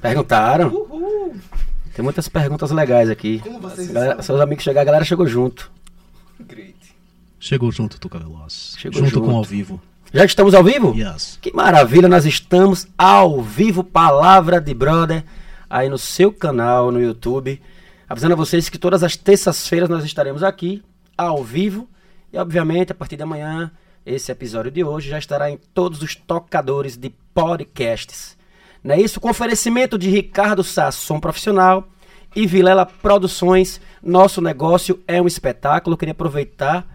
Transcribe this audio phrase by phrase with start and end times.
[0.00, 0.68] Perguntaram.
[0.68, 1.36] Uhul!
[1.94, 3.40] Tem muitas perguntas legais aqui.
[3.40, 4.22] Como vocês Galera- estão?
[4.24, 5.70] seus amigos chegaram, a galera chegou junto.
[6.38, 6.76] Great.
[7.38, 8.74] Chegou junto, Tuca Veloz.
[8.78, 9.26] Chegou junto, junto.
[9.26, 9.80] com ao vivo.
[10.12, 10.94] Já estamos ao vivo?
[10.96, 11.38] Yes.
[11.40, 15.24] Que maravilha, nós estamos ao vivo, Palavra de Brother,
[15.68, 17.60] aí no seu canal no YouTube.
[18.08, 20.82] Avisando a vocês que todas as terças-feiras nós estaremos aqui,
[21.16, 21.88] ao vivo.
[22.32, 23.70] E obviamente, a partir de amanhã,
[24.04, 28.36] esse episódio de hoje já estará em todos os tocadores de podcasts.
[28.82, 29.20] Não é isso?
[29.20, 31.88] Com oferecimento de Ricardo Sasson Profissional
[32.34, 33.80] e Vilela Produções.
[34.02, 35.94] Nosso negócio é um espetáculo.
[35.94, 36.86] Eu queria aproveitar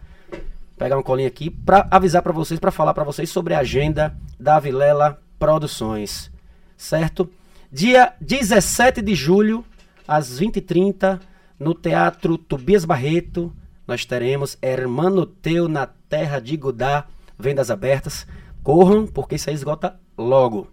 [0.77, 4.16] pegar uma colinha aqui para avisar para vocês, para falar para vocês sobre a agenda
[4.39, 6.31] da Vilela Produções,
[6.77, 7.30] certo?
[7.71, 9.66] Dia 17 de julho,
[10.08, 11.20] às 20h30,
[11.59, 13.53] no Teatro Tobias Barreto,
[13.88, 17.05] nós teremos Hermano Teu na Terra de Godá,
[17.38, 18.25] vendas abertas.
[18.64, 20.67] Corram, porque isso aí esgota logo.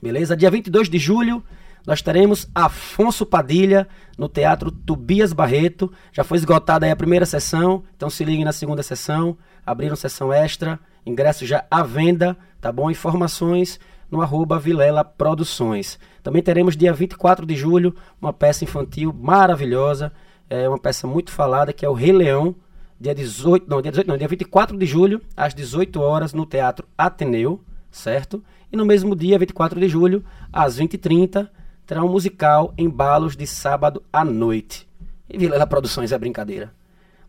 [0.00, 0.36] Beleza?
[0.36, 1.42] Dia 22 de julho,
[1.86, 5.92] nós teremos Afonso Padilha no Teatro Tobias Barreto.
[6.12, 9.36] Já foi esgotada aí a primeira sessão, então se liguem na segunda sessão.
[9.66, 12.90] Abriram sessão extra, ingresso já à venda, tá bom?
[12.90, 13.78] Informações
[14.10, 15.98] no arroba Vilela Produções.
[16.22, 20.12] Também teremos dia 24 de julho uma peça infantil maravilhosa,
[20.50, 22.54] é uma peça muito falada que é o Rei Leão,
[23.00, 26.86] dia 18, não, dia 18 não, dia 24 de julho, às 18 horas no Teatro
[26.96, 28.44] Ateneu, certo?
[28.72, 31.48] E no mesmo dia, 24 de julho, às 20h30,
[31.86, 34.88] terá um musical Embalos de sábado à noite.
[35.28, 36.72] E Vilela Produções é brincadeira.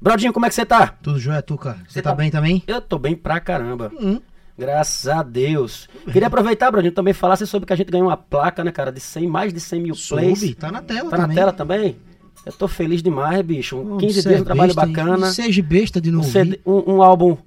[0.02, 0.88] Brodinho, como é que você tá?
[1.02, 1.74] Tudo jóia, Tuca?
[1.88, 2.64] Você Você tá, tá- bem também?
[2.68, 3.92] Eu tô bem pra caramba.
[4.00, 4.20] Hum.
[4.58, 5.90] Graças a Deus.
[6.12, 8.92] Queria aproveitar, Brodinho, também falar você soube que a gente ganhou uma placa, né, cara,
[8.92, 10.40] de 100, mais de 100 mil plays.
[10.40, 11.28] Soube, tá na tela Tá também.
[11.28, 11.98] na tela também?
[12.46, 13.78] Eu tô feliz demais, bicho.
[13.78, 15.32] Pô, 15 cê dias é de trabalho besta, bacana.
[15.32, 16.40] Seja besta de Um, novo.
[16.66, 17.38] Um- um álbum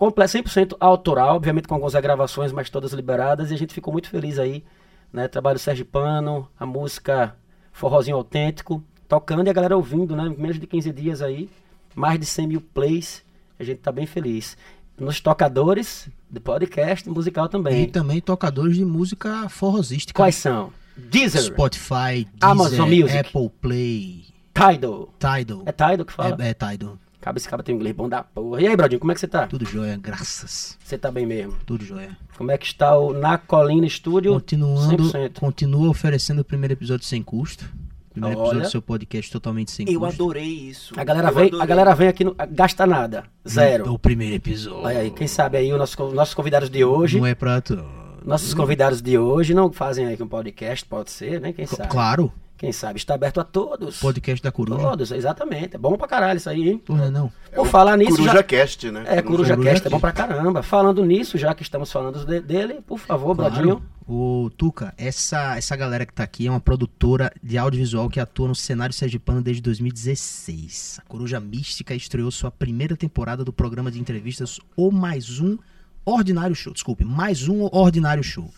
[0.00, 3.50] completo, 100% autoral, obviamente com algumas gravações, mas todas liberadas.
[3.50, 4.64] E a gente ficou muito feliz aí,
[5.12, 5.28] né?
[5.28, 7.36] Trabalho Sergipano, a música
[7.70, 10.24] Forrozinho Autêntico, tocando e a galera ouvindo, né?
[10.26, 11.50] Em menos de 15 dias aí,
[11.94, 13.22] mais de 100 mil plays.
[13.58, 14.56] A gente tá bem feliz.
[14.98, 17.88] Nos tocadores de podcast musical E também.
[17.88, 20.16] também tocadores de música forrosística.
[20.16, 20.72] Quais são?
[20.96, 23.18] Deezer, Spotify, Deezer, Amazon Music.
[23.18, 25.12] Apple Play, Tidal.
[25.18, 25.62] Tidal.
[25.66, 26.36] É Tidal que fala?
[26.40, 26.98] É, é Tidal.
[27.20, 28.62] Cabe esse cara tem um inglês bom da porra.
[28.62, 29.46] E aí, Brodinho, como é que você tá?
[29.46, 30.78] Tudo jóia, graças.
[30.82, 31.54] Você tá bem mesmo?
[31.66, 32.16] Tudo jóia.
[32.38, 34.32] Como é que está o Na Colina Studio?
[34.34, 35.38] Continuando, 100%.
[35.38, 37.64] continua oferecendo o primeiro episódio sem custo.
[38.10, 38.46] Primeiro Olha.
[38.46, 40.14] episódio do seu podcast totalmente sem Eu custo.
[40.22, 40.94] adorei isso.
[40.98, 41.66] A galera, Eu vem, a adorei.
[41.66, 43.24] galera vem aqui, não gasta nada.
[43.46, 43.92] Zero.
[43.92, 44.86] O primeiro episódio.
[44.86, 47.18] Aí, quem sabe aí os nossos, con- nossos convidados de hoje.
[47.18, 47.78] Não é pra tu.
[48.24, 51.52] Nossos convidados de hoje não fazem aí um podcast, pode ser, né?
[51.52, 51.88] Quem sabe?
[51.88, 52.98] Claro, Quem sabe?
[52.98, 53.98] Está aberto a todos.
[54.00, 54.78] podcast da Coruja.
[54.82, 55.76] Todos, exatamente.
[55.76, 56.76] É bom pra caralho isso aí, hein?
[56.76, 57.32] Porra, não.
[57.54, 58.10] Por falar nisso.
[58.10, 58.42] Coruja já...
[58.42, 59.02] Cast, né?
[59.06, 60.62] É, Coruja Coruja Cast é bom pra caramba.
[60.62, 63.34] Falando nisso, já que estamos falando de- dele, por favor.
[63.34, 63.80] Claro.
[64.06, 68.48] O Tuca, essa, essa galera que tá aqui é uma produtora de audiovisual que atua
[68.48, 71.00] no cenário sergipano desde 2016.
[71.02, 75.56] A Coruja Mística estreou sua primeira temporada do programa de entrevistas O Mais Um
[76.04, 76.74] Ordinário Show.
[76.74, 78.50] Desculpe, Mais Um Ordinário Show.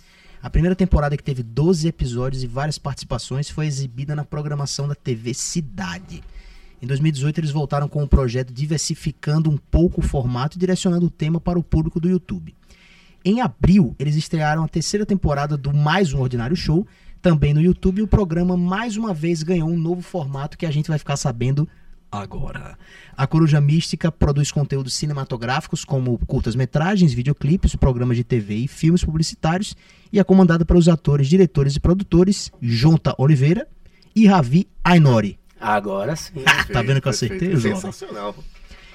[0.43, 4.95] A primeira temporada, que teve 12 episódios e várias participações, foi exibida na programação da
[4.95, 6.21] TV Cidade.
[6.83, 11.11] Em 2018, eles voltaram com o projeto diversificando um pouco o formato e direcionando o
[11.11, 12.57] tema para o público do YouTube.
[13.25, 16.85] Em abril, eles estrearam a terceira temporada do Mais Um Ordinário Show,
[17.21, 20.73] também no YouTube, e o programa mais uma vez ganhou um novo formato que a
[20.73, 21.69] gente vai ficar sabendo
[22.11, 22.77] agora.
[23.17, 29.77] A Coruja Mística produz conteúdos cinematográficos como curtas-metragens, videoclipes, programas de TV e filmes publicitários
[30.13, 33.67] e é comandada pelos atores, diretores e produtores Jonta Oliveira
[34.15, 36.33] e Ravi Ainori, Agora sim.
[36.73, 37.77] Tá vendo que eu Perfeito, acertei, João?
[37.77, 38.35] Sensacional.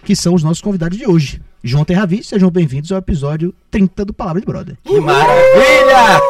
[0.04, 1.42] que são os nossos convidados de hoje.
[1.64, 4.78] Jonta e Ravi, sejam bem-vindos ao episódio 30 do Palavra de Brother.
[4.84, 6.22] Que maravilha!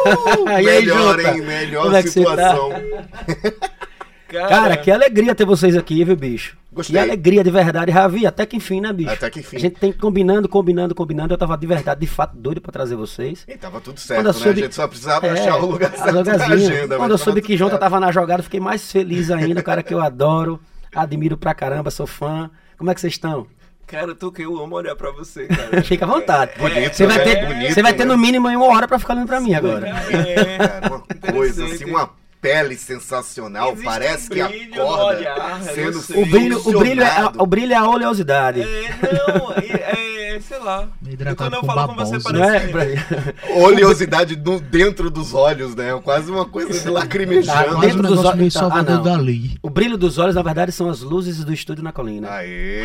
[0.46, 1.34] e aí, melhor, Jota?
[1.36, 1.42] hein?
[1.42, 2.02] Melhor Como é
[4.36, 4.48] situação.
[4.62, 6.56] Cara, que alegria ter vocês aqui, viu, bicho?
[6.72, 6.94] Gostei.
[6.94, 9.10] Que alegria de verdade, Ravi, até que enfim, né, bicho?
[9.10, 9.56] Até que enfim.
[9.56, 11.34] A gente tem combinando, combinando, combinando.
[11.34, 13.44] Eu tava de verdade, de fato, doido pra trazer vocês.
[13.48, 14.32] E tava tudo Quando certo, eu né?
[14.32, 16.96] soube- A gente só precisava É, achar o lugar certo na agenda.
[16.96, 17.80] Quando eu soube que Jonta certo.
[17.80, 19.60] tava na jogada, eu fiquei mais feliz ainda.
[19.60, 20.60] O cara que eu adoro,
[20.94, 22.50] admiro pra caramba, sou fã.
[22.76, 23.46] Como é que vocês estão?
[23.86, 25.82] Cara, eu tô que eu amo olhar pra você, cara.
[25.82, 26.52] Fica à vontade.
[26.58, 27.24] Bonito, Você vai né?
[27.24, 28.12] ter, Bonito, você vai ter né?
[28.12, 29.88] no mínimo aí uma hora pra ficar olhando pra mim agora.
[29.88, 33.72] É, Cara, uma coisa assim, uma pele sensacional.
[33.72, 35.98] Existe Parece um que acorda olhar, sendo.
[35.98, 38.62] O brilho, o, brilho é o brilho é a oleosidade.
[38.62, 39.97] É, não, é,
[40.38, 40.88] é, é, sei lá.
[41.06, 42.20] E quando eu com falo com você, é?
[42.20, 42.68] parece.
[42.68, 45.98] Pra- Oleosidade do- dentro dos olhos, né?
[46.02, 47.74] Quase uma coisa de lacrimejando.
[47.76, 49.02] Quase dentro dos olhos- meio Ah, não.
[49.02, 49.56] Dali.
[49.62, 52.28] O brilho dos olhos, na verdade, são as luzes do estúdio na colina.
[52.30, 52.78] Aê!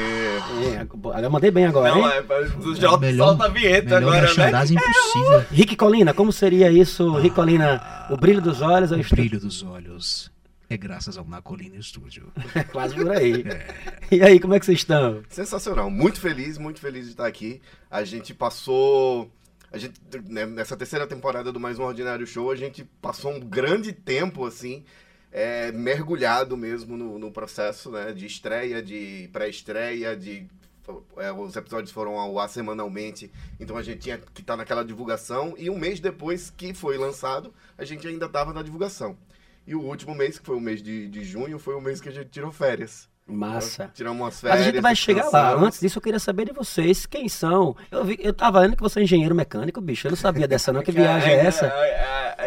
[0.75, 2.13] É, agora eu mandei bem agora, Não, hein?
[2.29, 4.21] é, do Jota Melhor- solta a vinheta agora, né?
[4.21, 5.45] merchandising impossível.
[5.51, 7.81] Rick Colina, como seria isso, Rick Colina?
[8.09, 9.23] O brilho dos olhos é o O estúdio.
[9.25, 10.31] brilho dos olhos
[10.73, 12.31] é graças ao Na Colina Estúdio.
[12.71, 13.43] Quase por aí.
[14.11, 15.23] E aí, como é que vocês estão?
[15.29, 17.61] Sensacional, muito feliz, muito feliz de estar aqui.
[17.89, 19.31] A gente passou.
[19.71, 19.99] A gente,
[20.29, 24.45] né, nessa terceira temporada do Mais Um Ordinário Show, a gente passou um grande tempo,
[24.45, 24.83] assim,
[25.31, 28.11] é, mergulhado mesmo no, no processo, né?
[28.11, 30.45] De estreia, de pré-estreia, de.
[31.17, 35.55] é, os episódios foram ao ar semanalmente, então a gente tinha que estar naquela divulgação.
[35.57, 39.17] E um mês depois que foi lançado, a gente ainda estava na divulgação.
[39.65, 42.09] E o último mês, que foi o mês de, de junho, foi o mês que
[42.09, 43.07] a gente tirou férias.
[43.25, 43.89] Massa.
[43.93, 44.61] Tiramos umas Mas férias.
[44.61, 45.53] a gente vai chegar lá.
[45.55, 47.05] Antes disso, eu queria saber de vocês.
[47.05, 47.73] Quem são?
[47.89, 50.07] Eu, vi, eu tava vendo que você é engenheiro mecânico, bicho.
[50.07, 50.81] Eu não sabia dessa, não.
[50.81, 51.73] Que viagem é essa?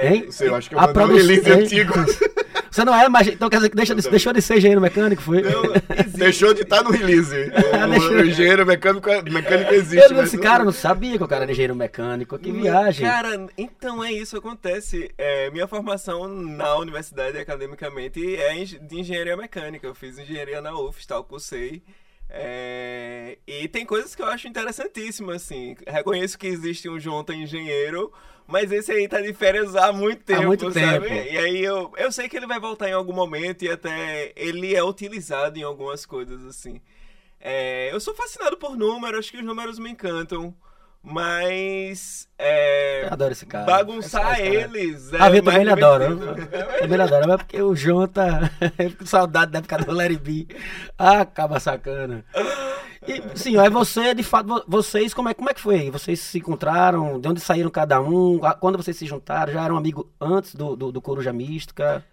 [0.03, 0.25] Hein?
[0.27, 1.61] Não sei, eu acho que eu A mandei um release hein?
[1.61, 1.95] antigo.
[2.71, 5.23] Você não é, mas então quer dizer que deixa de- deixou de ser engenheiro mecânico,
[5.23, 5.43] foi?
[6.17, 7.35] Deixou de estar no release.
[7.87, 10.13] O, Deixou- o engenheiro mecânico, mecânico existe.
[10.13, 12.39] Eu não- cara, não sabia que o cara era engenheiro mecânico.
[12.39, 13.07] Que viagem.
[13.07, 15.11] Cara, então é isso acontece.
[15.17, 19.87] É, minha formação na universidade, academicamente, é de engenharia mecânica.
[19.87, 21.83] Eu fiz engenharia na UFS, tal, cursei.
[22.29, 25.77] É, e tem coisas que eu acho interessantíssimas, assim.
[25.87, 28.13] Reconheço que existe um Jonta engenheiro,
[28.47, 31.09] mas esse aí tá de férias há muito tempo, muito sabe?
[31.09, 31.29] tempo.
[31.33, 34.75] E aí eu, eu sei que ele vai voltar em algum momento e até ele
[34.75, 36.81] é utilizado em algumas coisas, assim.
[37.41, 40.55] É, eu sou fascinado por números, acho que os números me encantam,
[41.07, 43.65] mas é, Eu adoro esse cara.
[43.65, 44.79] bagunçar Esse cara.
[44.79, 45.71] eles é Ah, eu também ele.
[45.71, 45.77] Eu
[46.81, 48.51] também ele adora, mas porque o João tá
[48.99, 50.47] com saudade da época do Larry B.
[50.99, 52.25] Ah, acaba sacana.
[53.07, 55.91] E, sim, aí você, de fato, vo- vocês, como é, como é que foi?
[55.91, 57.21] Vocês se encontraram?
[57.21, 58.41] De onde saíram cada um?
[58.61, 59.53] Quando vocês se juntaram?
[59.53, 62.05] Já eram amigos antes do, do, do Coruja Mística?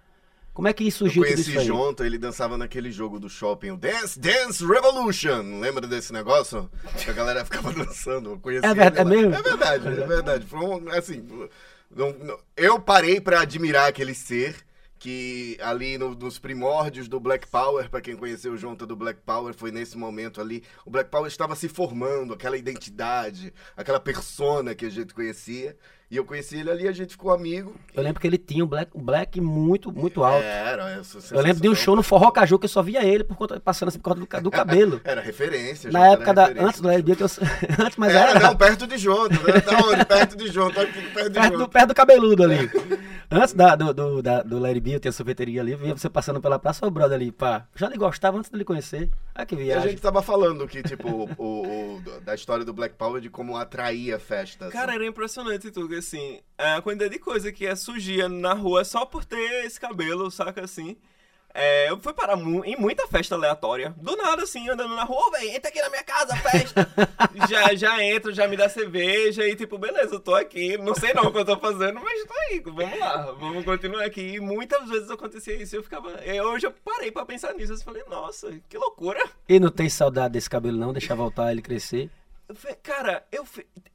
[0.53, 1.65] Como é que Eu surgiu tudo conheci isso aí?
[1.65, 5.59] Jonta, ele dançava naquele jogo do shopping, o Dance Dance Revolution.
[5.59, 6.69] Lembra desse negócio?
[7.03, 8.31] Que a galera ficava dançando.
[8.31, 9.33] Eu conheci É verdade, é mesmo?
[9.33, 10.45] É verdade, é verdade.
[10.45, 11.27] Foi um, assim,
[12.55, 14.55] eu parei pra admirar aquele ser
[15.03, 19.19] que ali no- nos primórdios do Black Power, pra quem conheceu o Jonta do Black
[19.25, 24.73] Power, foi nesse momento ali, o Black Power estava se formando, aquela identidade, aquela persona
[24.73, 25.75] que a gente conhecia.
[26.09, 27.75] E eu conheci ele ali, a gente ficou amigo.
[27.93, 30.43] Eu lembro que ele tinha um black, black muito, muito alto.
[30.45, 33.23] Era, essa eu lembro de um show no Forró Caju que eu só via ele
[33.25, 35.01] por conta, passando assim por causa do, do cabelo.
[35.03, 35.91] Era referência.
[35.91, 36.41] Na era época da.
[36.43, 36.67] referência.
[36.69, 37.27] Antes do Larry B, que eu.
[37.83, 38.39] Antes, mas era, era.
[38.39, 39.35] não, perto de Jonta.
[39.35, 39.59] Né?
[39.59, 40.05] Tá onde?
[40.05, 40.81] Perto de Jonta.
[40.83, 42.69] Aqui, perto de Perto do, perto do cabeludo ali.
[43.35, 46.09] Antes da, do, do, da, do Larry B, eu tinha a sorveteria ali, via você
[46.09, 47.67] passando pela praça, o brother ali, pá.
[47.75, 49.09] Já lhe gostava antes dele conhecer.
[49.33, 49.89] Ah, que E a viagem.
[49.91, 54.19] gente tava falando que, tipo, o, o- da história do Black Power, de como atraía
[54.19, 54.71] festas.
[54.71, 56.39] Cara, era impressionante tudo, assim.
[56.57, 60.63] A quantidade de coisa que é, surgia na rua só por ter esse cabelo, saca
[60.63, 60.95] assim.
[61.55, 63.93] É, eu fui parar mu- em muita festa aleatória.
[63.97, 66.89] Do nada, assim, andando na rua, velho, entra aqui na minha casa, festa.
[67.47, 70.77] já, já entro, já me dá cerveja e tipo, beleza, eu tô aqui.
[70.79, 74.03] Não sei não o que eu tô fazendo, mas tô aí, vamos lá, vamos continuar
[74.03, 74.21] aqui.
[74.35, 75.75] E muitas vezes acontecia isso.
[75.75, 76.09] Eu ficava.
[76.25, 77.73] eu- Hoje eu parei pra pensar nisso.
[77.73, 79.23] Eu falei, nossa, que loucura.
[79.47, 80.91] E não tem saudade desse cabelo, não?
[80.91, 82.09] Deixar voltar ele crescer.
[82.83, 83.45] Cara, eu,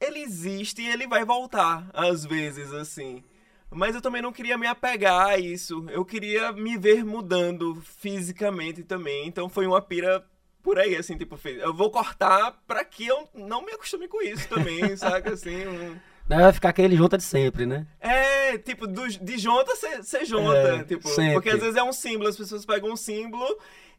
[0.00, 3.22] ele existe e ele vai voltar, às vezes, assim.
[3.70, 5.84] Mas eu também não queria me apegar a isso.
[5.90, 9.26] Eu queria me ver mudando fisicamente também.
[9.26, 10.24] Então foi uma pira
[10.62, 14.48] por aí, assim, tipo, eu vou cortar pra que eu não me acostume com isso
[14.48, 15.32] também, saca?
[15.32, 15.96] Assim, um-
[16.28, 17.86] Não vai ficar aquele junta de sempre, né?
[18.00, 20.56] É, tipo, do, de jonta ser, ser jonta.
[20.80, 21.34] É, tipo, sempre.
[21.34, 23.46] porque às vezes é um símbolo, as pessoas pegam um símbolo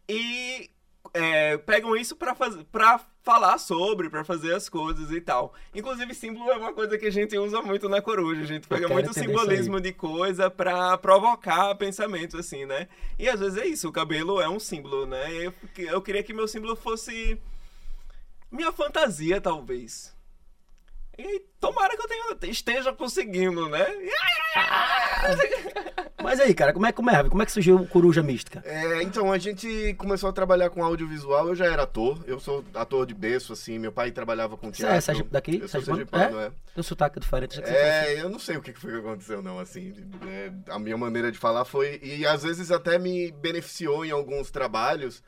[0.08, 0.70] e
[1.13, 5.54] é, pegam isso pra, fazer, pra falar sobre, pra fazer as coisas e tal.
[5.74, 8.42] Inclusive, símbolo é uma coisa que a gente usa muito na coruja.
[8.42, 12.88] A gente pega muito simbolismo de coisa pra provocar pensamento, assim, né?
[13.18, 15.32] E às vezes é isso, o cabelo é um símbolo, né?
[15.32, 17.39] Eu, eu queria que meu símbolo fosse
[18.51, 20.16] minha fantasia, talvez.
[21.18, 23.86] E tomara que eu tenha, esteja conseguindo, né?
[26.22, 28.62] Mas aí, cara, como é, como é, como é que surgiu o Coruja Mística?
[28.66, 32.64] É, então, a gente começou a trabalhar com audiovisual, eu já era ator, eu sou
[32.74, 34.98] ator de berço, assim, meu pai trabalhava com Você teatro.
[34.98, 35.60] é Sergipe daqui?
[35.62, 36.22] Eu sou Sergipano?
[36.24, 36.50] sergipano, é.
[36.50, 37.56] Tem um sotaque diferente.
[37.56, 37.62] você.
[37.64, 39.94] É, eu não sei o que que foi que aconteceu, não, assim.
[40.28, 42.00] é, a minha maneira de falar foi.
[42.04, 45.24] E às vezes até me beneficiou em alguns trabalhos,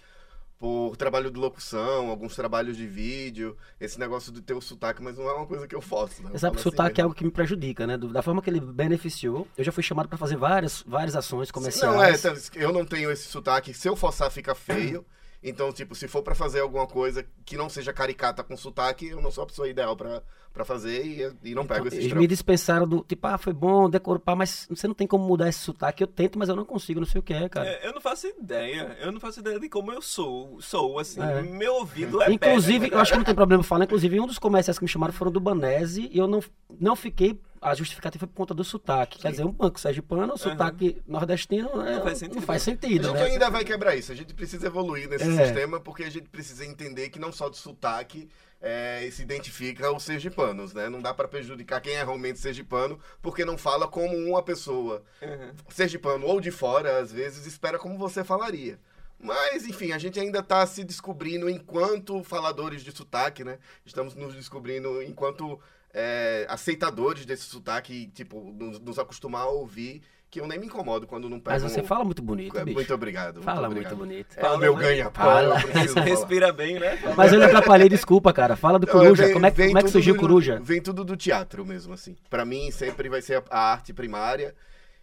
[0.62, 5.18] por trabalho de locução, alguns trabalhos de vídeo, esse negócio de ter o sotaque, mas
[5.18, 6.22] não é uma coisa que eu faço.
[6.22, 6.30] Né?
[6.32, 7.06] Eu que o assim sotaque é mesmo.
[7.06, 7.98] algo que me prejudica, né?
[7.98, 11.50] Do- Da forma que ele beneficiou, eu já fui chamado pra fazer várias, várias ações
[11.50, 11.92] comerciais.
[11.92, 13.74] Não, é, tá, eu não tenho esse sotaque.
[13.74, 15.04] Se eu forçar, fica feio.
[15.44, 19.20] Então, tipo, se for pra fazer alguma coisa que não seja caricata com sotaque, eu
[19.20, 20.22] não sou a pessoa ideal pra,
[20.54, 23.90] pra fazer e, e não pego esse Eles me dispensaram do tipo, ah, foi bom,
[23.90, 26.04] decorou, pá, mas você não tem como mudar esse sotaque.
[26.04, 27.68] Eu tento, mas eu não consigo, não sei o que é, cara.
[27.68, 28.96] É, eu não faço ideia.
[29.02, 30.62] Eu não faço ideia de como eu sou.
[30.62, 31.20] Sou, assim.
[31.20, 31.42] É.
[31.42, 34.38] Meu ouvido é Inclusive, péssimo, eu acho que não tem problema falar, inclusive, um dos
[34.38, 36.44] comerciais que me chamaram foram do Banese e eu não,
[36.80, 37.40] não fiquei.
[37.62, 39.20] A justificativa foi por conta do sotaque.
[39.20, 42.36] Quer dizer, um banco sergipano, o sotaque nordestino né, Não faz sentido.
[42.38, 43.24] não faz A sentido, gente né?
[43.26, 44.12] ainda vai quebrar isso.
[44.12, 45.46] A gente precisa evoluir nesse É.
[45.46, 48.28] sistema porque a gente precisa entender que não só de sotaque
[48.60, 50.90] é, se identifica os sergipanos, né?
[50.90, 55.52] Não dá pra prejudicar quem é realmente sergipano porque não fala como uma pessoa Uhum.
[55.70, 58.80] sergipano ou de fora, às vezes, espera como você falaria.
[59.20, 63.60] Mas, enfim, a gente ainda tá se descobrindo enquanto faladores de sotaque, né?
[63.86, 65.60] Estamos nos descobrindo enquanto
[65.94, 71.06] é, aceitadores desse sotaque tipo, nos, nos acostumar a ouvir, que eu nem me incomodo
[71.06, 72.76] quando não pego Mas você um- fala muito bonito, É, bicho.
[72.76, 73.34] Muito obrigado.
[73.36, 73.98] muito Fala obrigado.
[73.98, 74.34] muito bonito.
[74.38, 74.82] É o Fala, meu né?
[74.82, 75.60] ganha-pão, Fala.
[75.62, 76.06] eu preciso falar.
[76.06, 76.98] Respira bem, né?
[77.18, 78.56] Mas eu lhe atrapalhei, desculpa, cara.
[78.56, 79.24] Fala do Não, Coruja.
[79.26, 80.60] vem- como é, como é que surgiu o do- Coruja?
[80.64, 82.16] Vem tudo do teatro mesmo, assim.
[82.30, 84.56] Pra mim, sempre vai ser a, a arte primária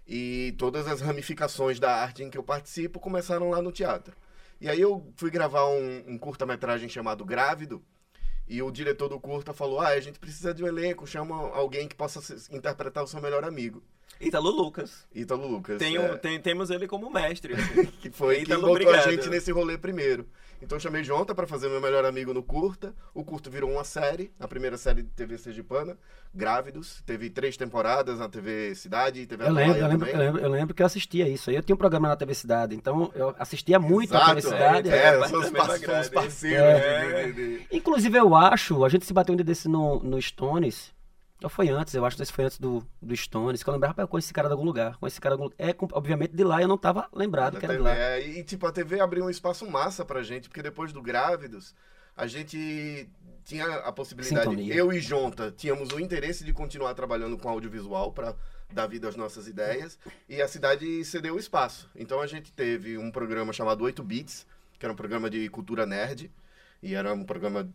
[0.06, 4.14] e todas as ramificações da arte em que eu participo começaram lá no teatro.
[4.58, 7.82] E aí eu fui gravar um, um curta-metragem chamado Grávido
[8.48, 11.86] e o diretor do curta falou, ah, a gente precisa de um elenco, chama alguém
[11.86, 13.82] que possa interpretar o seu melhor amigo.
[14.20, 15.06] Ítalo Lucas.
[15.14, 15.78] Ítalo Lucas.
[15.78, 16.00] Tem é.
[16.00, 17.54] um- tem- temos ele como mestre.
[17.54, 17.84] assim.
[17.86, 19.06] que foi quem Ítalo, botou obrigado.
[19.08, 20.26] a gente nesse rolê primeiro.
[20.60, 22.92] Então eu chamei Jonta pra fazer meu melhor amigo no curta.
[23.14, 25.96] O curta virou uma série, a primeira série de TV Sergipana,
[26.34, 27.00] Grávidos.
[27.06, 30.74] Teve três temporadas na TV Cidade, TV Eu lembro, eu lembro, eu lembro, eu lembro
[30.74, 31.48] que eu assistia isso.
[31.50, 34.56] Aí eu tinha um programa na TV Cidade, então eu assistia muito a TV Exato,
[34.56, 34.90] Cidade.
[34.90, 36.10] é, É, parte são os, da mesma par- são os grade.
[36.10, 36.60] parceiros.
[36.60, 37.22] É.
[37.26, 40.20] de- de- de- Inclusive, eu acho, a gente se bateu um dia desse no, no
[40.20, 40.92] Stones.
[41.42, 44.04] Ou foi antes, eu acho que foi antes do, do Stones, que eu lembrava, "Rapaz,
[44.04, 44.96] eu conheço esse cara de algum lugar.
[44.96, 47.66] Conheço esse cara de algum É, obviamente, de lá eu não tava lembrado da que
[47.66, 47.88] era de TV.
[47.90, 47.96] lá.
[47.96, 51.74] É, e tipo, a TV abriu um espaço massa pra gente, porque depois do Grávidos,
[52.16, 53.08] a gente
[53.44, 54.74] tinha a possibilidade, Sintonia.
[54.74, 58.34] eu e Jonta, tínhamos o interesse de continuar trabalhando com audiovisual pra
[58.70, 61.88] dar vida às nossas ideias, e a cidade cedeu o espaço.
[61.96, 64.46] Então a gente teve um programa chamado 8 Bits,
[64.78, 66.30] que era um programa de cultura nerd,
[66.82, 67.68] e era um programa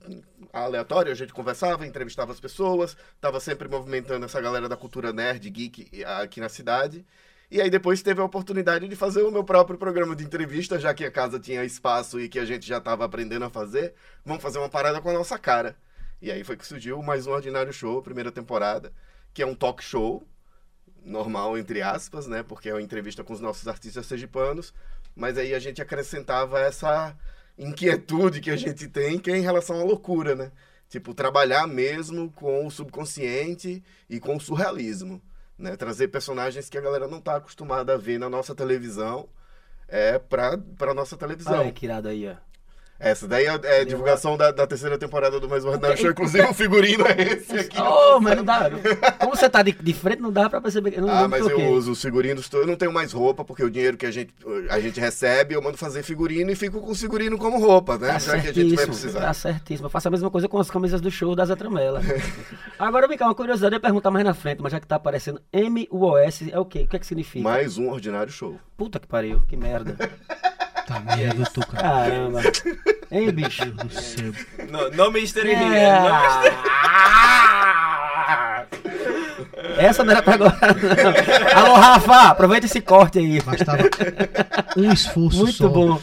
[0.51, 5.49] aleatório, a gente conversava, entrevistava as pessoas, tava sempre movimentando essa galera da cultura nerd,
[5.49, 7.05] geek aqui na cidade.
[7.51, 10.93] E aí depois teve a oportunidade de fazer o meu próprio programa de entrevista, já
[10.93, 13.93] que a casa tinha espaço e que a gente já estava aprendendo a fazer.
[14.25, 15.75] Vamos fazer uma parada com a nossa cara.
[16.21, 18.91] E aí foi que surgiu mais um Ordinário Show, primeira temporada,
[19.33, 20.23] que é um talk show,
[21.03, 22.41] normal entre aspas, né?
[22.41, 24.73] Porque é uma entrevista com os nossos artistas sergipanos.
[25.15, 27.15] Mas aí a gente acrescentava essa
[27.57, 30.51] inquietude que a gente tem, que é em relação à loucura, né?
[30.89, 35.21] Tipo, trabalhar mesmo com o subconsciente e com o surrealismo
[35.57, 35.75] né?
[35.75, 39.27] Trazer personagens que a galera não tá acostumada a ver na nossa televisão
[39.87, 41.59] é pra, pra nossa televisão.
[41.59, 42.35] Olha que irado aí, ó.
[43.03, 46.11] Essa daí é, é divulgação da, da terceira temporada do Mais Ordinário Show.
[46.11, 47.77] Inclusive, o figurino é esse aqui.
[47.81, 48.69] Oh, mas não dá.
[49.19, 51.01] Como você tá de, de frente, não dá pra perceber.
[51.01, 52.49] Não, Ah, não mas eu uso os figurinos.
[52.53, 54.33] Eu não tenho mais roupa, porque o dinheiro que a gente,
[54.69, 58.07] a gente recebe, eu mando fazer figurino e fico com o figurino como roupa, né?
[58.13, 59.19] Tá Já que a gente vai precisar.
[59.19, 59.87] tá certíssimo.
[59.87, 62.01] Eu faço a mesma coisa com as camisas do show da Zé Tramela.
[62.79, 64.95] Agora, vem cá, uma curiosidade, eu ia perguntar mais na frente, mas já que tá
[64.95, 66.83] aparecendo M-U-O-S, é o quê?
[66.83, 67.43] O que é que significa?
[67.43, 68.57] Mais um Ordinário Show.
[68.77, 69.97] Puta que pariu, que merda.
[70.87, 71.83] Tá merda, tu, cara.
[71.83, 72.41] Caramba.
[73.11, 73.63] Hein, bicho?
[73.63, 74.33] Meu Deus do céu.
[74.71, 75.93] No, no Mystery É.
[79.77, 81.61] Essa não era pra agora, não.
[81.63, 83.39] Alô, Rafa, aproveita esse corte aí.
[83.41, 83.83] Bastava
[84.77, 85.67] um esforço Muito só.
[85.69, 85.99] bom.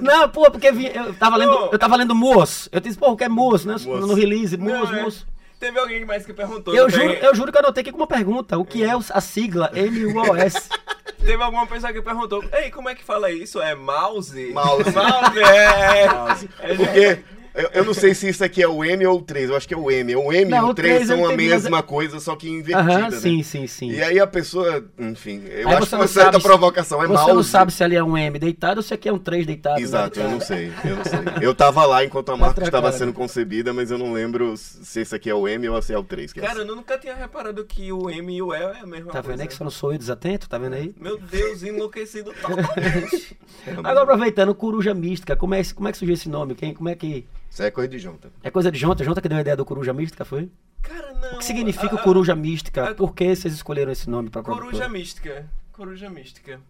[0.00, 2.68] Não, pô, porque eu tava lendo, eu tava lendo Moos.
[2.72, 3.76] Eu disse, pô, o que é Moos, né?
[3.84, 4.06] Moos.
[4.06, 5.02] No release, Moos, Não, é.
[5.02, 5.26] Moos.
[5.58, 6.74] Teve alguém mais que perguntou.
[6.74, 8.56] Eu juro, eu juro que eu anotei aqui com uma pergunta.
[8.56, 10.68] O que é a sigla M-U-O-S?
[11.18, 12.44] Teve alguma pessoa que perguntou.
[12.52, 13.60] Ei, como é que fala isso?
[13.60, 14.52] É mouse?
[14.52, 14.90] Mouse.
[14.90, 16.08] Mouse, é.
[16.08, 16.48] Mouse.
[16.60, 17.24] É, Porque
[17.54, 19.50] eu, eu não sei se isso aqui é o M ou o 3.
[19.50, 20.14] Eu acho que é o M.
[20.16, 22.48] O M Não, e o o 3 três eu são a mesma coisa, só que
[22.48, 23.16] invertida, Aham, né?
[23.18, 23.90] sim, sim, sim.
[23.90, 27.06] E aí a pessoa, enfim, eu Aí acho você que uma certa se- provocação é
[27.06, 27.32] Você mouse.
[27.34, 29.80] não sabe se ali é um M deitado ou se aqui é um 3 deitado.
[29.80, 30.26] Exato, né?
[30.26, 31.18] eu não sei, eu não sei.
[31.48, 35.14] Eu tava lá enquanto a marca estava sendo concebida, mas eu não lembro se esse
[35.14, 36.32] aqui é o M ou se é o 3.
[36.32, 38.86] Que é Cara, eu nunca tinha reparado que o M e o E é a
[38.86, 39.28] mesma Tá coisa.
[39.28, 40.48] vendo aí que só não sou eu desatento?
[40.48, 40.94] Tá vendo aí?
[41.00, 43.36] Meu Deus, enlouquecido totalmente.
[43.76, 46.54] Agora aproveitando, Coruja Mística, como é, como é que surgiu esse nome?
[46.54, 47.24] Quem, como é que.
[47.50, 48.30] Isso é coisa de junta.
[48.42, 49.02] É coisa de Jonta?
[49.04, 50.50] Jonta que deu a ideia do Coruja Mística, foi?
[50.82, 51.34] Cara, não.
[51.34, 52.90] O que significa a- o Coruja Mística?
[52.90, 54.88] a- Por que vocês escolheram esse nome pra Coruja produtora?
[54.88, 55.50] mística.
[55.72, 56.60] Coruja mística.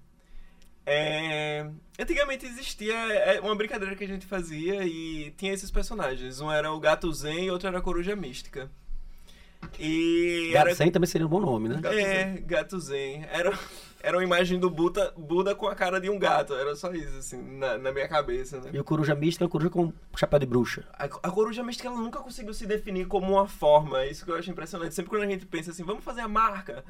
[0.86, 1.68] É...
[1.98, 6.40] Antigamente existia é, uma brincadeira que a gente fazia e tinha esses personagens.
[6.40, 8.70] Um era o gato zen e outro era a coruja mística.
[9.78, 10.74] E Gato era...
[10.74, 11.80] Zen também seria um bom nome, né?
[11.82, 13.24] Gato É, gato zen.
[13.30, 13.58] Era...
[14.00, 16.54] era uma imagem do Buda, Buda com a cara de um gato.
[16.54, 18.70] Era só isso, assim, na, na minha cabeça, né?
[18.72, 20.84] E o coruja mística é um coruja com chapéu de bruxa.
[20.92, 24.02] A, a coruja mística ela nunca conseguiu se definir como uma forma.
[24.02, 24.94] É Isso que eu acho impressionante.
[24.94, 26.84] Sempre quando a gente pensa assim, vamos fazer a marca,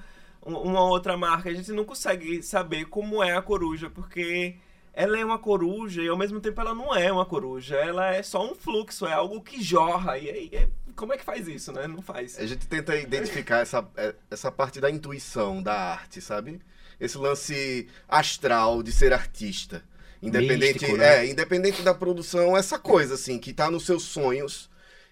[0.44, 4.56] um- uma outra marca, a gente não consegue saber como é a coruja, porque
[4.92, 7.76] ela é uma coruja e ao mesmo tempo ela não é uma coruja.
[7.76, 10.18] Ela é só um fluxo, é algo que jorra.
[10.18, 11.86] E aí, é- como é que faz isso, né?
[11.86, 12.38] Não faz.
[12.38, 16.60] A gente tenta identificar essa, é, essa parte da intuição da arte, sabe?
[17.00, 19.83] Esse lance astral de ser artista.
[20.21, 21.25] Independente, Místico, né?
[21.25, 24.69] é, independente da produção, essa coisa assim, que tá nos seus sonhos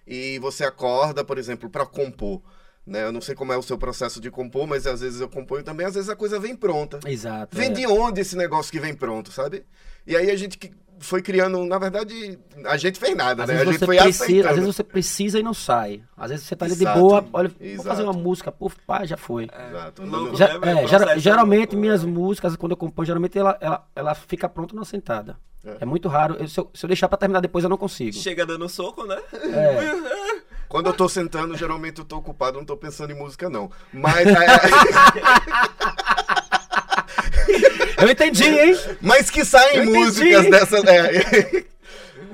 [0.07, 2.43] e você acorda, por exemplo, pra compor.
[2.87, 3.03] Né?
[3.03, 5.65] Eu não sei como é o seu processo de compor, mas às vezes eu componho
[5.65, 7.01] também, às vezes a coisa vem pronta.
[7.05, 7.57] Exato.
[7.57, 7.73] Vem é.
[7.73, 9.65] de onde esse negócio que vem pronto, sabe?
[10.07, 10.57] E aí a gente
[11.01, 13.55] foi criando, na verdade, a gente fez nada, Às né?
[13.55, 14.49] A vezes, gente você foi precisa, aceitando.
[14.49, 16.03] às vezes você precisa e não sai.
[16.17, 17.89] Às vezes você tá ali de Exato, boa, olha, vou exato.
[17.89, 19.49] fazer uma música, puf, pá, já foi.
[19.71, 20.03] Exato.
[20.05, 20.85] Louco, Já- é,
[21.15, 22.11] é geralmente louco, minhas né?
[22.11, 25.37] músicas, quando eu componho, geralmente ela, ela, ela fica pronta numa sentada.
[25.65, 25.79] É.
[25.81, 26.37] É, muito raro.
[26.39, 28.13] Eu- se, eu, se eu deixar pra terminar depois, eu não consigo.
[28.17, 29.19] Chega dando soco, né?
[29.33, 30.37] É,
[30.69, 33.71] Quando eu tô sentando, geralmente eu tô ocupado, não tô pensando em música, não.
[33.93, 34.33] Mas, é,
[37.97, 38.77] eu entendi, hein?
[39.01, 39.99] mas que saem Eu entendi.
[39.99, 40.85] músicas dessas.
[40.85, 41.65] é.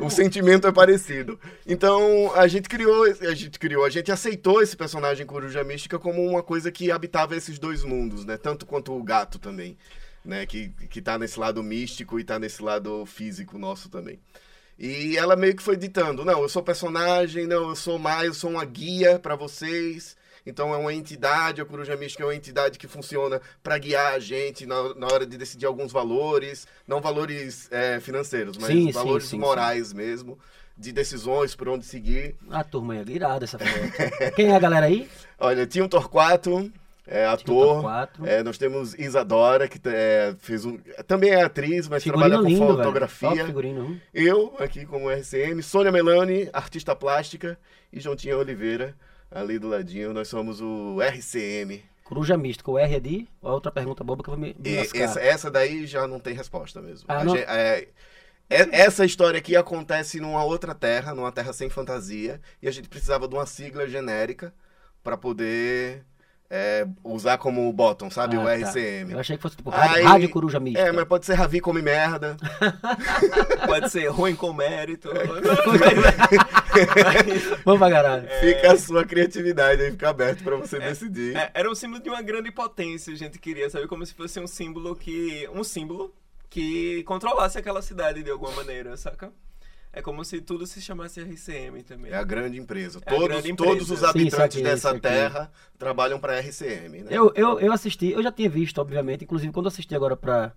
[0.00, 1.38] o sentimento é parecido.
[1.66, 6.24] Então, a gente criou, a gente criou, a gente aceitou esse personagem Coruja Mística como
[6.24, 8.36] uma coisa que habitava esses dois mundos, né?
[8.36, 9.76] Tanto quanto o gato também,
[10.24, 10.46] né?
[10.46, 14.18] Que, que tá nesse lado místico e tá nesse lado físico nosso também.
[14.78, 18.34] E ela meio que foi ditando, não, eu sou personagem, não, eu sou mais, eu
[18.34, 20.16] sou uma guia pra vocês.
[20.46, 24.18] Então é uma entidade, a Coruja Mística é uma entidade que funciona pra guiar a
[24.18, 28.92] gente na, na hora de decidir alguns valores, não valores é, financeiros, mas Sim, sim,
[28.92, 30.38] valores sim, morais mesmo,
[30.76, 32.34] de decisões por onde seguir.
[32.50, 33.70] A turma é irada essa foto.
[34.34, 35.08] Quem é a galera aí?
[35.38, 36.72] Olha, o Torquato,
[37.06, 37.74] é, ator.
[37.74, 38.26] Torquato.
[38.26, 42.48] É, nós temos Isadora, que é, fez um, também é atriz, mas Figurino trabalha com
[42.48, 43.46] lindo, fotografia.
[43.46, 44.00] Figurino.
[44.14, 47.58] Eu, aqui como RCM, Sônia Melani, artista plástica,
[47.92, 48.94] e Jontinha Oliveira,
[49.34, 50.12] ali do ladinho.
[50.12, 51.82] Nós somos o RCM.
[52.04, 52.70] Coruja mística.
[52.70, 53.26] O R é de?
[53.40, 56.80] Outra pergunta boba que eu vou me, me essa, essa daí já não tem resposta
[56.82, 57.06] mesmo.
[57.08, 57.34] Ah, A não?
[57.36, 57.88] gen- é-
[58.50, 62.88] é- essa história aqui acontece numa outra terra, numa terra sem fantasia, e a gente
[62.88, 64.52] precisava de uma sigla genérica
[65.02, 66.04] para poder
[66.54, 68.36] é, usar como bottom, sabe?
[68.36, 68.52] o Ah, tá.
[68.68, 69.12] RCM.
[69.12, 70.86] Eu achei que fosse tipo rádio, Aí- rádio Coruja mística.
[70.86, 72.36] É, mas pode ser Ravi come merda.
[73.66, 75.08] Pode ser ruim com mérito.
[77.64, 78.28] Vamos pra caralho.
[78.40, 81.36] Fica a sua criatividade aí, fica aberto para você decidir.
[81.36, 83.86] É, era um símbolo de uma grande potência, a gente queria, sabe?
[83.86, 85.48] Como se fosse um símbolo que.
[85.54, 86.12] Um símbolo
[86.50, 89.32] que controlasse aquela cidade de alguma maneira, saca?
[89.92, 92.10] É como se tudo se chamasse RCM também.
[92.10, 92.98] É a grande empresa.
[93.04, 93.72] É a todos, grande empresa.
[93.72, 95.00] todos os Sim, habitantes saquei, dessa saquei.
[95.00, 97.08] terra trabalham para RCM, né?
[97.10, 100.52] Eu, eu, eu assisti, eu já tinha visto, obviamente, inclusive quando eu assisti agora pra,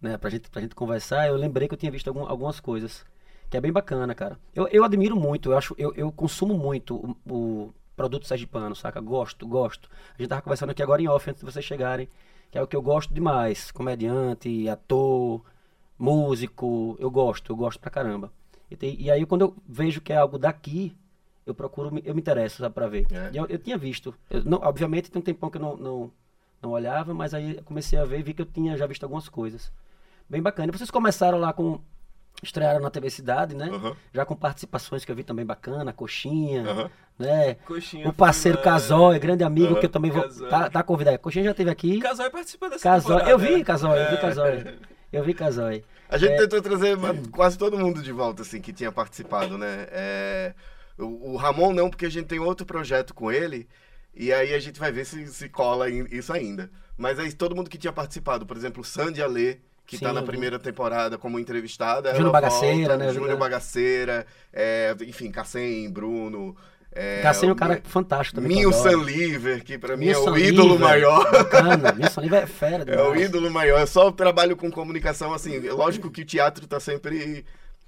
[0.00, 3.04] né, pra, gente, pra gente conversar, eu lembrei que eu tinha visto algum- algumas coisas.
[3.50, 4.38] Que é bem bacana, cara.
[4.54, 6.94] Eu, eu admiro muito, eu acho, eu, eu consumo muito
[7.26, 9.00] o, o produto sergipano, saca?
[9.00, 9.88] Gosto, gosto.
[10.16, 12.08] A gente tava conversando aqui agora em off, antes de vocês chegarem,
[12.52, 13.72] que é o que eu gosto demais.
[13.72, 15.42] Comediante, ator,
[15.98, 18.32] músico, eu gosto, eu gosto pra caramba.
[18.70, 20.96] E, tem- e aí quando eu vejo que é algo daqui,
[21.44, 23.06] eu procuro, eu me interesso, sabe, pra ver.
[23.10, 23.30] É.
[23.32, 24.14] E eu, eu tinha visto.
[24.30, 26.10] Eu, não, obviamente tem um tempão que eu não, não,
[26.62, 29.02] não olhava, mas aí eu comecei a ver e vi que eu tinha já visto
[29.02, 29.72] algumas coisas.
[30.28, 30.70] Bem bacana.
[30.72, 31.80] E vocês começaram lá com.
[32.42, 33.68] Estrearam na TV Cidade, né?
[33.68, 33.94] Aham.
[34.14, 36.90] Já com participações que eu vi também bacana, Coxinha, Aham.
[37.18, 37.54] né?
[37.66, 39.80] Coxinha O parceiro Casói, grande amigo, Aham.
[39.80, 40.22] que eu também vou.
[40.22, 40.48] Casói.
[40.48, 41.18] Tá, tá convidado.
[41.18, 41.98] Coxinha já esteve aqui.
[41.98, 43.16] Casói participou dessa Casói.
[43.18, 43.30] temporada.
[43.30, 43.64] Eu vi né?
[43.64, 44.20] Casói, eu vi É.
[44.20, 44.78] Casói.
[45.12, 45.84] Eu vi Casói.
[46.08, 46.36] A gente É.
[46.36, 46.96] tentou trazer
[47.30, 49.86] quase todo mundo de volta, assim, que tinha participado, né?
[49.90, 50.54] É,
[50.98, 53.68] o, o Ramon não, porque a gente tem outro projeto com ele,
[54.14, 56.70] e aí a gente vai ver se, se cola isso ainda.
[56.96, 60.22] Mas aí todo mundo que tinha participado, por exemplo, Sandy Alê, que Sim, tá na
[60.22, 62.14] primeira temporada como entrevistada.
[62.14, 63.36] Júnior Bagaceira, volta, né, Júnior.
[63.36, 66.56] Bagaceira, é, enfim, Cassem, Bruno.
[66.92, 68.56] É, Cassem é um cara fantástico também.
[68.56, 69.04] que eu Milson adoro.
[69.04, 71.30] Liver, que pra mim é o ídolo Liver, maior.
[71.30, 71.92] Bacana.
[71.92, 73.22] Milson Liver é fera É o demais.
[73.22, 73.80] ídolo maior.
[73.80, 75.58] Eu só trabalho com comunicação, assim.
[75.68, 77.44] Lógico que o teatro tá sempre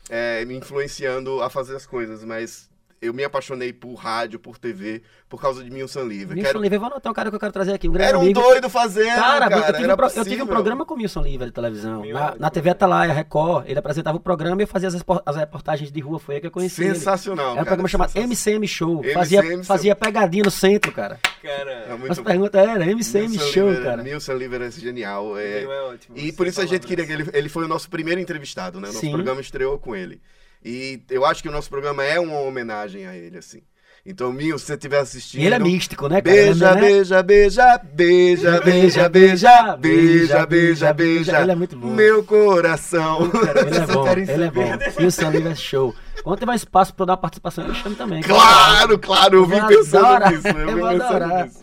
[0.08, 2.70] é, me influenciando a fazer as coisas, mas
[3.02, 6.34] eu me apaixonei por rádio, por TV, por causa de Milson Liver.
[6.36, 8.18] Milson Quero- Liver, vou anotar um cara que eu quero trazer aqui, um grande Era
[8.18, 8.40] um amigo.
[8.40, 9.56] doido fazendo, Cara, cara.
[9.68, 12.00] eu, tive era um pro- eu tive um programa com o Wilson Liver de televisão.
[12.02, 13.68] Meu Na, na TV Atalaia, Record.
[13.68, 16.18] Ele apresentava o programa e eu fazia as, espor- as reportagens de rua.
[16.20, 16.94] Foi aí que eu conheci ele.
[16.94, 18.12] Sensacional, Era um cara, programa chamado.
[18.16, 19.00] MCM Show.
[19.02, 21.18] MCM fazia, fazia pegadinha no centro, cara.
[21.42, 24.02] É Cara, muito As perguntas eram MCM Milson Show, Liver- cara.
[24.02, 25.36] Milson Liver é genial.
[25.36, 26.16] é- Ele é ótimo.
[26.16, 28.84] E por isso a gente queria que ele, ele foi o nosso primeiro entrevistado, né?
[28.88, 29.10] O nosso Sim.
[29.12, 30.20] programa estreou com ele.
[30.64, 33.62] E eu acho que o nosso programa é uma homenagem a ele, assim.
[34.04, 35.42] Então, Minho, se você estiver assistindo.
[35.44, 36.36] Ele é místico, né, cara?
[36.36, 41.40] Beija, Ele é- beija, beija, beija, beija, beija, beija, beija, beija.
[41.40, 41.86] Ele é muito bom.
[41.86, 43.30] Meu coração.
[43.64, 44.78] Ele é bom, ele é bom.
[44.98, 45.94] E o Sam Livre é show.
[46.24, 48.22] Quando tiver espaço pra eu dar uma participação, eu chamo também.
[48.22, 50.48] Claro, claro, eu vim pensando nisso.
[50.48, 51.44] Eu vou adorar.
[51.44, 51.60] nisso.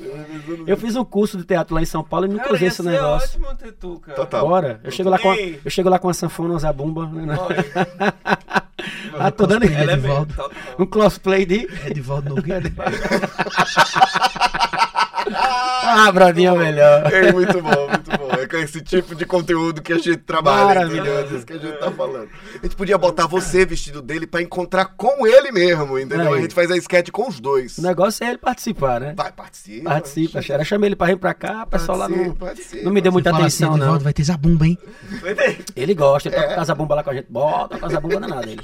[0.66, 3.28] eu fiz um curso de teatro lá em São Paulo e nunca usei esse negócio.
[3.42, 4.16] ótimo ter tu, cara.
[4.16, 4.48] Total.
[4.48, 4.80] Bora.
[4.84, 5.60] Eu chego lá com a, Ei.
[5.64, 7.10] eu chego lá com uma sanfona, uma zabumba.
[9.18, 10.34] Ah, tô dando é Edivaldo.
[10.34, 10.52] total.
[10.80, 11.68] um cosplay de.
[11.86, 12.72] Edivaldo Nogueira.
[15.34, 17.13] Ah, Brodinho é o melhor.
[17.13, 18.30] É muito bom, muito bom.
[18.39, 21.04] É com esse tipo de conteúdo que a gente trabalha, entendeu?
[21.04, 21.34] Maravilhoso.
[21.34, 22.30] É isso que a gente tá falando.
[22.56, 26.34] A gente podia botar você vestido dele pra encontrar com ele mesmo, entendeu?
[26.34, 26.39] Aí.
[26.39, 27.78] A gente faz a sketch com os dois.
[27.78, 29.13] O negócio é ele participar, né?
[29.15, 29.89] Vai, participa.
[29.89, 30.63] Participa, Xera.
[30.63, 32.36] Chama ele pra vir pra cá, o pessoal lá não,
[32.84, 33.78] não me deu muita assim, atenção, não.
[33.78, 34.78] Edivaldo, vai ter zabumba, hein?
[35.76, 36.42] Ele gosta, ele É.
[36.42, 37.28] toca com a zabumba lá com a gente.
[37.30, 38.62] Bota com a zabumba danada ele.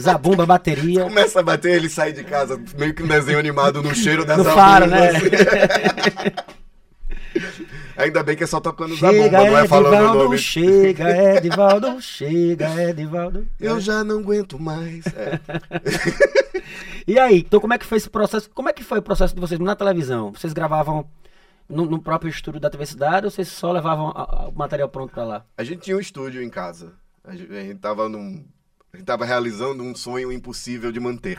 [0.00, 1.02] Zabumba, bateria.
[1.04, 4.36] Começa a bater, ele sai de casa meio que um desenho animado no cheiro da
[4.36, 5.08] No zabumba, faro, né?
[5.10, 5.28] assim.
[7.96, 10.38] Ainda bem que é só tocando Chega, zabumba, não é falando o Edivaldo, nome.
[10.38, 13.46] chega, Edivaldo, chega, Edivaldo.
[13.60, 15.04] Eu já não aguento mais.
[15.08, 15.38] É.
[17.06, 18.50] E aí, então como é que foi esse processo?
[18.50, 20.30] Como é que foi o processo de vocês na televisão?
[20.30, 21.08] Vocês gravavam
[21.66, 24.90] no, no próprio estúdio da TV Cidade ou vocês só levavam a- a- o material
[24.90, 25.44] pronto pra lá?
[25.56, 26.92] A gente tinha um estúdio em casa.
[27.24, 28.44] A gente, a gente tava num.
[28.92, 31.38] A gente tava realizando um sonho impossível de manter.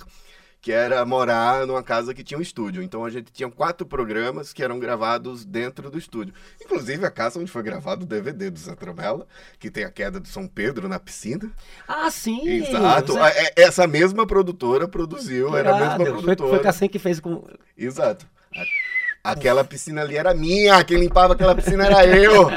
[0.61, 2.83] Que era morar numa casa que tinha um estúdio.
[2.83, 6.33] Então a gente tinha quatro programas que eram gravados dentro do estúdio.
[6.61, 9.25] Inclusive a casa onde foi gravado o DVD do Zé Tromela,
[9.57, 11.49] que tem a queda de São Pedro na piscina.
[11.87, 12.45] Ah, sim!
[12.45, 13.13] Exato.
[13.13, 15.95] Você- A- é- Essa mesma produtora produziu, era a mesma.
[15.95, 16.49] Foi, produtora.
[16.49, 17.41] foi Cassem que fez com.
[17.77, 18.27] Exato.
[18.53, 22.49] A- Aquela piscina ali era minha, quem limpava aquela piscina era eu.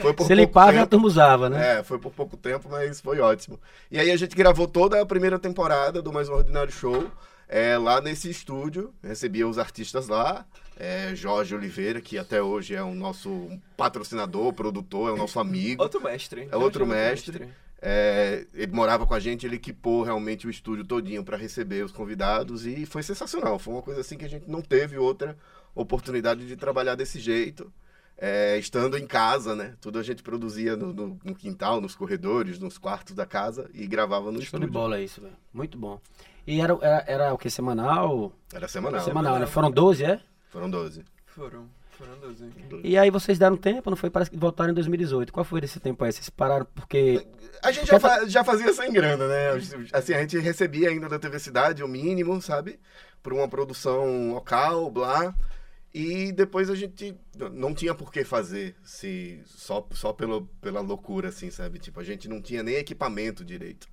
[0.00, 0.90] Foi por Você pouco limpava e a tempo.
[0.90, 1.78] turma usava, né?
[1.78, 3.58] É, foi por pouco tempo, mas foi ótimo.
[3.90, 7.10] E aí a gente gravou toda a primeira temporada do Mais Um Ordinário Show
[7.48, 8.92] é, lá nesse estúdio.
[9.02, 10.46] Recebia os artistas lá.
[10.78, 15.82] É, Jorge Oliveira, que até hoje é o nosso patrocinador, produtor, é o nosso amigo.
[15.82, 16.48] Outro mestre.
[16.50, 17.48] É outro Jorge mestre.
[17.80, 21.92] É, ele morava com a gente, ele equipou realmente o estúdio todinho para receber os
[21.92, 23.58] convidados e foi sensacional.
[23.58, 25.36] Foi uma coisa assim que a gente não teve outra
[25.74, 27.72] oportunidade de trabalhar desse jeito.
[28.18, 29.74] É, estando em casa, né?
[29.78, 33.86] Tudo a gente produzia no, no- no quintal, nos corredores, nos quartos da casa e
[33.86, 34.70] gravava no Show de estúdio.
[34.70, 35.36] bola isso, velho.
[35.52, 36.00] Muito bom.
[36.46, 37.50] E era, era, era o que?
[37.50, 38.32] Semanal?
[38.54, 39.00] Era semanal.
[39.00, 39.46] Semanal, né?
[39.46, 40.20] Foram 12, é?
[40.48, 41.04] Foram 12.
[41.26, 41.68] Foram.
[41.90, 42.50] Foram 12.
[42.84, 44.10] E aí vocês deram tempo, não foi?
[44.10, 45.32] Parece que voltaram em 2018.
[45.32, 46.12] Qual foi esse tempo aí?
[46.12, 47.26] Vocês pararam porque.
[47.62, 49.50] A gente já, fa- já fazia sem grana, né?
[49.92, 52.78] Assim, a gente recebia ainda da TV Cidade o mínimo, sabe?
[53.22, 55.34] Por uma produção local, blá.
[55.94, 57.16] E depois a gente
[57.52, 61.78] não tinha por que fazer se só, só pelo, pela loucura, assim, sabe?
[61.78, 63.88] Tipo, a gente não tinha nem equipamento direito.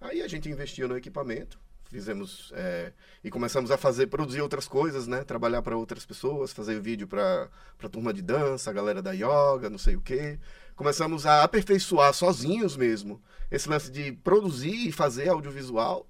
[0.00, 1.58] Aí a gente investiu no equipamento,
[1.90, 5.24] fizemos é, e começamos a fazer, produzir outras coisas, né?
[5.24, 9.68] Trabalhar para outras pessoas, fazer vídeo para para turma de dança, a galera da yoga,
[9.70, 10.38] não sei o quê.
[10.76, 16.06] Começamos a aperfeiçoar sozinhos mesmo esse lance de produzir e fazer audiovisual.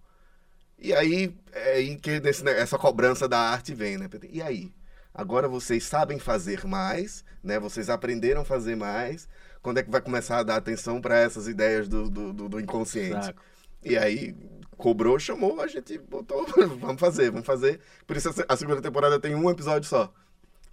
[0.78, 4.08] E aí é aí que nesse, né, essa cobrança da arte vem, né?
[4.30, 4.72] E aí?
[5.12, 7.58] Agora vocês sabem fazer mais, né?
[7.58, 9.28] Vocês aprenderam a fazer mais.
[9.62, 12.60] Quando é que vai começar a dar atenção para essas ideias do, do, do- do
[12.60, 13.26] inconsciente?
[13.26, 13.42] Saco.
[13.82, 14.34] E aí,
[14.80, 16.46] cobrou, chamou, a gente botou,
[16.80, 17.80] vamos fazer, vamos fazer.
[18.06, 20.12] Por isso a segunda temporada tem um episódio só.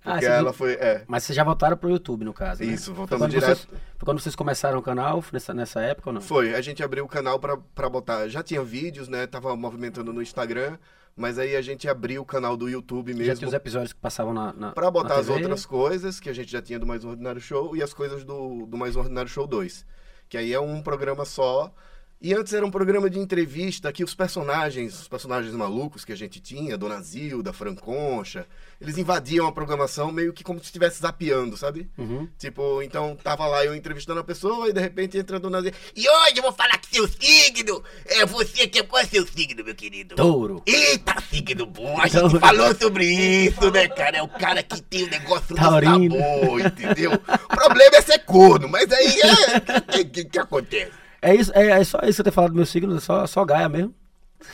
[0.03, 2.63] Ah, Porque você ela foi, é, Mas vocês já voltaram pro YouTube, no caso.
[2.63, 2.71] né?
[2.71, 3.57] Isso, voltamos direto.
[3.57, 3.67] Vocês,
[3.97, 6.21] foi quando vocês começaram o canal, nessa, nessa época ou não?
[6.21, 10.13] Foi, a gente abriu o canal pra, pra botar, já tinha vídeos, né, tava movimentando
[10.13, 10.77] no Instagram,
[11.13, 13.99] mas aí a gente abriu o canal do YouTube Já tinha mesmo os episódios que
[13.99, 14.53] passavam na.
[14.53, 17.09] na pra botar na as outras coisas que a gente já tinha do Mais Um
[17.09, 19.85] Ordinário Show e as coisas do, do Mais Um Ordinário Show 2,
[20.29, 21.73] que aí é um programa só.
[22.19, 26.15] E antes era um programa de entrevista que os personagens, os personagens malucos que a
[26.15, 28.47] gente tinha, Dona Zilda, Franconcha,
[28.81, 31.87] eles invadiam a programação meio que como se estivesse zapeando, sabe?
[31.95, 32.27] Uhum.
[32.39, 35.77] Tipo, então tava lá eu entrevistando a pessoa e de repente entra a Dona Zilda.
[35.95, 39.63] E hoje eu vou falar que seu signo é você que qual é seu signo,
[39.63, 40.15] meu querido?
[40.15, 40.63] Touro.
[40.65, 42.39] Eita, signo bom, a gente Touro.
[42.39, 44.17] falou sobre isso, né, cara?
[44.17, 47.13] É o cara que tem o negócio do sabor, entendeu?
[47.13, 49.77] O problema é ser corno, mas aí é.
[49.77, 51.06] O que, que, que acontece?
[51.21, 53.25] É, isso, é, é só isso que eu ter falado do meu signo, é só,
[53.25, 53.93] só Gaia mesmo.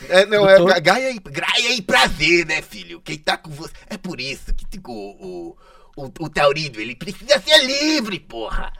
[0.08, 3.02] É, não, é Gaia e, Gaia e prazer, né, filho?
[3.02, 3.74] Quem tá com você.
[3.90, 5.58] É por isso que tipo, o,
[5.96, 8.72] o, o Taurino, ele precisa ser livre, porra.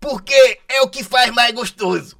[0.00, 2.16] Porque é o que faz mais gostoso.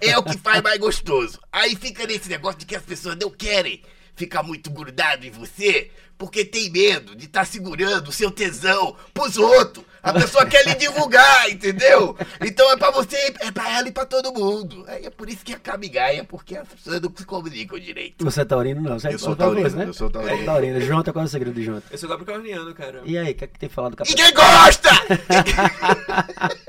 [0.00, 1.38] É o que faz mais gostoso.
[1.52, 3.82] Aí fica nesse negócio de que as pessoas não querem
[4.14, 9.36] ficar muito grudado em você porque tem medo de estar segurando o seu tesão pros
[9.36, 9.84] outros.
[10.06, 12.16] A pessoa quer lhe divulgar, entendeu?
[12.40, 14.84] Então é pra você, é pra ela e pra todo mundo.
[14.86, 18.24] É por isso que acaba em Gaia, porque as pessoas não se comunicam direito.
[18.24, 19.00] Você é taurino, não.
[19.00, 19.86] Você é Eu sou taurino, coisa, né?
[19.86, 20.42] eu sou taurino.
[20.42, 20.80] É taurino.
[20.80, 21.82] Jonta, qual é o segredo de Jonta?
[21.90, 23.02] Eu sou capricorniano, cara.
[23.04, 24.16] E aí, o que é que tem falado do Capitão?
[24.16, 24.90] Ninguém gosta!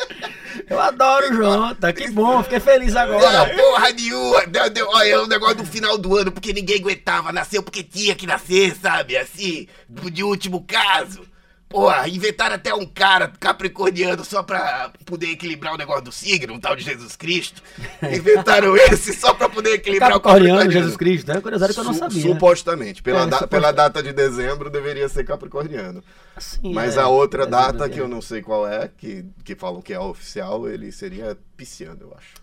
[0.67, 3.47] Eu adoro o Jonta, que bom, fiquei feliz agora.
[3.47, 4.45] Não, porra nenhuma.
[4.47, 7.31] Deu, deu, olha, é um negócio do final do ano, porque ninguém aguentava.
[7.31, 9.15] Nasceu porque tinha que nascer, sabe?
[9.15, 11.21] Assim, de último caso.
[11.69, 16.59] Porra, inventaram até um cara capricorniano só pra poder equilibrar o negócio do signo, um
[16.61, 17.61] tal de Jesus Cristo.
[18.01, 21.83] Inventaram esse só pra poder equilibrar Capricorniano, o Jesus Cristo, é uma curiosidade que eu
[21.83, 22.23] não sabia.
[22.25, 22.33] né?
[22.33, 23.03] Supostamente.
[23.03, 26.01] Pela, É, da- suposta- pela data de dezembro deveria ser capricorniano.
[26.37, 29.25] Sim, Mas é, a outra é, data, é, que eu não sei qual é, que,
[29.43, 32.35] que falam que é oficial, ele seria pisciano, eu acho.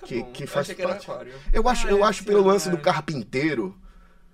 [0.00, 0.30] Tá que, bom.
[0.30, 1.10] que Eu faz que era parte.
[1.10, 1.32] aquário.
[1.52, 2.70] Eu acho, Ah, eu é, acho pelo sim, lance é.
[2.70, 3.76] do carpinteiro.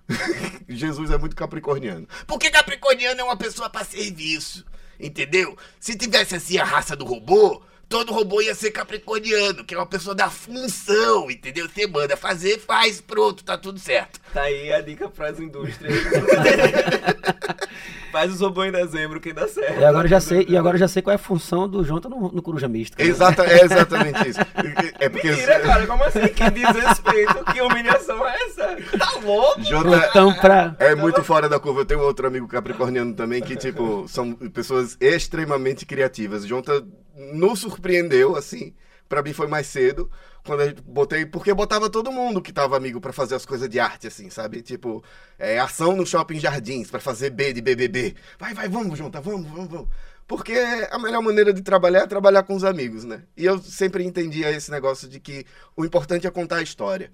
[0.67, 2.07] Jesus é muito capricorniano.
[2.27, 4.65] Porque capricorniano é uma pessoa pra serviço.
[4.99, 5.57] Entendeu?
[5.79, 9.85] Se tivesse assim a raça do robô, todo robô ia ser capricorniano, que é uma
[9.85, 11.67] pessoa da função, entendeu?
[11.69, 14.19] Você manda fazer, faz, pronto, tá tudo certo.
[14.33, 15.93] Tá aí a dica pras indústrias.
[18.15, 19.77] Faz os robôs em dezembro que dá certo.
[19.77, 21.83] E agora eu já sei, e agora eu já sei qual é a função do
[21.83, 23.03] Jonta no, no Coruja Mística.
[23.03, 24.39] Exata, é exatamente isso.
[24.97, 25.31] É porque.
[25.31, 26.25] Mentira, cara, como assim?
[26.29, 28.77] Que desrespeito, que humilhação é essa?
[28.97, 29.61] Tá louco?
[29.61, 30.73] Jota, Então, pra.
[30.79, 31.81] É muito fora da curva.
[31.81, 36.47] Eu tenho outro amigo capricorniano também que, tipo, são pessoas extremamente criativas.
[36.47, 36.81] Jonta
[37.33, 38.73] nos surpreendeu, assim.
[39.07, 40.09] Pra mim foi mais cedo.
[40.45, 41.25] Quando eu botei.
[41.25, 44.61] Porque botava todo mundo que tava amigo pra fazer as coisas de arte, assim, sabe?
[44.61, 45.03] Tipo,
[45.37, 48.15] é, ação no shopping jardins pra fazer B de BBB.
[48.39, 49.87] Vai, vai, vamos, Jonta, vamos, vamos, vamos.
[50.27, 50.53] Porque
[50.89, 53.23] a melhor maneira de trabalhar é trabalhar com os amigos, né?
[53.37, 57.11] E eu sempre entendia esse negócio de que o importante é contar a história,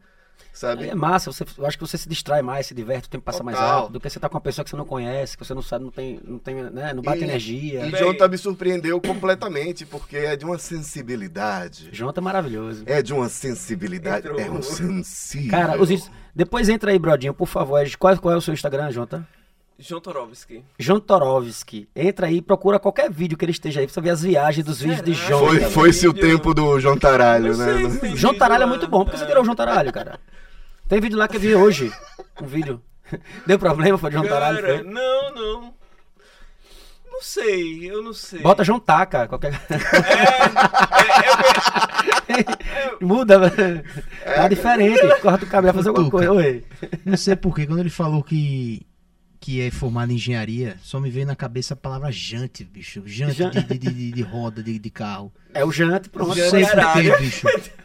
[0.53, 0.87] sabe?
[0.89, 3.41] É massa, você, eu acho que você se distrai mais, se diverte, o tempo passa
[3.43, 3.75] mais Total.
[3.79, 5.61] rápido do que você tá com uma pessoa que você não conhece, que você não
[5.61, 7.85] sabe, não tem, não tem, né, não bate E- energia.
[7.85, 11.89] E Jonta me surpreendeu completamente, porque é de uma sensibilidade.
[11.91, 12.83] Jonta é maravilhoso.
[12.85, 14.27] É de uma sensibilidade.
[14.27, 14.39] Entrou.
[14.39, 15.51] É um sensível.
[15.51, 17.81] Cara, os, is- depois entra aí, Brodinho, por favor.
[17.97, 19.27] Qual, qual é o seu Instagram, Jonta?
[19.79, 20.63] João Torovski.
[20.77, 21.89] Jontorovski.
[21.95, 24.79] Entra aí, procura qualquer vídeo que ele esteja aí pra você ver as viagens dos
[24.79, 25.29] vídeos de Será?
[25.29, 25.45] Jonta.
[25.49, 27.89] Foi, foi-se o tempo do João Taralho, Eu sei, né?
[27.89, 29.03] se tem João vídeo Taralho é muito bom.
[29.03, 30.19] Por que você virou João Taralho, cara?
[30.91, 31.89] Tem vídeo lá que eu vi hoje.
[32.41, 32.81] Um vídeo.
[33.47, 34.61] Deu problema, foi João Taralho?
[34.61, 34.83] Cara, Foi?
[34.91, 35.73] não, não.
[37.09, 38.41] Não sei, eu não sei.
[38.41, 39.25] Bota João Taca.
[39.25, 39.53] Qualquer...
[42.27, 43.83] É, é, é, Muda, velho.
[44.35, 44.99] Tá diferente.
[45.21, 46.29] Corta o cabelo, fazer alguma coisa.
[46.33, 46.65] Oi.
[47.05, 48.85] Não sei porquê, quando ele falou que,
[49.39, 53.01] que é formado em engenharia, só me veio na cabeça a palavra jante, bicho.
[53.05, 55.31] Jante Jan- de, de, de, de roda, de, de carro.
[55.53, 56.35] É o Jante, pronto.
[56.35, 57.11] Jante caralho.
[57.11, 57.47] porquê, bicho.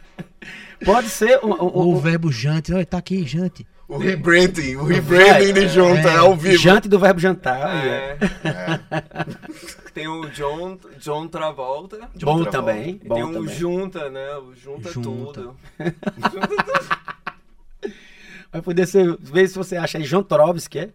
[0.85, 2.73] Pode ser Ou um- o verbo jante.
[2.73, 3.65] Olha, tá aqui, jante.
[3.87, 6.17] O rebranding, o rebranding de Jonta É.
[6.17, 6.57] ao vivo.
[6.57, 7.85] Jante do verbo jantar.
[7.85, 8.17] é.
[8.43, 9.91] é.
[9.93, 11.97] Tem o John, John Travolta.
[12.13, 12.51] John Bom Travolta.
[12.51, 12.99] também.
[13.01, 13.47] E Bom tem o.
[13.47, 14.35] Junta, né?
[14.37, 15.41] O Junta, Junta.
[15.41, 15.57] tudo.
[15.79, 17.91] Junta tudo.
[18.51, 19.15] Vai poder ser.
[19.19, 20.03] Vê se você acha aí.
[20.03, 20.89] João Torovski, é?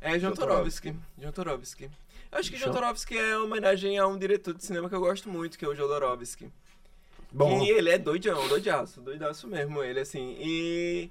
[0.00, 0.94] É John John Torovski.
[1.18, 1.90] John Torovski.
[2.30, 2.72] Eu acho que John Show.
[2.74, 5.68] Torovski é uma homenagem a um diretor de cinema que eu gosto muito, que é
[5.68, 6.46] o Jodorowsky.
[7.32, 7.60] Bom.
[7.60, 10.36] Que ele é doidão, doidaço, doidaço mesmo ele, assim.
[10.40, 11.10] E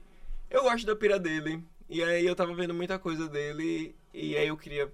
[0.49, 1.61] eu gosto da pira dele.
[1.89, 3.95] E aí eu tava vendo muita coisa dele.
[4.13, 4.89] E aí eu queria.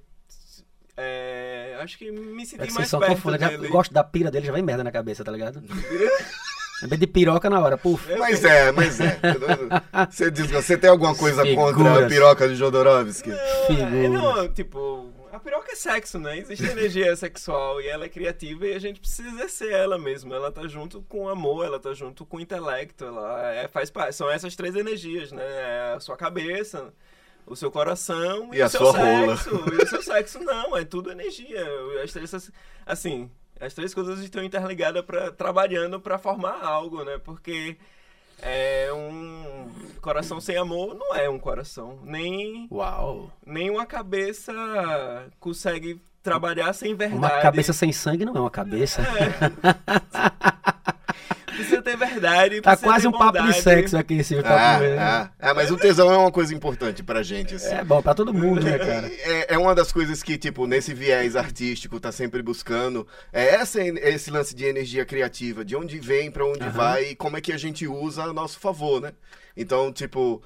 [0.97, 3.31] é, acho que me É sentir que mais são perto.
[3.39, 3.67] Já dele.
[3.69, 5.61] gosto da pira dele, já vem merda na cabeça, tá ligado?
[6.85, 8.13] Vez de piroca na hora, puf.
[8.17, 9.17] Mas é, mas é.
[10.11, 12.07] Você, diz, você tem alguma coisa contra a Figuras.
[12.13, 13.29] piroca de Jodorowsky?
[13.29, 14.11] Não, é, Figuras.
[14.11, 16.37] não, tipo, a piroca é sexo, né?
[16.37, 20.31] Existe energia sexual e ela é criativa e a gente precisa exercer ela mesmo.
[20.31, 23.89] Ela tá junto com o amor, ela tá junto com o intelecto, ela é, faz
[23.89, 24.15] parte.
[24.15, 25.43] São essas três energias, né?
[25.43, 26.93] É a sua cabeça,
[27.47, 29.35] o seu coração E a o seu sua rola.
[29.35, 29.55] sexo.
[29.73, 31.65] E o seu sexo não, é tudo energia.
[32.03, 32.51] As três,
[32.85, 37.17] assim, as três coisas estão interligadas para trabalhando para formar algo, né?
[37.17, 37.75] Porque
[38.43, 39.67] é um
[40.01, 43.31] coração sem amor não é um coração, nem Uau.
[43.45, 44.53] nem uma cabeça
[45.39, 47.19] consegue trabalhar sem verdade.
[47.19, 49.01] Uma cabeça sem sangue não é uma cabeça.
[51.55, 52.61] Precisa ter verdade.
[52.61, 54.83] Tá quase um papo de sexo aqui, esse papo.
[54.83, 57.73] É, é, é, mas o tesão é uma coisa importante pra gente, assim.
[57.73, 59.07] É bom pra todo mundo, né, cara?
[59.07, 63.07] É, é uma das coisas que, tipo, nesse viés artístico, tá sempre buscando.
[63.31, 66.71] É essa, esse lance de energia criativa, de onde vem, pra onde Aham.
[66.71, 69.11] vai e como é que a gente usa a nosso favor, né?
[69.55, 70.41] Então, tipo,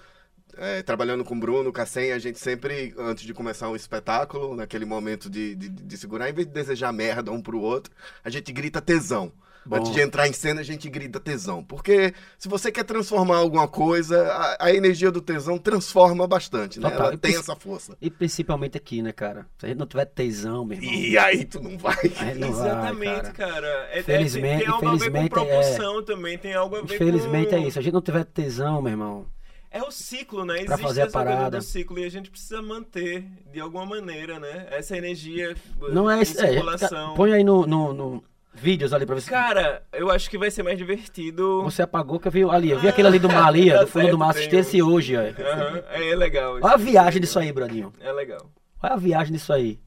[0.57, 4.85] é, trabalhando com o Bruno, Cassem, a gente sempre, antes de começar um espetáculo, naquele
[4.85, 7.93] momento de, de, de segurar, em vez de desejar merda um pro outro,
[8.23, 9.31] a gente grita tesão.
[9.67, 9.75] Bom.
[9.77, 11.63] Antes de entrar em cena, a gente grita tesão.
[11.63, 16.89] Porque se você quer transformar alguma coisa, a, a energia do tesão transforma bastante, né?
[16.89, 17.07] Total.
[17.07, 17.97] Ela E tem essa força.
[18.01, 19.45] E principalmente aqui, né, cara?
[19.57, 20.93] Se a gente não tiver tesão, meu irmão.
[20.93, 21.95] E aí tu não vai.
[22.35, 23.33] não vai, Exatamente, cara.
[23.33, 23.67] cara.
[23.91, 26.95] É, é- Felizmente- tem algo a ver com infelizmente, propulsão também, tem algo a ver
[26.95, 27.55] Infelizmente com...
[27.55, 27.71] é isso.
[27.73, 29.25] Se a gente não tiver tesão, meu irmão.
[29.69, 30.55] É o ciclo, né?
[30.63, 31.57] Pra Existe fazer a parada.
[31.57, 34.65] do ciclo e a gente precisa manter de alguma maneira, né?
[34.71, 35.53] Essa energia
[35.91, 36.21] Não é.
[36.21, 37.13] É, circulação.
[37.15, 38.23] põe aí no, no, no
[38.59, 39.29] vídeos ali pra ver se.
[39.29, 41.63] Cara, eu acho que vai ser mais divertido.
[41.63, 42.71] Você apagou que eu vi ali.
[42.71, 44.29] Eu vi aquele ali do mar ali, Tá do fundo do certo, mar.
[44.31, 45.21] Assisti um- esse hoje, ó.
[45.21, 46.55] Aham, é legal.
[46.55, 47.93] Olha a viagem disso aí, Bradinho.
[47.99, 48.49] É legal.
[48.81, 49.79] Olha a viagem disso aí.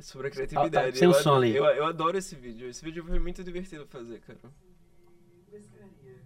[0.00, 0.88] Sobre a criatividade.
[0.88, 1.54] Ah, tá, sem o som ali.
[1.54, 2.68] Eu, eu adoro esse vídeo.
[2.68, 4.38] Esse vídeo foi muito divertido fazer, cara.
[5.50, 6.22] pescaria.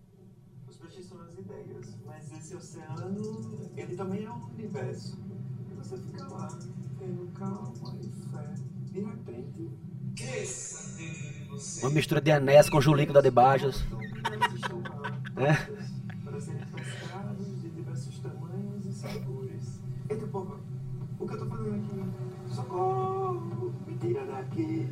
[0.67, 5.19] Os peixes são as ideias, mas esse oceano, ele também é um universo.
[5.71, 6.49] E você fica lá,
[6.99, 8.55] tendo calma e fé.
[8.93, 9.71] De repente,
[10.17, 11.81] cresça dentro de você.
[11.83, 13.85] Uma mistura de Enéas com Julico da Debajos.
[14.25, 15.55] Elas estão lá, É.
[15.55, 15.87] prontas
[16.25, 19.81] Para serem pescados de diversos tamanhos e sabores.
[20.09, 20.57] Eita, porra,
[21.21, 22.55] o que eu tô fazendo aqui?
[22.55, 23.75] Socorro!
[23.87, 24.89] Me tira daqui!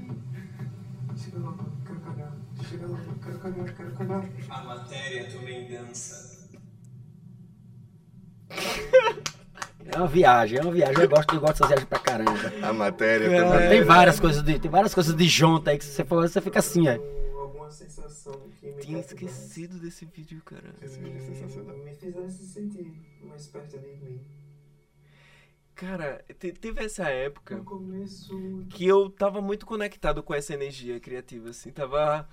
[1.16, 2.32] Chega logo, quero cagar.
[2.68, 4.28] Chega logo, quero cagar, quero cagar.
[4.50, 6.43] A matéria também dança.
[9.94, 11.02] É uma viagem, é uma viagem.
[11.02, 12.52] Eu gosto, eu gosto dessas viagens pra caramba.
[12.62, 13.42] A matéria É.
[13.42, 13.68] também.
[13.68, 16.58] Tem várias coisas de, tem várias coisas de junta aí que você for, você fica
[16.58, 16.92] assim, ó.
[17.40, 20.74] Alguma sensação que Tinha esquecido desse vídeo, cara.
[20.82, 21.76] Esse vídeo é sensacional.
[21.76, 24.20] Me fizesse sentir mais perto de mim.
[25.74, 28.64] Cara, te- teve essa época começo.
[28.70, 31.70] que eu tava muito conectado com essa energia criativa, assim.
[31.70, 32.28] Tava.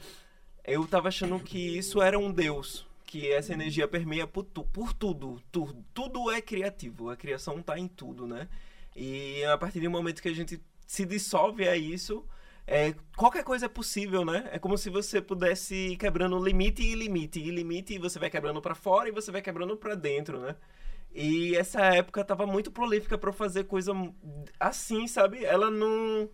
[0.64, 2.88] Eu tava achando que isso era um deus.
[3.12, 7.10] Que essa energia permeia por, tu- por tudo, tu- Tudo é criativo.
[7.10, 8.48] A criação tá em tudo, né?
[8.96, 12.26] E a partir do momento que a gente se dissolve a isso,
[12.68, 14.50] é, qualquer coisa é possível, né?
[14.54, 18.30] É como se você pudesse ir quebrando limite e limite e limite, e você vai
[18.30, 20.56] quebrando pra fora e você vai quebrando pra dentro, né?
[21.14, 23.94] E essa época tava muito prolífica eu fazer coisa
[24.60, 25.44] assim, sabe?
[25.46, 26.30] Ela não.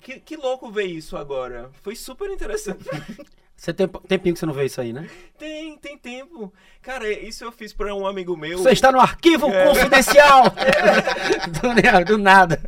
[0.00, 1.70] Que, que louco ver isso agora.
[1.82, 2.84] Foi super interessante.
[3.58, 5.10] Você tem tempinho que você não vê isso aí, né?
[5.36, 6.52] tem, tem tempo.
[6.80, 8.58] Cara, isso eu fiz pra um amigo meu.
[8.58, 9.66] Você está no arquivo É.
[9.66, 10.44] confidencial!
[11.50, 12.62] do, do nada.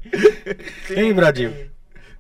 [0.91, 1.71] Hein, Bradinho?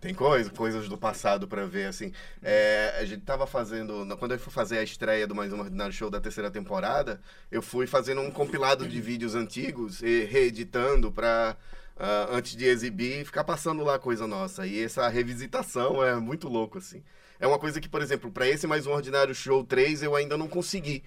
[0.00, 2.12] Tem coisa, coisas do passado pra ver, assim.
[2.42, 4.06] É, a gente tava fazendo.
[4.18, 7.60] Quando eu fui fazer a estreia do Mais Um Ordinário Show da terceira temporada, eu
[7.60, 11.56] fui fazendo um compilado de vídeos antigos e reeditando pra.
[11.98, 14.64] ah, antes de exibir, ficar passando lá coisa nossa.
[14.66, 17.02] E essa revisitação é muito louco, assim.
[17.40, 20.36] É uma coisa que, por exemplo, pra esse Mais Um Ordinário Show 3, eu ainda
[20.36, 21.02] não consegui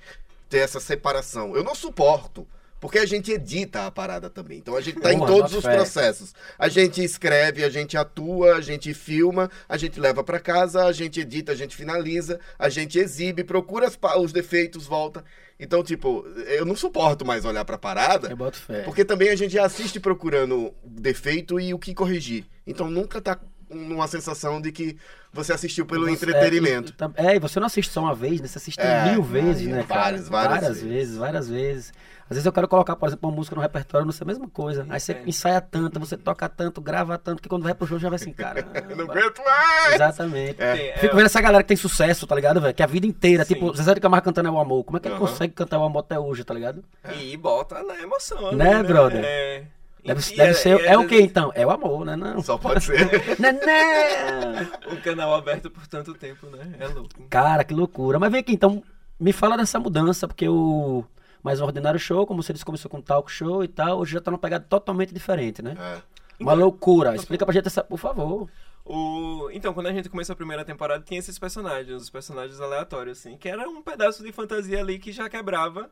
[0.50, 1.56] ter essa separação.
[1.56, 2.48] Eu não suporto.
[2.84, 4.58] Porque a gente edita a parada também.
[4.58, 5.74] Então a gente tá em todos os fé.
[5.74, 6.34] processos.
[6.60, 10.92] A gente escreve, a gente atua, a gente filma, a gente leva pra casa, a
[10.92, 15.24] gente edita, a gente finaliza, a gente exibe, procura os defeitos, volta.
[15.58, 18.82] Então, tipo, eu não suporto mais olhar pra parada, Eu boto fé.
[18.82, 22.46] porque também a gente assiste procurando defeito e o que corrigir.
[22.68, 23.40] Então nunca tá
[23.74, 24.98] numa sensação de que
[25.32, 26.94] você assistiu pelo Você- entretenimento.
[27.16, 28.48] É, e- é, você não assiste só uma vez, né?
[28.48, 30.02] Você assiste É, mil vezes, né, cara?
[30.02, 31.18] várias, várias vezes.
[31.18, 31.94] várias vezes.
[32.24, 34.48] Às vezes eu quero colocar, por exemplo, uma música no repertório, não sei a mesma
[34.48, 34.86] coisa.
[34.90, 35.24] Aí você É.
[35.28, 38.32] ensaia tanto, você toca tanto, grava tanto, que quando vai pro show já vai assim,
[38.32, 38.66] cara.
[38.90, 39.96] Eu não aguento mais!
[39.96, 40.62] Exatamente.
[40.62, 42.74] É, Fico vendo essa galera que tem sucesso, tá ligado, velho?
[42.74, 43.56] Que a vida inteira, Sim.
[43.56, 44.84] tipo, Zezé de Camargo cantando É o Amor.
[44.86, 46.84] Como é que ele consegue cantar o Amor até hoje, tá ligado?
[47.20, 48.48] E bota na emoção.
[48.48, 49.22] ali, Né, brother?
[49.24, 49.64] É.
[50.04, 50.80] Deve, E- deve e- ser.
[50.82, 51.52] e- É o que então?
[51.56, 52.16] É o amor, né?
[52.16, 52.42] Não.
[52.42, 52.98] Só pode ser.
[53.40, 54.70] Né, né?
[54.92, 56.74] Um canal aberto por tanto tempo, né?
[56.80, 57.24] É louco.
[57.30, 58.20] Cara, que loucura.
[58.20, 58.84] Mas vem aqui, então,
[59.20, 61.04] me fala dessa mudança, porque o
[61.42, 64.22] Mais um Ordinário Show, como você disse, começou com talk show e tal, hoje já
[64.22, 65.76] tá numa pegada totalmente diferente, né?
[65.80, 66.02] É.
[66.40, 67.16] Uma loucura.
[67.16, 68.50] Explica pra gente essa, por favor.
[68.86, 69.50] O...
[69.54, 73.38] Então, quando a gente começou a primeira temporada, tinha esses personagens, os personagens aleatórios, assim,
[73.38, 75.90] que era um pedaço de fantasia ali que já quebrava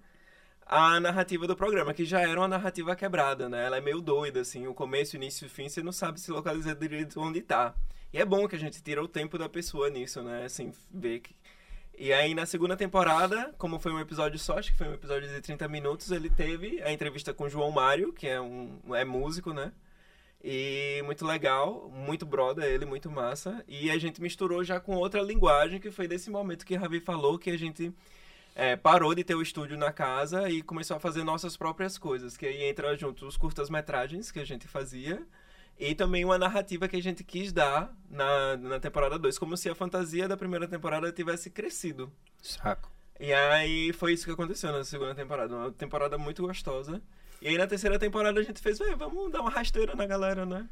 [0.65, 3.65] a narrativa do programa, que já era uma narrativa quebrada, né?
[3.65, 6.75] Ela é meio doida, assim, o começo, início e fim, você não sabe se localizar
[6.75, 7.75] direito onde tá.
[8.13, 10.45] E é bom que a gente tira o tempo da pessoa nisso, né?
[10.45, 11.35] Assim, ver que...
[11.97, 15.29] E aí, na segunda temporada, como foi um episódio só, acho que foi um episódio
[15.29, 19.05] de 30 minutos, ele teve a entrevista com o João Mário, que é um é
[19.05, 19.71] músico, né?
[20.43, 23.63] E muito legal, muito brother ele, muito massa.
[23.67, 27.37] E a gente misturou já com outra linguagem, que foi desse momento que Ravi falou,
[27.37, 27.93] que a gente
[28.55, 32.35] é, parou de ter o estúdio na casa e começou a fazer nossas próprias coisas.
[32.37, 35.25] Que aí entra junto os curtas-metragens que a gente fazia
[35.79, 39.69] e também uma narrativa que a gente quis dar na, na temporada 2, como se
[39.69, 42.11] a fantasia da primeira temporada tivesse crescido.
[42.41, 42.91] Saco.
[43.19, 45.55] E aí foi isso que aconteceu na segunda temporada.
[45.55, 47.01] Uma temporada muito gostosa.
[47.41, 50.45] E aí na terceira temporada a gente fez, "Véi, vamos dar uma rasteira na galera,
[50.45, 50.67] né?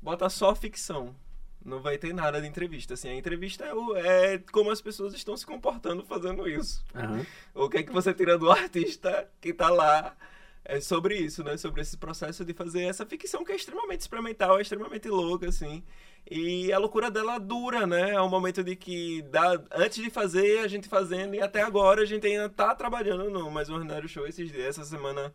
[0.00, 1.14] Bota só ficção.
[1.64, 2.94] Não vai ter nada de entrevista.
[2.94, 6.84] Assim, a entrevista é, o- é como as pessoas estão se comportando fazendo isso.
[6.94, 7.26] Aham.
[7.54, 10.16] O que é que você tira do artista que tá lá
[10.64, 11.56] é sobre isso, né?
[11.56, 15.82] Sobre esse processo de fazer essa ficção que é extremamente experimental, é extremamente louca, assim.
[16.30, 18.10] E a loucura dela dura, né?
[18.12, 22.02] É um momento de que dá, antes de fazer, a gente fazendo, e até agora
[22.02, 24.66] a gente ainda tá trabalhando no Mais um Ordinário Show esses dias.
[24.78, 25.32] Essa semana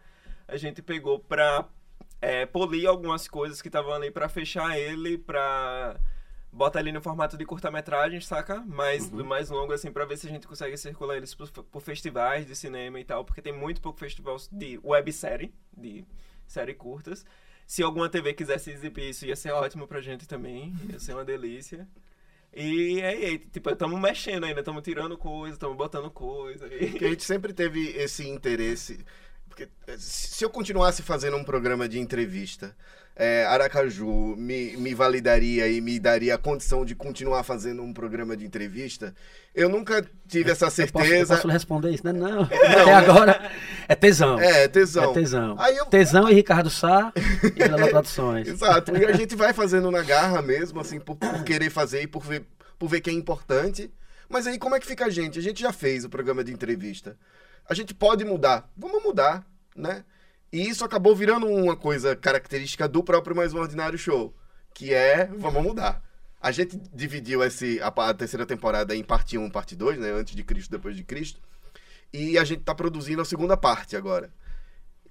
[0.48, 1.66] a gente pegou pra
[2.22, 6.00] é, polir algumas coisas que estavam ali pra fechar ele, pra
[6.54, 8.62] botar ele no formato de curta-metragem, saca?
[8.62, 12.46] Mais, mais longo, assim, pra ver se a gente consegue circular eles por, por festivais
[12.46, 16.06] de cinema e tal, porque tem muito pouco festival de websérie, de
[16.48, 17.26] série curtas.
[17.66, 21.26] Se alguma TV quisesse exibir isso, ia ser ótimo pra gente também, ia ser uma
[21.26, 21.88] delícia.
[22.56, 26.68] E aí, tipo, estamos mexendo ainda, estamos tirando coisa, estamos botando coisa.
[26.68, 29.04] e- Porque a gente sempre teve esse interesse.
[29.54, 32.76] Porque eh, se eu continuasse fazendo um programa de entrevista,
[33.16, 38.36] eh, Aracaju me, me validaria e me daria a condição de continuar fazendo um programa
[38.36, 39.14] de entrevista,
[39.54, 41.36] eu nunca tive essa Eu posso, eu certeza.
[41.36, 42.04] posso responder isso?
[42.04, 42.42] Não, não.
[42.50, 43.52] Até agora
[43.88, 44.40] é tesão.
[44.40, 45.12] É, tesão.
[45.12, 45.56] É tesão.
[45.60, 47.14] Aí eu- Tesão e Ricardo Sá
[47.56, 48.48] e Lala Produções.
[48.48, 48.98] Exato.
[48.98, 52.24] E a gente vai fazendo na garra mesmo, assim, por, por querer fazer e por
[52.26, 52.44] ver,
[52.80, 53.92] por ver que é importante.
[54.28, 55.38] Mas aí como é que fica a gente?
[55.38, 57.16] A gente já fez o programa de entrevista.
[57.68, 58.70] A gente pode mudar.
[58.76, 59.46] Vamos mudar,
[59.76, 60.04] né?
[60.52, 64.34] E isso acabou virando uma coisa característica do próprio Mais Um Ordinário Show.
[64.74, 66.04] Que é, vamos mudar.
[66.42, 70.12] A gente dividiu esse, a, a terceira temporada em parte 1 e parte 2, né?
[70.12, 71.40] Antes de Cristo, depois de Cristo.
[72.12, 74.30] E a gente tá produzindo a segunda parte agora.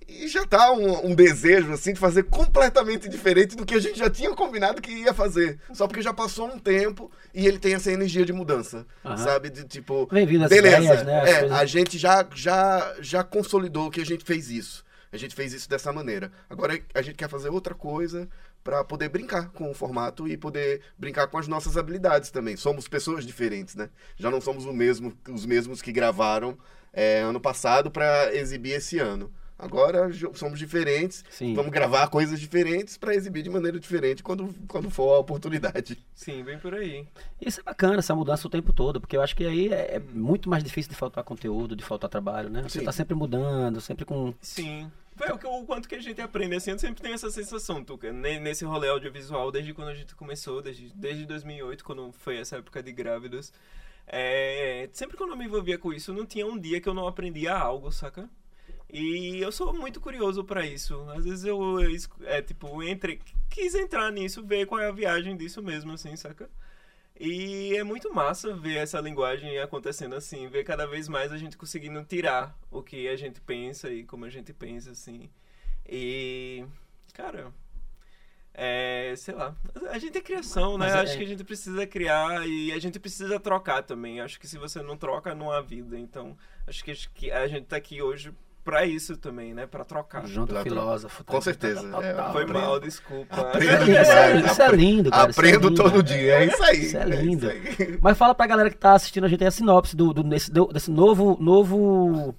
[0.08, 3.98] E já tá um, um desejo, assim, de fazer completamente diferente do que a gente
[3.98, 5.58] já tinha combinado que ia fazer.
[5.72, 9.16] Só porque já passou um tempo e ele tem essa energia de mudança, Aham.
[9.16, 9.50] sabe?
[9.50, 11.30] De tipo, Bem-vindo às beleza, ideias, né?
[11.30, 14.84] É, coisas- a gente já, já, já consolidou que a gente fez isso.
[15.12, 16.32] A gente fez isso dessa maneira.
[16.48, 18.28] Agora a gente quer fazer outra coisa
[18.64, 22.56] pra poder brincar com o formato e poder brincar com as nossas habilidades também.
[22.56, 23.90] Somos pessoas diferentes, né?
[24.16, 26.56] Já não somos o mesmo, os mesmos que gravaram
[26.92, 29.30] é, ano passado pra exibir esse ano.
[29.58, 31.54] Agora somos diferentes, Sim.
[31.54, 35.96] vamos gravar coisas diferentes pra exibir de maneira diferente quando, quando for a oportunidade.
[36.14, 37.06] Sim, bem por aí.
[37.40, 39.98] Isso é bacana, essa mudança o tempo todo, porque eu acho que aí é, é
[40.00, 42.62] muito mais difícil de faltar conteúdo, de faltar trabalho, né?
[42.62, 42.84] Você Sim.
[42.84, 44.34] tá sempre mudando, sempre com.
[44.40, 44.90] Sim.
[45.14, 47.84] Foi o, que- o quanto que a gente aprende, assim, eu sempre tenho essa sensação,
[47.84, 52.38] Tuca, ne- nesse rolê audiovisual, desde quando a gente começou, desde, desde 2008, quando foi
[52.38, 53.52] essa época de grávidos.
[54.06, 57.06] É, sempre quando eu me envolvia com isso, não tinha um dia que eu não
[57.06, 58.28] aprendia algo, saca?
[58.92, 61.00] E eu sou muito curioso pra isso.
[61.10, 61.78] Às vezes eu,
[62.24, 66.50] é, tipo, entre, quis entrar nisso, ver qual é a viagem disso mesmo, assim, saca?
[67.18, 71.56] E é muito massa ver essa linguagem acontecendo assim, ver cada vez mais a gente
[71.56, 75.30] conseguindo tirar o que a gente pensa e como a gente pensa, assim.
[75.88, 76.64] E,
[77.14, 77.52] cara,
[78.54, 79.56] é, sei lá,
[79.90, 80.88] a gente é criação, né?
[80.88, 84.20] É- Acho que a gente precisa criar e a gente precisa trocar também.
[84.20, 85.98] Acho que se você não troca, não há vida.
[85.98, 86.36] Então,
[86.66, 88.34] acho que, acho que a gente tá aqui hoje
[88.64, 89.66] pra isso também, né?
[89.66, 90.26] Pra trocar.
[90.26, 91.24] Junto Pela filósofo.
[91.24, 92.54] Com certeza, Tal, é, Foi tal.
[92.54, 93.40] mal, desculpa.
[93.40, 94.52] Aprendo Isso é, demais.
[94.52, 95.30] isso é lindo, cara.
[95.30, 95.82] isso é Aprendo lindo.
[95.82, 96.80] todo dia, é isso aí.
[96.80, 97.50] Isso é é lindo.
[97.52, 97.98] isso aí.
[98.02, 100.50] Mas fala pra galera que tá assistindo a gente aí a sinopse do, do- desse,
[100.50, 101.36] do- desse novo.
[101.40, 102.34] novo...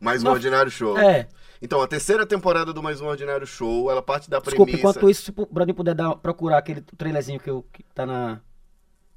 [0.00, 0.98] Mais um Não- Ordinário Show.
[0.98, 1.26] É.
[1.62, 4.78] Então, a terceira temporada do Mais um Ordinário Show, ela parte da Desculpa, premissa...
[4.90, 8.40] enquanto isso, se o Bradinho puder dar, procurar aquele trailerzinho que, eu, que tá na.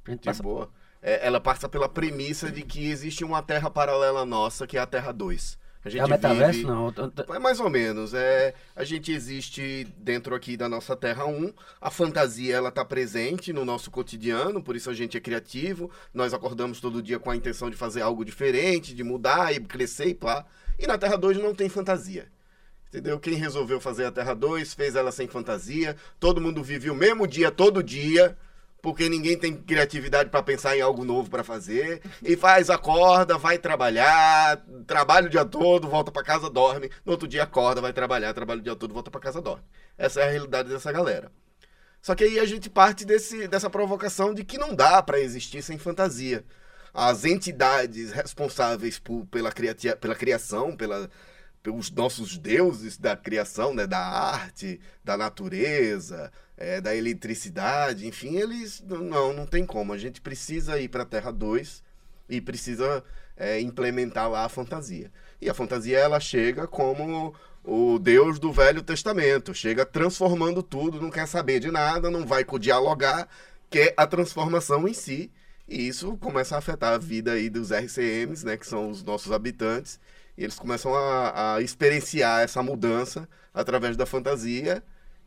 [0.08, 0.70] A gente De passa- boa.
[1.02, 4.86] É, ela passa pela premissa de que existe uma terra paralela nossa, que é a
[4.86, 5.58] Terra 2.
[5.84, 6.60] A gente É o metaverso?
[6.60, 6.68] vive...
[6.68, 6.94] Não.
[7.36, 8.14] É mais ou menos.
[8.14, 11.54] É, a gente existe dentro aqui da nossa Terra 1.
[11.80, 15.90] A fantasia ela tá presente no nosso cotidiano, por isso a gente é criativo.
[16.14, 20.08] Nós acordamos todo dia com a intenção de fazer algo diferente, de mudar e crescer
[20.10, 20.46] e pá.
[20.78, 22.28] E na Terra 2 não tem fantasia.
[22.90, 23.20] Entendeu?
[23.20, 25.96] Quem resolveu fazer a Terra 2 fez ela sem fantasia.
[26.20, 28.36] Todo mundo vive o mesmo dia todo dia.
[28.82, 32.02] Porque ninguém tem criatividade para pensar em algo novo para fazer.
[32.24, 36.90] E faz, acorda, vai trabalhar, trabalha o dia todo, volta para casa, dorme.
[37.06, 39.64] No outro dia acorda, vai trabalhar, trabalha o dia todo, volta para casa, dorme.
[39.98, 41.32] Essa é a realidade dessa galera.
[42.02, 45.62] Só que aí a gente parte desse, dessa provocação de que não dá para existir
[45.62, 46.46] sem fantasia.
[46.94, 51.10] As entidades responsáveis por- pela, criati- pela criação, pela,
[51.70, 58.84] pelos nossos deuses da criação, né, da arte, da natureza, é, da eletricidade, enfim, eles
[58.88, 59.94] não, não tem como.
[59.94, 61.84] A gente precisa ir para a Terra 2
[62.28, 63.04] e precisa
[63.38, 65.12] é, implementar lá a fantasia.
[65.40, 71.12] E a fantasia ela chega como o Deus do Velho Testamento, chega transformando tudo, não
[71.12, 73.28] quer saber de nada, não vai dialogar,
[73.70, 75.32] quer a transformação em si.
[75.68, 79.32] E isso começa a afetar a vida aí dos RCMs, né, que são os nossos
[79.32, 80.00] habitantes.
[80.40, 84.82] E eles começam a, a experienciar essa mudança através da fantasia.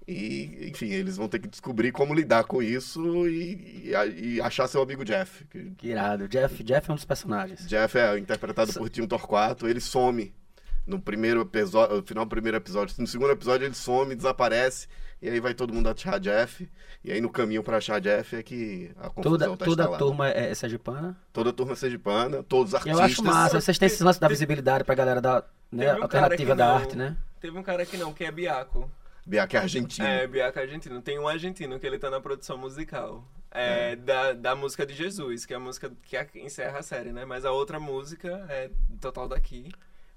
[0.09, 4.67] E, enfim, eles vão ter que descobrir como lidar com isso e, e- e achar
[4.67, 5.45] seu amigo Jeff.
[5.77, 6.27] que irado.
[6.29, 7.69] Jeff, Jeff é um dos personagens.
[7.69, 10.35] Jeff é interpretado por Tim Torquato, ele some
[10.87, 12.95] no primeiro episódio, no final do primeiro episódio.
[12.99, 14.89] No segundo episódio ele some, desaparece,
[15.21, 16.69] e aí vai todo mundo achar Jeff.
[17.05, 19.99] E aí no caminho pra achar Jeff é que a confusão Toda, tá toda a
[19.99, 21.17] turma é, é sergipana.
[21.33, 22.99] Toda a turma sergipana, todos os artistas.
[22.99, 23.61] eu acho massa.
[23.61, 26.97] Vocês têm esse lance da visibilidade pra galera da né, um alternativa da não- arte,
[26.97, 27.17] né?
[27.41, 28.91] Teve um cara que não, que é Biaco.
[29.27, 30.07] Biac é argentino.
[30.07, 31.01] É, Biaco argentino.
[31.01, 33.25] Tem um argentino que ele tá na produção musical.
[33.51, 37.25] É, Da, da música de Jesus, que é a música que encerra a série, né?
[37.25, 38.71] Mas a outra música é
[39.01, 39.71] total daqui.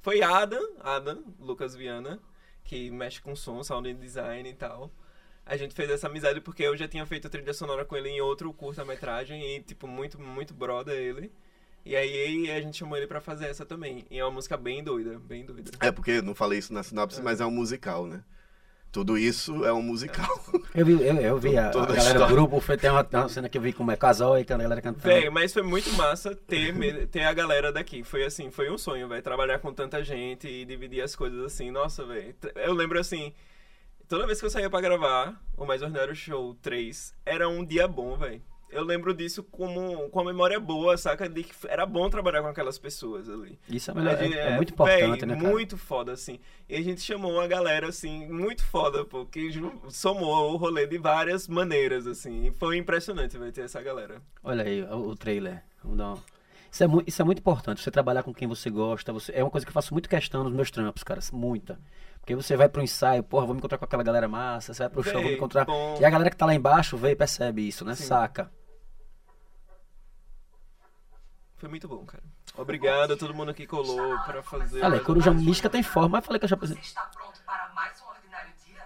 [0.05, 2.19] Foi Adam, Adam, Lucas Viana,
[2.63, 4.91] que mexe com som, sound design e tal.
[5.43, 8.09] A gente fez essa amizade porque eu já tinha feito a trilha sonora com ele
[8.09, 11.31] em outro curta-metragem e, tipo, muito, muito brother ele.
[11.83, 14.05] E aí a gente chamou ele pra fazer essa também.
[14.11, 15.71] E é uma música bem doida, bem doida.
[15.79, 18.23] É porque eu não falei isso na sinopse, mas é um musical, né?
[18.95, 20.25] Tudo isso é um musical.
[20.73, 23.27] Eu vi, eu, eu vi a, a galera do grupo, foi, tem uma, tem uma
[23.27, 25.03] cena que eu vi como é casal e a galera cantando.
[25.03, 28.05] Véi, mas foi muito massa ter, ter a galera daqui.
[28.05, 29.21] Foi assim, foi um sonho, velho.
[29.21, 31.71] Trabalhar com tanta gente e dividir as coisas assim.
[31.71, 32.33] Nossa, velho.
[32.55, 33.33] Eu lembro assim,
[34.07, 37.89] toda vez que eu saía pra gravar o Mais Ordinário Show 3, era um dia
[37.89, 38.41] bom, velho.
[38.75, 41.27] Eu lembro disso como, com a memória boa, saca?
[41.29, 43.57] De que era bom trabalhar com aquelas pessoas ali.
[43.69, 45.49] Isso é, melhor, gente- é, é muito importante, véi, né, cara?
[45.49, 46.39] Muito foda, assim.
[46.67, 50.85] E a gente chamou uma galera, assim, muito foda, pô, que ju- somou o rolê
[50.85, 52.47] de várias maneiras, assim.
[52.47, 54.21] E foi impressionante, vai ter essa galera.
[54.43, 55.63] Olha aí o, trailer.
[55.83, 56.17] Vamos dar
[56.71, 59.13] Isso é, muito, isso é muito importante, você trabalhar com quem você gosta.
[59.13, 59.31] Você...
[59.33, 61.21] É uma coisa que eu faço muito questão nos meus trampos, cara.
[61.31, 61.79] Muita.
[62.19, 64.89] Porque você vai pro ensaio, porra, vou me encontrar com aquela galera massa, você vai
[64.89, 65.63] pro show, vou me encontrar.
[65.63, 65.95] bom.
[66.01, 67.93] E a galera que tá lá embaixo vê e percebe isso, né?
[67.93, 68.05] Sim.
[68.05, 68.51] Saca.
[71.65, 72.21] Foi muito bom, cara.
[72.55, 74.85] Obrigado a todo mundo que colou pra fazer.
[74.85, 76.83] Olha, Coruja Mística tem forma, mas falei que eu já Você apresentei.
[76.83, 78.83] está pronto para mais um ordinário dia?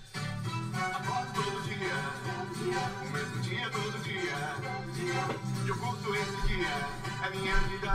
[0.00, 1.94] Acordo todo dia,
[3.02, 4.56] o mesmo dia todo dia.
[5.64, 6.88] E eu curto esse dia,
[7.26, 7.92] é minha vida.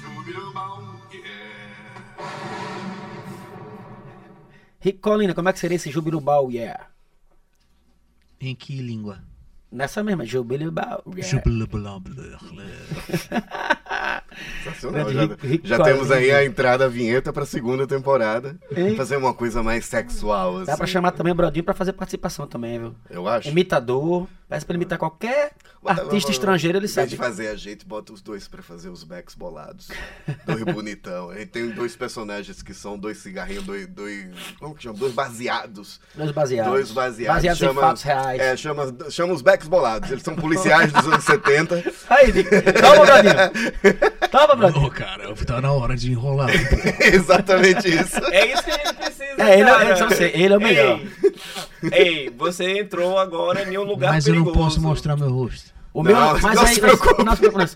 [0.00, 2.06] Chubirubão, yeah.
[4.80, 6.88] Ricolina, como é que seria esse Jubilubau, yeah?
[8.40, 9.22] Em que língua?
[9.70, 11.28] Nessa mesma, Jubilubau, yeah.
[14.64, 15.10] Sensacional.
[15.12, 15.28] Já,
[15.64, 18.56] já temos aí a entrada, a vinheta pra segunda temporada.
[18.76, 18.96] Hein?
[18.96, 20.66] Fazer uma coisa mais sexual, assim.
[20.66, 22.94] Dá pra chamar também o Brodinho pra fazer participação também, viu?
[23.10, 23.48] Eu acho.
[23.48, 27.08] Imitador, peça pra ele imitar qualquer Bota- artista vamos- estrangeiro, ele sabe.
[27.08, 29.88] de fazer a gente, bota os dois pra fazer os backs bolados.
[30.44, 31.30] Dois bonitão.
[31.30, 33.86] Aí tem dois personagens que são dois cigarrinhos, dois.
[33.86, 34.26] dois
[34.58, 34.98] como que chama?
[34.98, 36.00] Dois baseados.
[36.14, 36.72] Dois baseados.
[36.72, 37.36] Dois baseados.
[37.44, 38.40] Baseados em fatos reais.
[38.40, 40.10] É, chama, chama os backs bolados.
[40.10, 41.82] Eles são policiais dos anos 70.
[42.10, 42.50] Aí, Dick.
[42.50, 43.06] Toma,
[44.30, 44.86] Toma, Brodinho.
[44.86, 46.50] Ô, cara, tá na hora de enrolar.
[47.00, 48.16] Exatamente isso.
[48.32, 49.24] É isso que a gente precisa.
[49.38, 49.84] É, ele, é- cara.
[49.90, 51.00] ele, você, ele é o melhor.
[51.82, 54.64] Ei, ei, você entrou agora em um lugar Mas eu não perigoso.
[54.64, 55.74] posso mostrar meu rosto.
[55.92, 56.76] O meu, não mas aí,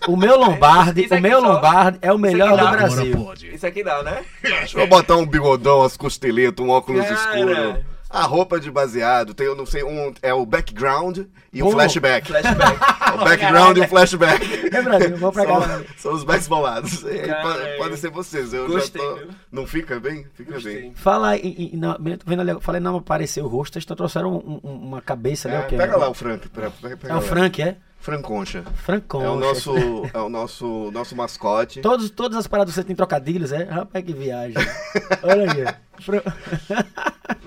[0.07, 3.33] o meu Lombardi, o meu só- Lombardi é o melhor do Brasil.
[3.51, 4.23] Isso aqui dá, né?
[4.43, 7.13] Deixa eu botar um bigodão, as costeletas, um óculos Cara.
[7.15, 7.85] escuro.
[8.13, 11.19] A roupa de baseado, tem, eu não sei, um é o background
[11.53, 12.27] e o Pô, flashback.
[12.27, 12.79] Flashback.
[13.11, 14.69] O background e o flashback.
[14.73, 15.61] É, Brasil, vamos pra cá.
[15.61, 17.01] São, são os backs bolados.
[17.01, 17.77] Pode- é.
[17.77, 18.53] Podem ser vocês.
[18.53, 19.15] Eu Gostei, já tô...
[19.17, 19.27] viu?
[19.51, 20.25] Não fica bem?
[20.33, 20.61] Fica bem.
[20.61, 20.91] Gostei.
[20.95, 24.31] Fala aí, e- e não, tô vendo ali, falei, não apareceu o rosto, vocês trouxeram
[24.37, 26.47] um- um- uma cabeça ali, É, é pega lá o Frank.
[26.49, 27.21] Pra, pega, pega É o lá.
[27.21, 27.75] Frank, é?
[28.01, 28.63] Frank Concha.
[28.75, 29.25] Frank Concha.
[29.25, 29.75] É o nosso,
[30.13, 31.81] é o nosso, nosso mascote.
[31.81, 33.63] Todos, todas as paradas você tem trocadilhos, é?
[33.63, 34.55] Rapaz, que viagem.
[35.23, 36.03] Olha aí.
[36.03, 36.23] Fran-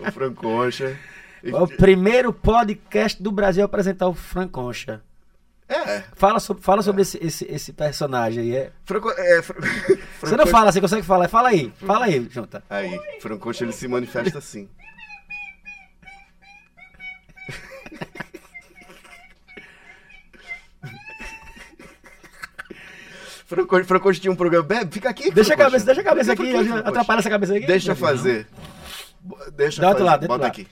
[0.08, 0.96] O Frank Concha.
[1.42, 5.02] E- É o primeiro podcast do Brasil a apresentar o Frank Concha.
[5.68, 6.04] É.
[6.14, 8.54] Fala sobre, fala sobre esse, esse, esse personagem aí.
[8.54, 8.70] É.
[8.84, 9.60] Franco, é Fran-
[10.20, 11.26] Você não fala, você consegue falar?
[11.28, 12.62] Fala aí, fala aí, Junta.
[12.70, 14.68] Aí, Frank Concha ele se manifesta assim.
[24.00, 24.64] Concha tinha um programa.
[24.64, 25.30] Bebe, fica aqui.
[25.30, 26.52] Deixa a cabeça, deixa a cabeça aqui,
[26.84, 27.66] atrapalha essa cabeça aqui.
[27.66, 28.46] Deixa eu fazer.
[29.54, 30.10] Deixa Dá outro fazer.
[30.10, 30.50] lado, outro Bota lado.
[30.52, 30.66] aqui.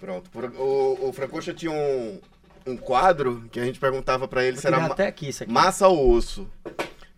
[0.00, 0.30] Pronto.
[0.58, 2.20] O, o Francocha tinha um,
[2.66, 5.52] um quadro que a gente perguntava pra ele se era ma- até aqui isso aqui.
[5.52, 6.48] massa ou osso.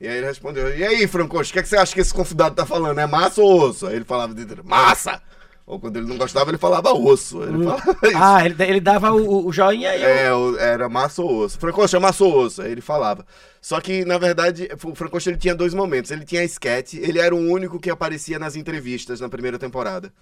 [0.01, 2.13] E aí ele respondeu, e aí, Francocha, o que, é que você acha que esse
[2.13, 2.99] convidado tá falando?
[2.99, 3.87] É massa ou osso?
[3.87, 4.35] Aí ele falava,
[4.65, 5.23] massa!
[5.67, 7.43] Ou quando ele não gostava, ele falava osso.
[7.43, 8.17] Ele falava isso.
[8.17, 10.09] Ah, ele, ele dava o, o joinha e eu...
[10.09, 11.59] É, o- era massa ou osso.
[11.59, 12.61] Francocha, massa ou osso.
[12.61, 13.25] Aí ele falava.
[13.63, 16.11] Só que, na verdade, o Francocha ele tinha dois momentos.
[16.11, 20.13] Ele tinha a sketch, ele era o único que aparecia nas entrevistas na primeira temporada.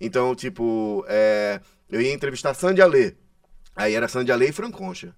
[0.00, 3.14] Então, tipo, é, eu ia entrevistar Sandy Alê.
[3.76, 5.14] Aí era Sandy Alê e Franconcha.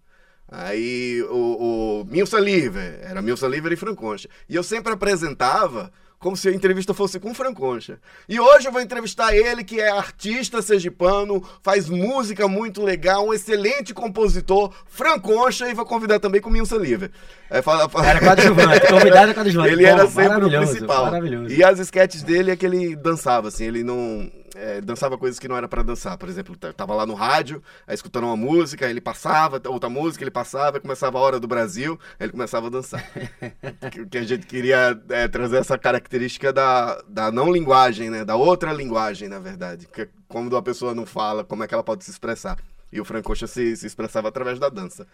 [0.47, 4.29] Aí o, o Milson Liver, era Milson Liver e Franconcha.
[4.49, 5.91] E eu sempre apresentava
[6.21, 7.99] como se a entrevista fosse com Franconcha.
[8.29, 13.33] E hoje eu vou entrevistar ele, que é artista sergipano, faz música muito legal, um
[13.33, 17.11] excelente compositor, Franconcha, e vou convidar também com o Milson Liver.
[17.51, 19.73] Aí fala- fala- Era coadjuvante, convidado é coadjuvante.
[19.73, 21.05] ele Pô, era sempre o principal.
[21.49, 24.31] E as sketches dele é que ele dançava, assim, ele não.
[24.55, 26.17] É, dançava coisas que não era pra dançar.
[26.19, 30.25] Por exemplo, tava lá no rádio, aí escutando uma música, aí ele passava, outra música,
[30.25, 33.05] ele passava, aí começava a hora do Brasil, aí ele começava a dançar.
[33.91, 38.25] que, que a gente queria é, trazer essa característica da, da não linguagem, né?
[38.25, 39.87] Da outra linguagem, na verdade.
[39.87, 42.57] Que é quando a pessoa não fala, como é que ela pode se expressar.
[42.93, 45.07] E o Francocha se, se expressava através da dança.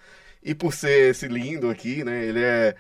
[0.43, 2.24] E por ser esse lindo aqui, né?
[2.24, 2.74] Ele é.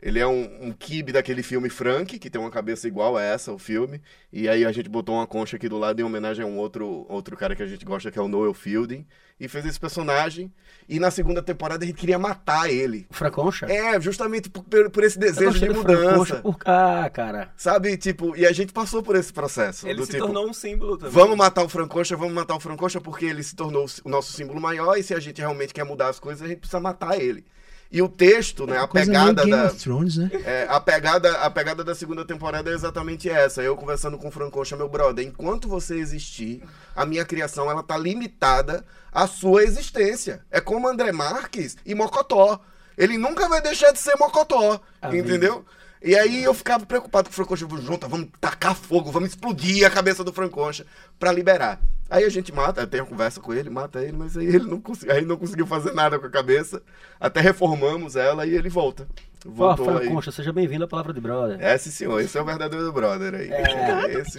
[0.00, 3.52] Ele é um, um kibe daquele filme Frank, que tem uma cabeça igual a essa,
[3.52, 4.00] o filme.
[4.32, 7.04] E aí a gente botou uma concha aqui do lado em homenagem a um outro,
[7.08, 9.04] outro cara que a gente gosta, que é o Noel Fielding.
[9.40, 10.52] E fez esse personagem.
[10.88, 13.06] E na segunda temporada a gente queria matar ele.
[13.10, 13.66] O Franconcha?
[13.66, 16.36] É, justamente por, por esse desejo de Franconcha mudança.
[16.36, 16.56] por...
[16.64, 17.52] Ah, cara.
[17.56, 19.86] Sabe, tipo, e a gente passou por esse processo.
[19.86, 21.12] Ele do se tipo, tornou um símbolo também.
[21.12, 24.60] Vamos matar o Francocha, vamos matar o Francocha porque ele se tornou o nosso símbolo
[24.60, 27.44] maior e se a gente realmente quer mudar as coisas, a gente precisa matar ele.
[27.90, 30.30] E o texto, né, a Coisa pegada Game da of Thrones, né?
[30.44, 33.62] é, a pegada a pegada da segunda temporada é exatamente essa.
[33.62, 36.62] Eu conversando com o Francocha, meu brother, enquanto você existir,
[36.94, 40.44] a minha criação ela tá limitada à sua existência.
[40.50, 42.60] É como André Marques e Mocotó.
[42.96, 45.64] Ele nunca vai deixar de ser Mocotó, Ah, entendeu?
[46.02, 49.86] E aí eu ficava preocupado com o Franconcha, vamos junto, vamos tacar fogo, vamos explodir
[49.86, 50.84] a cabeça do Franconcha
[51.18, 51.80] pra liberar.
[52.10, 54.80] Aí a gente mata, tem uma conversa com ele, mata ele, mas aí ele não,
[54.80, 56.80] consegui, aí não conseguiu fazer nada com a cabeça.
[57.20, 59.06] Até reformamos ela e ele volta.
[59.44, 60.06] Voltou aí.
[60.06, 61.58] Franconcha, seja bem-vindo à Palavra de Brother.
[61.60, 62.18] É, sim, senhor.
[62.20, 63.50] Esse é o verdadeiro brother aí.
[63.52, 64.20] É.
[64.20, 64.38] Esse...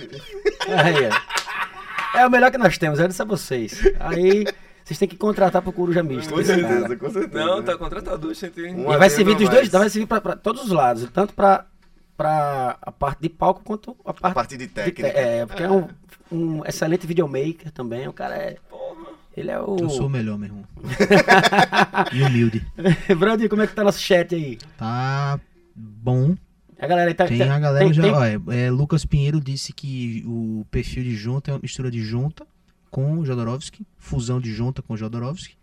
[0.68, 2.18] Aí, ó.
[2.20, 3.82] É o melhor que nós temos, é isso a vocês.
[4.00, 4.46] Aí,
[4.84, 6.34] vocês têm que contratar pro Coruja Mista.
[6.34, 6.68] Com esse cara.
[6.68, 7.46] certeza, com certeza.
[7.46, 8.62] Não, tá contratado, gente.
[8.64, 11.34] Um E vai servir a dos dois, vai servir pra, pra todos os lados, tanto
[11.36, 11.66] pra,
[12.18, 15.08] pra a parte de palco quanto a parte, parte de te- técnica.
[15.08, 15.88] é, porque é um,
[16.32, 18.08] um excelente videomaker também.
[18.08, 18.58] O cara é.
[19.36, 19.78] Ele é o.
[19.80, 20.64] Eu sou o melhor, meu irmão.
[22.12, 22.66] e humilde.
[23.18, 24.58] Brother, como é que tá nosso chat aí?
[24.78, 25.40] Tá
[25.76, 26.36] bom.
[26.80, 27.26] A galera aí tá.
[27.28, 28.04] Tem tá- a galera tem- já.
[28.04, 32.02] tem- Olha, é, Lucas Pinheiro disse que o perfil de junta é uma mistura de
[32.02, 32.46] junta
[32.90, 35.56] com Jodorowsky, fusão de junta com Jodorowsky.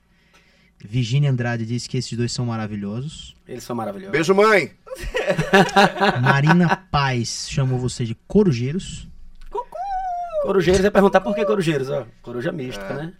[0.84, 3.34] Virginia Andrade disse que esses dois são maravilhosos.
[3.48, 4.12] Eles são maravilhosos.
[4.12, 4.72] Beijo, mãe!
[6.22, 9.08] Marina Paz chamou você de corujeiros.
[10.46, 12.06] Corujeiros ia perguntar por que Corujeiros, ó.
[12.22, 13.12] Coruja mística, né?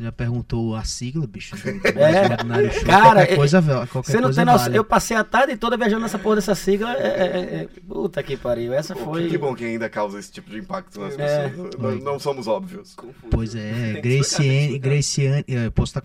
[0.00, 1.56] Já perguntou a sigla, bicho.
[1.96, 2.70] É.
[2.70, 2.84] show.
[2.84, 3.60] Cara, qualquer é- coisa,
[3.90, 4.64] qualquer Você não coisa tem noção.
[4.66, 4.78] vale.
[4.78, 6.92] Eu passei a tarde toda viajando nessa porra dessa sigla.
[6.96, 8.72] É, é, é- é- Puta que pariu.
[8.72, 9.28] Essa Pô, foi.
[9.28, 11.48] Que bom que ainda causa esse tipo de impacto nas É.
[11.48, 11.74] pessoas.
[11.76, 12.94] Nós não somos óbvios.
[13.28, 15.98] Pois é, Graciane, Graciane, eu posso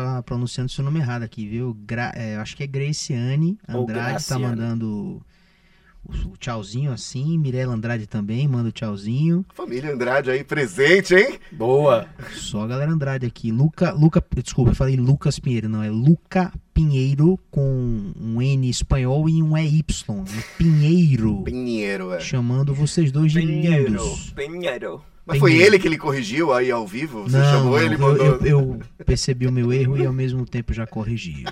[0.00, 1.76] estar pronunciando seu nome errado aqui, viu?
[1.86, 5.20] Gra- é, eu acho que é Graciane Andrade, tá mandando
[6.04, 9.44] o, tchauzinho assim, Mirella Andrade também, manda o tchauzinho.
[9.54, 11.38] Família Andrade aí presente, hein?
[11.52, 12.06] Boa.
[12.34, 13.52] Só a galera Andrade aqui.
[13.52, 19.28] Luca, Luca, desculpa, eu falei Lucas Pinheiro, não, é Luca Pinheiro com um N espanhol
[19.28, 20.24] e um EY, um
[20.56, 22.20] Pinheiro, Pinheiro, é.
[22.20, 23.88] chamando vocês dois de Pinheiro.
[23.90, 24.30] lindos.
[24.30, 25.02] Pinheiro.
[25.26, 27.22] Mas foi ele que ele corrigiu aí ao vivo?
[27.24, 28.26] Você Não, chamou ele e eu, mandou.
[28.26, 31.44] eu- eu percebi o meu erro e ao mesmo tempo já corrigi.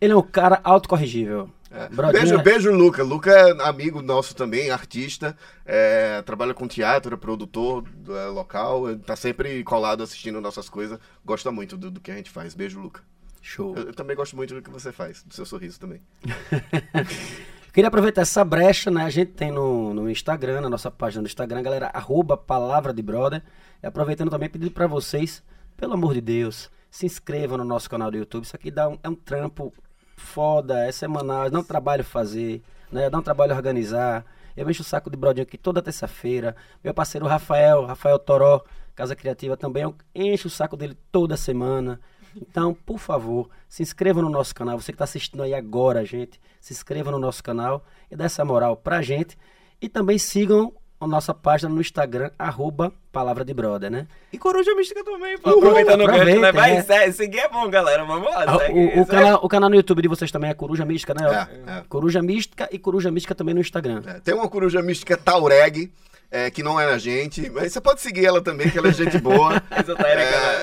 [0.00, 1.48] Ele é um cara autocorrigível.
[1.70, 1.88] É.
[2.12, 3.02] Beijo, beijo, Luca.
[3.02, 9.14] Luca é amigo nosso também, artista, é, trabalha com teatro, é produtor é, local, tá
[9.14, 12.54] sempre colado assistindo nossas coisas, gosta muito do, do que a gente faz.
[12.54, 13.02] Beijo, Luca.
[13.40, 13.74] Show.
[13.76, 16.00] Eu, eu também gosto muito do que você faz, do seu sorriso também.
[17.72, 19.04] Queria aproveitar essa brecha, né?
[19.04, 23.00] A gente tem no, no Instagram, na nossa página do Instagram, galera, arroba Palavra de
[23.00, 23.42] Brother.
[23.80, 25.40] E aproveitando também, pedir pra vocês,
[25.76, 28.42] pelo amor de Deus, se inscrevam no nosso canal do YouTube.
[28.42, 29.72] Isso aqui dá um, é um trampo
[30.20, 32.62] foda, é semanal, dá um trabalho fazer,
[32.92, 33.10] né?
[33.10, 34.24] Dá um trabalho organizar.
[34.56, 36.54] Eu encho o saco de Brodinho aqui toda terça-feira.
[36.84, 38.62] Meu parceiro Rafael, Rafael Toró,
[38.94, 42.00] Casa Criativa também, eu encho o saco dele toda semana.
[42.36, 44.78] Então, por favor, se inscreva no nosso canal.
[44.78, 48.44] Você que está assistindo aí agora, gente, se inscreva no nosso canal e dê essa
[48.44, 49.36] moral pra gente.
[49.80, 54.06] E também sigam a nossa página no Instagram, arroba Palavra de Brother, né?
[54.30, 55.50] E Coruja Mística também, pô.
[55.50, 56.48] Uhul, Aproveitando o gancho, né?
[56.48, 57.12] aproveita, Vai, é.
[57.12, 58.04] seguir é bom, galera.
[58.04, 58.78] Vamos lá, Ah, segue.
[58.98, 61.48] O, o canal, o canal no YouTube de vocês também é Coruja Mística, né?
[61.66, 61.82] É, é.
[61.88, 64.02] Coruja Mística e Coruja Mística também no Instagram.
[64.06, 65.90] É, Tem uma coruja mística Taureg,
[66.30, 68.92] é, que não é a gente, mas você pode seguir ela também, que ela é
[68.92, 69.60] gente boa.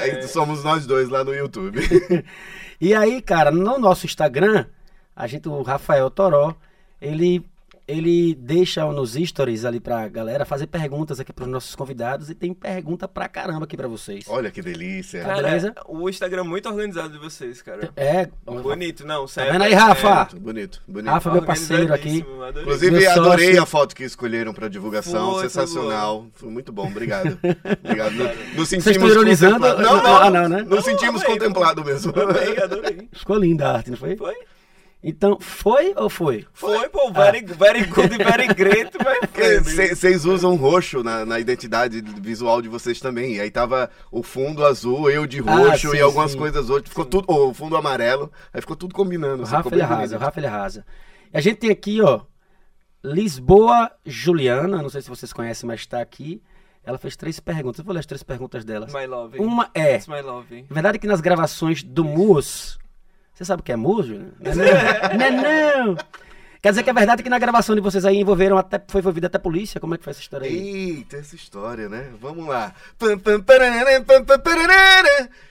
[0.03, 1.79] É, somos nós dois lá no YouTube.
[2.79, 4.65] E aí, cara, no nosso Instagram,
[5.15, 6.53] a gente, o Rafael Toró,
[7.01, 7.43] ele,
[7.87, 12.53] ele deixa nos stories ali pra galera fazer perguntas aqui pros nossos convidados e tem
[12.53, 14.25] pergunta pra caramba aqui pra vocês.
[14.27, 15.23] Olha que delícia.
[15.23, 15.73] Cara, beleza?
[15.87, 17.89] o Instagram é muito organizado de vocês, cara.
[17.95, 19.53] É, Bonito, não, Tá sério.
[19.53, 20.25] vendo aí, Rafa?
[20.25, 21.11] Bonito, bonito, bonito.
[21.11, 22.21] Rafa, meu parceiro aqui.
[22.23, 22.61] Adorei.
[22.63, 23.21] Inclusive, Meu sócio.
[23.21, 25.39] adorei a foto que escolheram pra divulgação.
[25.39, 26.27] Sensacional.
[26.33, 27.37] Foi, muito bom, obrigado.
[27.83, 28.11] Obrigado.
[28.15, 29.59] Nos Vocês sentimos estão ironizando?
[29.59, 30.61] Não, não, Ah, não, né?
[30.63, 32.11] Nos sentimos amei, contemplados mesmo.
[32.11, 33.09] Adorei, adorei.
[33.13, 34.15] Ficou linda a arte, não foi?
[34.17, 34.35] Foi?
[35.03, 36.45] Então, foi ou foi?
[36.51, 38.91] Foi, pô, very, very good, very great.
[39.95, 43.35] Vocês usam roxo na, na identidade visual de vocês também.
[43.35, 46.37] E aí tava o fundo azul, eu de Ah, roxo sim, e algumas sim.
[46.37, 46.89] coisas outras.
[46.89, 47.31] Ficou tudo.
[47.31, 48.31] O fundo amarelo.
[48.51, 49.41] Aí ficou tudo combinando.
[49.41, 50.19] O assim, Rafa ele arrasa, o.
[50.19, 50.85] Rafa ele arrasa.
[51.31, 52.21] E a gente tem aqui, ó,
[53.03, 56.41] Lisboa Juliana, não sei se vocês conhecem, mas tá aqui.
[56.83, 57.79] Ela fez três perguntas.
[57.79, 58.93] Eu vou ler as três perguntas delas.
[58.93, 59.37] My love.
[59.39, 60.65] Uma é, It's my love.
[60.69, 62.79] verdade que nas gravações do Mus,
[63.37, 64.33] você sabe o que é Júnior?
[64.39, 65.17] Não é não?
[65.17, 65.97] Não é não.
[66.59, 69.27] Quer dizer que é verdade que na gravação de vocês aí envolveram até, foi envolvida
[69.27, 69.79] até a polícia?
[69.79, 70.97] Como é que foi essa história aí?
[70.97, 72.09] Eita, essa história, né?
[72.19, 72.73] Vamos lá.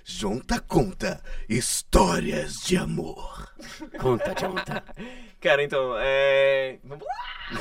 [0.04, 3.54] Junta conta histórias de amor.
[4.00, 4.82] Conta, conta.
[5.40, 6.78] Cara, então, é.
[6.82, 7.60] Vamos lá!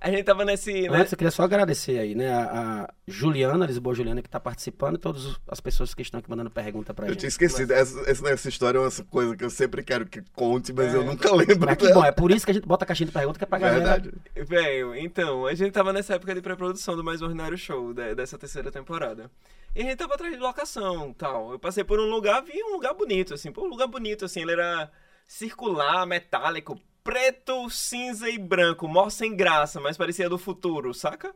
[0.00, 0.88] A gente tava nesse.
[0.88, 0.98] Né?
[0.98, 4.94] Antes eu queria só agradecer aí, né, a, a Juliana, Lisboa Juliana, que tá participando,
[4.94, 7.20] e todas as pessoas que estão aqui mandando pergunta pra Eu gente.
[7.20, 7.70] tinha esquecido.
[7.72, 11.04] Essa, essa, essa história é uma coisa que eu sempre quero que conte, mas eu
[11.04, 13.12] nunca lembro Mas que bom, é por isso que a gente bota a caixinha de
[13.12, 13.78] pergunta que é pra galera.
[14.00, 14.12] Verdade.
[14.34, 18.38] Velho, então, a gente tava nessa época de pré-produção do Mais Ordinário Show, de- dessa
[18.38, 19.30] terceira temporada.
[19.76, 21.52] E a gente tava atrás de locação tal.
[21.52, 23.52] Eu passei por um lugar, vi um lugar bonito, assim.
[23.52, 24.40] Pô, um lugar bonito, assim.
[24.40, 24.90] Ele era
[25.26, 28.88] circular, metálico, preto, cinza e branco.
[28.88, 31.34] Mó sem graça, mas parecia do futuro, saca?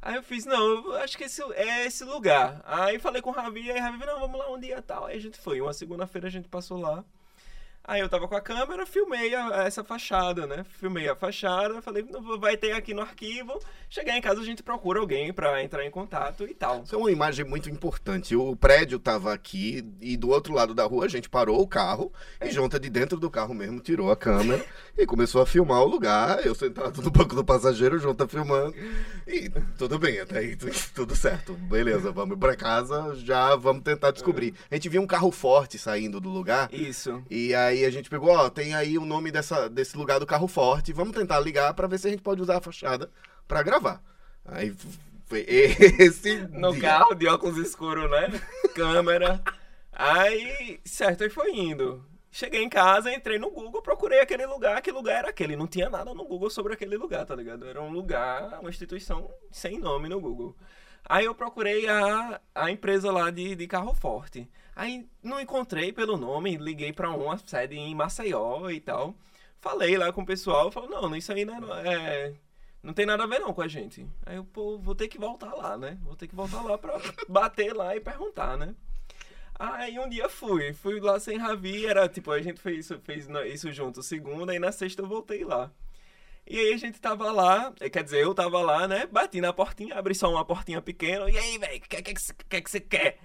[0.00, 2.60] Aí eu fiz, não, eu acho que esse é esse lugar.
[2.66, 5.06] Aí falei com o Ravi, aí Ravi, não, vamos lá um dia tal.
[5.06, 5.60] Aí a gente foi.
[5.60, 7.04] Uma segunda-feira a gente passou lá.
[7.86, 10.64] Aí eu tava com a câmera, filmei a- essa fachada, né?
[10.80, 13.60] Filmei a fachada, falei, "Não, vai ter aqui no arquivo.
[13.90, 16.82] Chegar em casa a gente procura alguém pra entrar em contato e tal.
[16.82, 18.34] Isso é uma imagem muito importante.
[18.34, 22.10] O prédio tava aqui e do outro lado da rua a gente parou o carro
[22.42, 24.64] e Jonta de dentro do carro mesmo tirou a câmera
[24.96, 26.44] e começou a filmar o lugar.
[26.44, 28.74] Eu sentado no banco do passageiro, o Jonta filmando.
[29.28, 31.52] E tudo bem, até aí tu- tudo certo.
[31.52, 34.54] Beleza, vamos pra casa, já vamos tentar descobrir.
[34.70, 36.68] A gente viu um carro forte saindo do lugar.
[36.72, 37.22] Isso.
[37.30, 40.46] E aí a gente pegou, ó, tem aí o nome dessa, desse lugar do carro
[40.46, 43.10] forte, vamos tentar ligar pra ver se a gente pode usar a fachada
[43.48, 44.02] pra gravar.
[44.44, 44.74] Aí
[45.26, 46.82] foi esse No dia.
[46.82, 48.38] carro, de óculos escuros, né?
[48.74, 49.42] Câmera.
[49.90, 52.04] Aí, certo, aí foi indo.
[52.30, 55.54] Cheguei em casa, entrei no Google, procurei aquele lugar, que lugar era aquele.
[55.56, 57.64] Não tinha nada no Google sobre aquele lugar, tá ligado?
[57.66, 60.54] Era um lugar, uma instituição sem nome no Google.
[61.08, 64.50] Aí eu procurei a, a empresa lá de, de carro forte.
[64.76, 69.14] Aí não encontrei pelo nome, liguei pra uma sede em Maceió e tal.
[69.60, 71.94] Falei lá com o pessoal, falou, não, isso aí não é,
[72.28, 72.34] é-
[72.82, 74.06] não tem nada a ver não com a gente.
[74.26, 75.98] Aí eu, pô, vou ter que voltar lá, né?
[76.02, 76.98] Vou ter que voltar lá pra
[77.28, 78.74] bater lá e perguntar, né?
[79.58, 83.28] Aí um dia fui, fui lá sem Ravi, era tipo, a gente fez isso, fez
[83.52, 85.70] isso junto segunda e na sexta eu voltei lá.
[86.46, 89.06] E aí a gente tava lá, eh, quer dizer, eu tava lá, né?
[89.06, 91.30] Bati na portinha, abri só uma portinha pequena.
[91.30, 92.14] E aí, velho, o que, que,
[92.48, 93.18] que que você quer?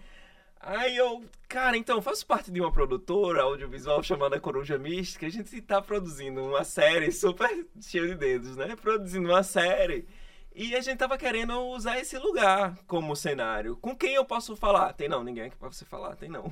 [0.60, 5.26] Aí eu, cara, então, faço parte de uma produtora audiovisual chamada Coruja Mística.
[5.26, 8.76] A gente tá produzindo uma série super cheia de dedos, né?
[8.76, 10.05] Produzindo uma série.
[10.53, 13.78] E a gente tava querendo usar esse lugar como cenário.
[13.78, 14.91] Com quem eu posso falar?
[14.91, 16.18] Tem não, ninguém aqui pra você falar.
[16.18, 16.51] Tem não.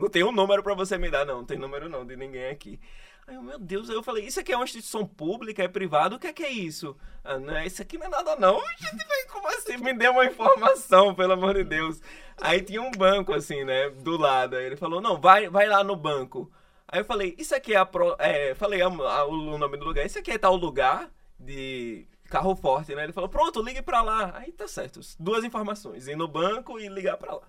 [0.00, 1.44] Não tem um número pra você me dar, não.
[1.44, 2.80] Tem número não de ninguém aqui.
[3.26, 6.18] Aí, eu, meu Deus, eu falei, isso aqui é uma instituição pública, é privado, o
[6.18, 6.96] que é que é isso?
[7.24, 8.60] Ah, não, isso aqui não é nada não.
[9.30, 9.76] Como assim?
[9.78, 12.00] Me deu uma informação, pelo amor de Deus.
[12.40, 14.56] Aí tinha um banco assim, né, do lado.
[14.56, 16.50] Aí ele falou, não, vai, vai lá no banco.
[16.88, 18.14] Aí eu falei, isso aqui é a pro...
[18.18, 22.54] é, falei a- a- o nome do lugar, isso aqui é tal lugar de carro
[22.56, 23.04] forte, né?
[23.04, 24.32] Ele falou, pronto, ligue pra lá.
[24.36, 27.42] Aí tá certo, duas informações, ir no banco e ligar pra lá.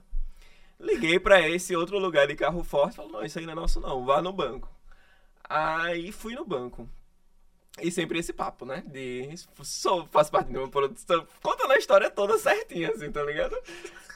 [0.80, 3.80] Liguei pra esse outro lugar de carro forte, falou, não, isso aí não é nosso
[3.80, 4.70] não, vá no banco.
[5.50, 6.88] Aí fui no banco.
[7.80, 8.84] E sempre esse papo, né?
[8.88, 9.30] De.
[9.62, 11.28] Sou, faço parte de uma produção.
[11.42, 13.56] Contando a história toda certinha, assim, tá ligado?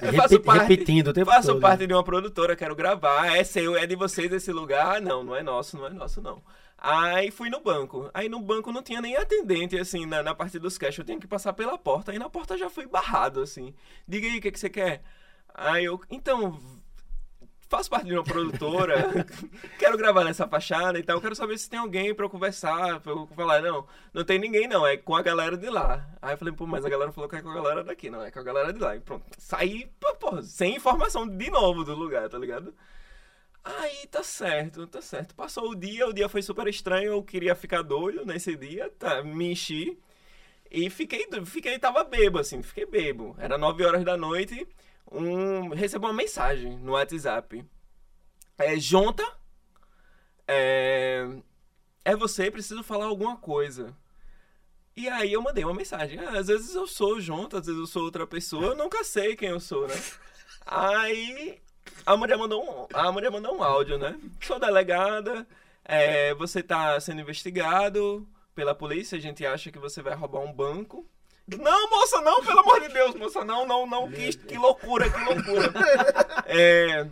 [0.01, 3.35] Eu Repi- repetindo o tempo Faço todo, parte de uma produtora, quero gravar.
[3.37, 4.95] É seu, é de vocês esse lugar?
[4.97, 6.41] Ah, não, não é nosso, não é nosso, não.
[6.77, 8.09] Aí fui no banco.
[8.11, 10.97] Aí no banco não tinha nem atendente, assim, na, na parte dos cash.
[10.97, 12.11] Eu tinha que passar pela porta.
[12.11, 13.75] Aí na porta já fui barrado, assim.
[14.07, 15.03] Diga aí o que, que você quer.
[15.53, 16.59] Aí eu, então,
[17.71, 19.25] faço parte de uma produtora,
[19.79, 23.13] quero gravar nessa fachada e tal, quero saber se tem alguém pra eu conversar, pra
[23.13, 26.05] eu falar, não, não tem ninguém não, é com a galera de lá.
[26.21, 28.21] Aí eu falei, pô, mas a galera falou que é com a galera daqui, não,
[28.21, 28.93] é com a galera de lá.
[28.93, 32.75] E pronto, saí, pô, sem informação de novo do lugar, tá ligado?
[33.63, 35.33] Aí tá certo, tá certo.
[35.33, 39.23] Passou o dia, o dia foi super estranho, eu queria ficar doido nesse dia, tá,
[39.23, 39.97] me enchi.
[40.69, 43.33] E fiquei, fiquei, tava bebo, assim, fiquei bebo.
[43.37, 44.67] Era 9 horas da noite,
[45.11, 47.63] um, recebo uma mensagem no WhatsApp.
[48.57, 49.25] É, Jonta,
[50.47, 51.27] é,
[52.05, 53.95] é você, preciso falar alguma coisa.
[54.95, 56.19] E aí eu mandei uma mensagem.
[56.19, 59.35] Ah, às vezes eu sou Jonta, às vezes eu sou outra pessoa, eu nunca sei
[59.35, 59.95] quem eu sou, né?
[60.65, 61.59] Aí
[62.05, 64.19] a mulher mandou um, a mulher mandou um áudio, né?
[64.41, 65.47] Sou delegada,
[65.83, 70.53] é, você tá sendo investigado pela polícia, a gente acha que você vai roubar um
[70.53, 71.05] banco.
[71.47, 75.23] Não, moça, não, pelo amor de Deus, moça, não, não, não, que, que loucura, que
[75.23, 75.73] loucura.
[76.53, 77.07] É,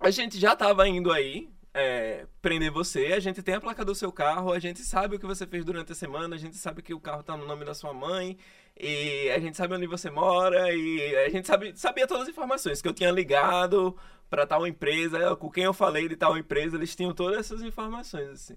[0.00, 3.94] a gente já tava indo aí é, prender você, a gente tem a placa do
[3.94, 6.80] seu carro, a gente sabe o que você fez durante a semana, a gente sabe
[6.80, 8.38] que o carro tá no nome da sua mãe,
[8.80, 12.80] e a gente sabe onde você mora, e a gente sabe, sabia todas as informações,
[12.80, 13.94] que eu tinha ligado
[14.30, 18.28] pra tal empresa, com quem eu falei de tal empresa, eles tinham todas essas informações,
[18.30, 18.56] assim.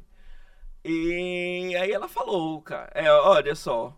[0.84, 3.98] E aí ela falou, cara, é, olha só,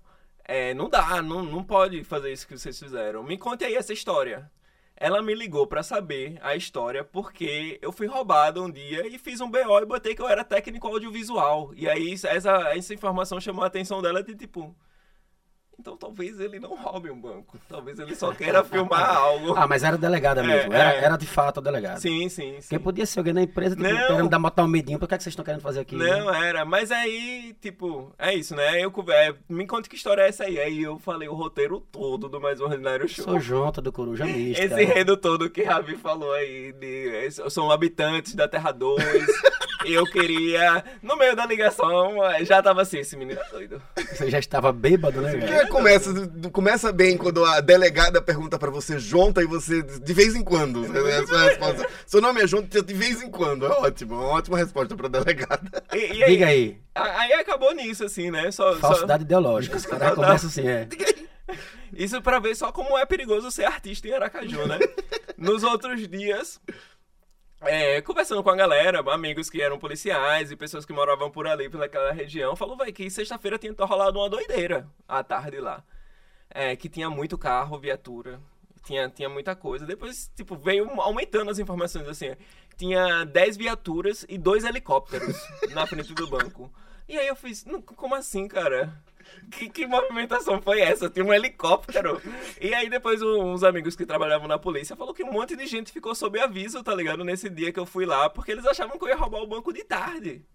[0.52, 3.24] é, não dá, não, não pode fazer isso que vocês fizeram.
[3.24, 4.52] Me conte aí essa história.
[4.98, 9.40] Ela me ligou pra saber a história porque eu fui roubado um dia e fiz
[9.40, 11.72] um BO e botei que eu era técnico audiovisual.
[11.74, 14.76] E aí essa, essa informação chamou a atenção dela de tipo.
[15.80, 17.58] Então talvez ele não roube um banco.
[17.68, 19.54] Talvez ele só queira filmar algo.
[19.58, 20.74] Ah, mas era delegada É, mesmo.
[20.74, 21.04] Era, é.
[21.06, 22.00] era de fato a delegada.
[22.00, 22.62] Sim, sim, sim.
[22.62, 24.08] Porque podia ser alguém da empresa tipo, Não.
[24.08, 25.00] querendo dar, botar um medinho.
[25.00, 25.96] Por que, é que vocês estão querendo fazer aqui?
[25.96, 26.18] né?
[26.20, 26.64] Não, era.
[26.66, 28.80] Mas aí, tipo, é isso, né?
[28.80, 30.60] Eu, é, me conta que história é essa aí.
[30.60, 33.26] Aí eu falei o roteiro todo do Mais Ordinário Show.
[33.26, 34.64] Sou Jonta do Coruja Mística.
[34.64, 39.02] Esse enredo todo que Ravi falou aí, de, eu sou um habitante da Terra 2,
[39.86, 43.82] eu queria, no meio da ligação, já tava assim, esse menino é doido.
[44.12, 45.62] Você já estava bêbado, né?
[45.62, 46.10] É, começa,
[46.52, 50.82] começa bem quando a delegada pergunta pra você Jonta e você de vez em quando.
[50.88, 51.90] né, a sua resposta.
[52.06, 53.66] Seu nome é Jonta de vez em quando.
[53.66, 55.84] É ótimo, é uma ótima resposta pra delegada.
[55.94, 56.82] E, e aí, Diga aí.
[56.96, 58.52] aí acabou nisso, assim, né?
[58.52, 59.78] Só, só- Falsidade ideológica.
[59.78, 60.88] Os caras começam assim, é.
[61.94, 64.80] isso pra ver só como é perigoso ser artista em Aracaju, né?
[65.38, 66.62] Nos outros dias,
[67.62, 71.70] é, conversando com a galera, amigos que eram policiais e pessoas que moravam por ali,
[71.70, 75.84] pelaquela região, falou, vai, que sexta-feira tinha rolado uma doideira à tarde lá.
[76.50, 78.42] É, que tinha muito carro, viatura,
[78.84, 79.86] tinha, tinha muita coisa.
[79.86, 82.36] Depois, tipo, veio aumentando as informações, assim,
[82.78, 85.38] tinha 10 viaturas e dois helicópteros
[85.72, 86.72] na frente do banco.
[87.08, 88.94] E aí eu fiz, "Não, como assim, cara?
[89.52, 91.10] Que, que movimentação foi essa?
[91.10, 92.22] Tinha um helicóptero.
[92.60, 95.66] E aí depois um- uns amigos que trabalhavam na polícia falou que um monte de
[95.68, 97.24] gente ficou sob aviso, tá ligado?
[97.24, 99.74] Nesse dia que eu fui lá, porque eles achavam que eu ia roubar o banco
[99.74, 100.46] de tarde.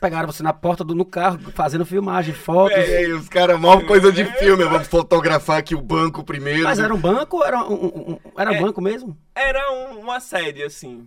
[0.00, 2.76] Pegaram você na porta do no carro, fazendo filmagem, fotos.
[2.76, 4.64] E aí, os caras, maior coisa de filme.
[4.64, 6.64] Vamos fotografar aqui o banco primeiro.
[6.64, 8.60] Mas era um banco ou era um, um- um- era É.
[8.60, 9.16] banco mesmo?
[9.34, 11.06] Era um, uma sede, assim.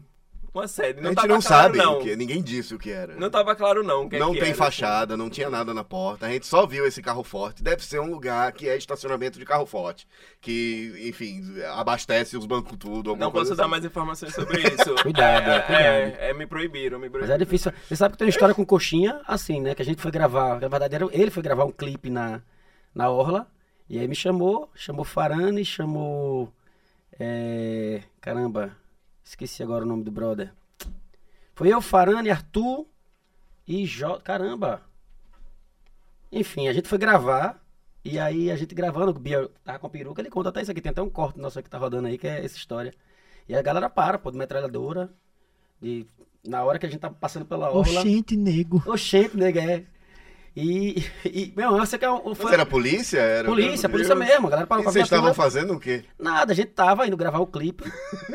[0.56, 0.99] Uma sede.
[0.99, 1.99] A Não gente tava não claro, sabe não.
[1.99, 3.14] o que, ninguém disse o que era.
[3.16, 4.06] Não tava claro, não.
[4.06, 6.26] o que é não que tem era, fachada, não tinha nada na porta.
[6.28, 7.62] A gente só viu esse carro forte.
[7.62, 10.08] Deve ser um lugar que é estacionamento de carro forte.
[10.39, 11.43] Que, enfim,
[11.74, 13.10] abastece os bancos tudo.
[13.10, 13.72] alguma Não coisa posso dar assim.
[13.72, 14.95] mais informações sobre isso.
[15.03, 15.72] Cuidado, é, cuidado.
[15.84, 17.36] É, é, me proibiram, me Mas proibiram.
[17.36, 17.74] é difícil.
[17.88, 19.76] Você sabe que tem uma história com coxinha, assim, né?
[19.76, 20.62] Que a gente foi gravar.
[20.62, 22.41] Na verdade, era- ele foi gravar um clipe na,
[22.93, 23.45] na Orla.
[23.89, 26.49] E aí me chamou, chamou Farane, chamou.
[27.20, 28.76] é, caramba,
[29.26, 30.53] esqueci agora o nome do brother.
[31.53, 32.86] Foi eu, Farane, Arthur
[33.67, 34.21] e J.
[34.21, 34.82] Caramba!
[36.32, 37.61] Enfim, a gente foi gravar.
[38.03, 40.69] E aí a gente gravando, o Bia tava com a peruca, ele conta até isso
[40.69, 40.80] aqui.
[40.80, 42.93] Tem até um corte nosso que tá rodando aí, que é essa história.
[43.49, 45.11] E a galera para, pô, de metralhadora.
[45.82, 46.05] E
[46.45, 47.99] na hora que a gente tá passando pela orla.
[47.99, 48.84] Oxente, nego.
[48.86, 49.86] Oxente, nega, é.
[50.58, 52.22] E, e meu, você quer um.
[52.30, 52.53] Mas Foi...
[52.53, 53.20] era polícia?
[53.20, 53.45] Era...
[53.45, 54.47] Polícia, polícia mesmo.
[54.47, 56.06] A galera parou E pra vocês estavam fazendo o quê?
[56.18, 57.84] Nada, a gente tava indo gravar o clipe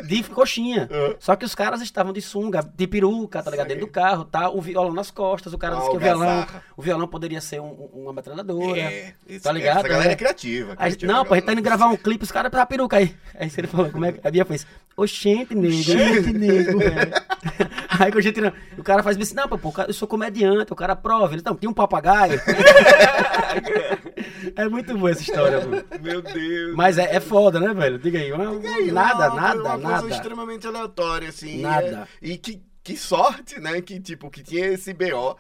[0.06, 0.86] de coxinha.
[0.90, 1.16] É.
[1.18, 3.68] Só que os caras estavam de sunga, de peruca, tá ligado?
[3.68, 4.50] Dentro do carro, tá?
[4.50, 5.54] O violão nas costas.
[5.54, 6.46] O cara disse que o violão,
[6.76, 8.78] o violão poderia ser um- um- uma metralhadora.
[8.78, 9.78] É, esse- tá ligado?
[9.78, 10.12] Essa galera É.
[10.12, 10.72] é criativa.
[10.72, 12.98] Aí, criativa, não, pô, a gente tá indo gravar um clipe, os caras, a peruca
[12.98, 13.14] aí.
[13.34, 14.20] Aí ele falou, como é que.
[14.28, 15.74] A Bia fez, oxente, nego.
[15.74, 16.82] Oxente, nego.
[16.82, 17.30] É.
[18.00, 18.52] Aí que a gente não.
[18.78, 21.34] O cara faz assim, não, pô, eu sou comediante, o cara prova.
[21.34, 22.40] Ele, não, tem um papagaio.
[24.56, 25.98] é muito boa essa história, pô.
[26.00, 26.74] Meu Deus.
[26.74, 27.98] Mas é, é foda, né, velho?
[27.98, 28.32] Diga aí.
[28.32, 30.08] uma- E aí, nada, uma- nada, uma coisa nada.
[30.08, 31.60] extremamente aleatória, assim.
[31.60, 32.08] Nada.
[32.22, 33.78] é- e que, que que sorte, né?
[33.82, 35.36] Que, tipo, que tinha esse BO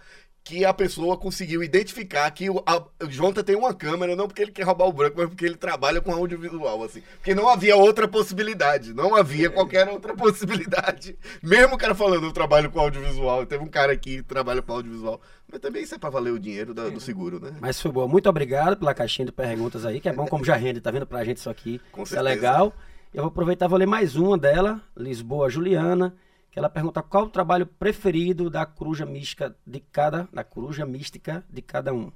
[0.50, 4.42] que a pessoa conseguiu identificar que o, a, o Jonta tem uma câmera, não porque
[4.42, 7.02] ele quer roubar o branco, mas porque ele trabalha com audiovisual, assim.
[7.18, 11.16] Porque não havia outra possibilidade, não havia qualquer outra possibilidade.
[11.40, 14.72] Mesmo o cara falando, eu trabalho com audiovisual, teve um cara aqui que trabalha com
[14.72, 15.20] audiovisual.
[15.50, 17.52] Mas também isso é pra valer o dinheiro da- do seguro, né?
[17.60, 18.08] Mas foi boa.
[18.08, 21.06] Muito obrigado pela caixinha de perguntas aí, que é bom como já rende, tá vendo
[21.06, 21.80] pra gente isso aqui.
[21.92, 22.34] Com isso é certeza.
[22.34, 22.74] legal.
[23.14, 26.12] Eu vou aproveitar e vou ler mais uma dela, Lisboa Juliana,
[26.50, 31.44] que ela pergunta qual o trabalho preferido da coruja mística de cada, da coruja mística
[31.48, 32.10] de cada um.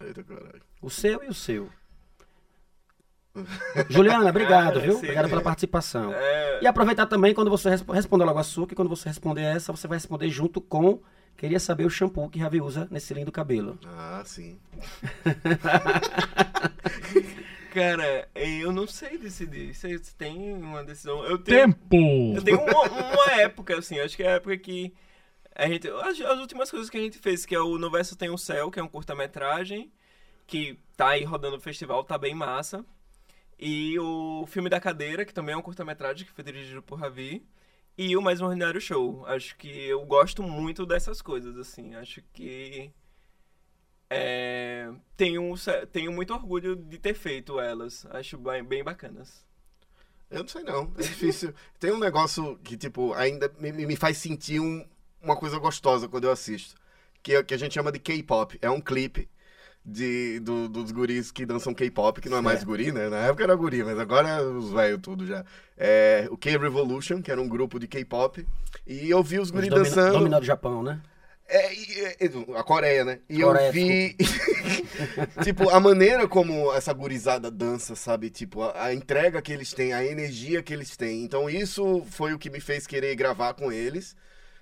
[0.00, 0.62] Eita, caralho.
[0.82, 1.70] O seu e o seu.
[3.88, 4.92] Juliana, obrigado, viu?
[4.94, 4.98] sim.
[4.98, 6.12] Obrigado pela participação.
[6.12, 9.42] É, E aproveitar também, quando você resp responder logo a sua, que quando você responder
[9.42, 11.00] essa, você vai responder junto com.
[11.36, 13.76] Queria saber o shampoo que Ravi usa nesse lindo cabelo.
[13.84, 14.56] Ah, sim.
[17.74, 19.74] cara, eu não sei decidir.
[19.74, 21.24] Você tem uma decisão.
[21.24, 22.36] Eu tenho, Tempo!
[22.36, 24.94] eu tenho uma, uma época, assim, acho que é a época que
[25.52, 25.88] a gente.
[25.88, 28.38] As, as últimas coisas que a gente fez, que é o No Verso Tem o
[28.38, 29.92] Céu, que é um curta-metragem,
[30.46, 32.84] que tá aí rodando no festival, tá bem massa.
[33.58, 37.44] E o filme da cadeira, que também é um curta-metragem que foi dirigido por Ravi.
[37.98, 39.24] E o Mais Um Ordinário Show.
[39.26, 41.94] Acho que eu gosto muito dessas coisas, assim.
[41.96, 42.90] Acho que.
[44.10, 45.54] É, tenho,
[45.92, 48.06] tenho muito orgulho de ter feito elas.
[48.10, 49.44] Acho bem, bem bacanas.
[50.30, 51.54] Eu não sei não, é difícil.
[51.78, 54.84] Tem um negócio que, tipo, ainda me, me faz sentir um-
[55.22, 56.74] uma coisa gostosa quando eu assisto.
[57.22, 58.58] Que, é- que a gente chama de K-pop.
[58.60, 59.28] É um clipe
[59.84, 62.68] de, do- dos guris que dançam K-pop, que não é mais Certo.
[62.68, 63.08] guri, né?
[63.08, 65.44] Na época era guri, mas agora é os velhos tudo já.
[65.76, 68.46] É, o K-Revolution, que era um grupo de K-pop.
[68.86, 70.18] E eu vi os Os guris domina- dançando.
[70.18, 71.00] Dominou do Japão, né?
[71.46, 73.20] É, e- e- a Coreia, né?
[73.28, 74.16] E Coreia, eu vi.
[75.44, 78.30] tipo, a maneira como essa gurizada dança, sabe?
[78.30, 81.22] Tipo, a, a entrega que eles têm, a energia que eles têm.
[81.22, 84.16] Então, isso foi o que me fez querer gravar com eles.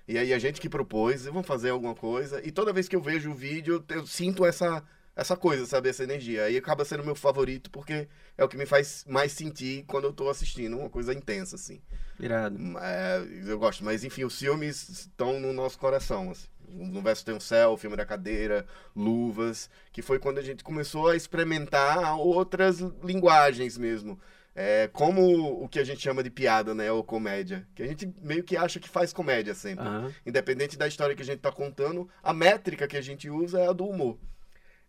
[0.07, 2.41] E aí, a gente que propôs, vamos fazer alguma coisa.
[2.45, 4.83] E toda vez que eu vejo o vídeo, eu sinto essa,
[5.15, 5.87] essa coisa, sabe?
[5.87, 6.43] Essa energia.
[6.43, 10.13] Aí acaba sendo meu favorito, porque é o que me faz mais sentir quando eu
[10.13, 10.77] tô assistindo.
[10.77, 11.81] Uma coisa intensa, assim.
[12.19, 12.57] Irado.
[12.79, 16.29] É, eu gosto, mas enfim, os filmes estão no nosso coração.
[16.31, 16.47] Assim.
[16.73, 18.65] No Verso Tem o Céu, o filme da cadeira,
[18.95, 24.19] Luvas, que foi quando a gente começou a experimentar outras linguagens mesmo.
[24.55, 26.91] É, como o que a gente chama de piada, né?
[26.91, 27.67] Ou comédia.
[27.73, 29.85] Que a gente meio que acha que faz comédia sempre.
[29.85, 30.13] Aham.
[30.25, 33.67] Independente da história que a gente tá contando, a métrica que a gente usa é
[33.67, 34.17] a do humor.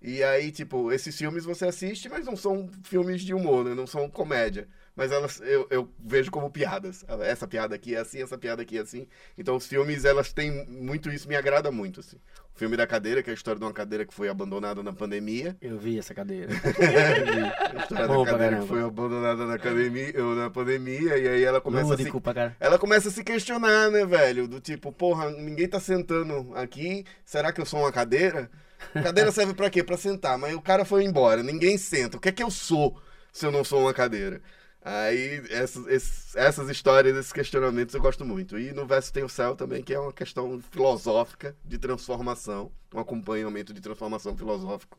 [0.03, 3.74] E aí, tipo, esses filmes você assiste, mas não são filmes de humor, né?
[3.74, 4.68] Não são comédia.
[4.97, 7.05] Mas elas eu, eu vejo como piadas.
[7.22, 9.07] Essa piada aqui é assim, essa piada aqui é assim.
[9.36, 12.16] Então os filmes, elas têm muito isso, me agrada muito, assim.
[12.55, 14.92] O filme da cadeira, que é a história de uma cadeira que foi abandonada na
[14.92, 15.57] pandemia.
[15.61, 16.53] Eu vi essa cadeira.
[17.74, 18.62] A história Bom da cadeira caramba.
[18.62, 22.57] que foi abandonada na, academia, na pandemia, e aí ela começa a se cara.
[22.61, 24.47] ela começa a se questionar, né, velho?
[24.47, 28.49] Do tipo, porra, ninguém tá sentando aqui, será que eu sou uma cadeira?
[28.92, 29.82] Cadeira serve pra quê?
[29.82, 32.16] Pra sentar, mas o cara foi embora, ninguém senta.
[32.18, 33.01] O que é que eu sou
[33.32, 34.40] se eu não sou uma cadeira?
[34.87, 38.59] Aí, essas, esses- essas histórias, esses questionamentos eu gosto muito.
[38.59, 43.01] E no Verso Tem o Céu também, que é uma questão filosófica de transformação, um
[43.01, 44.99] acompanhamento de transformação filosófico,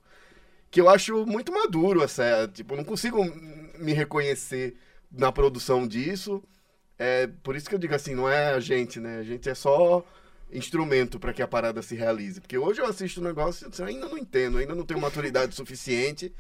[0.72, 2.24] que eu acho muito maduro, assim,
[2.54, 3.24] tipo, eu não consigo
[3.80, 4.78] me reconhecer
[5.12, 6.44] na produção disso,
[6.98, 9.20] é por isso que eu digo assim, não é a gente, né?
[9.20, 10.06] A gente é só
[10.52, 12.40] instrumento para que a parada se realize.
[12.42, 15.54] Porque hoje eu assisto um negócio e eu ainda não entendo, ainda não tenho maturidade
[15.56, 16.34] suficiente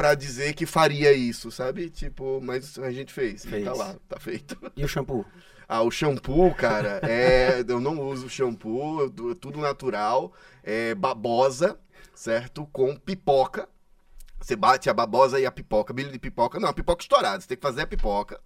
[0.00, 1.90] para dizer que faria isso, sabe?
[1.90, 3.60] Tipo, mas a gente fez, Fez.
[3.60, 4.56] e tá lá, tá feito.
[4.74, 5.26] E o shampoo?
[5.72, 10.32] Ah, o shampoo, cara, é, eu não uso shampoo, eu dou- tudo natural,
[10.64, 11.78] é babosa,
[12.12, 12.66] certo?
[12.72, 13.68] Com pipoca.
[14.40, 16.58] Você bate a babosa e a pipoca, milho de pipoca.
[16.58, 18.40] Não, a pipoca estourada, você tem que fazer a pipoca.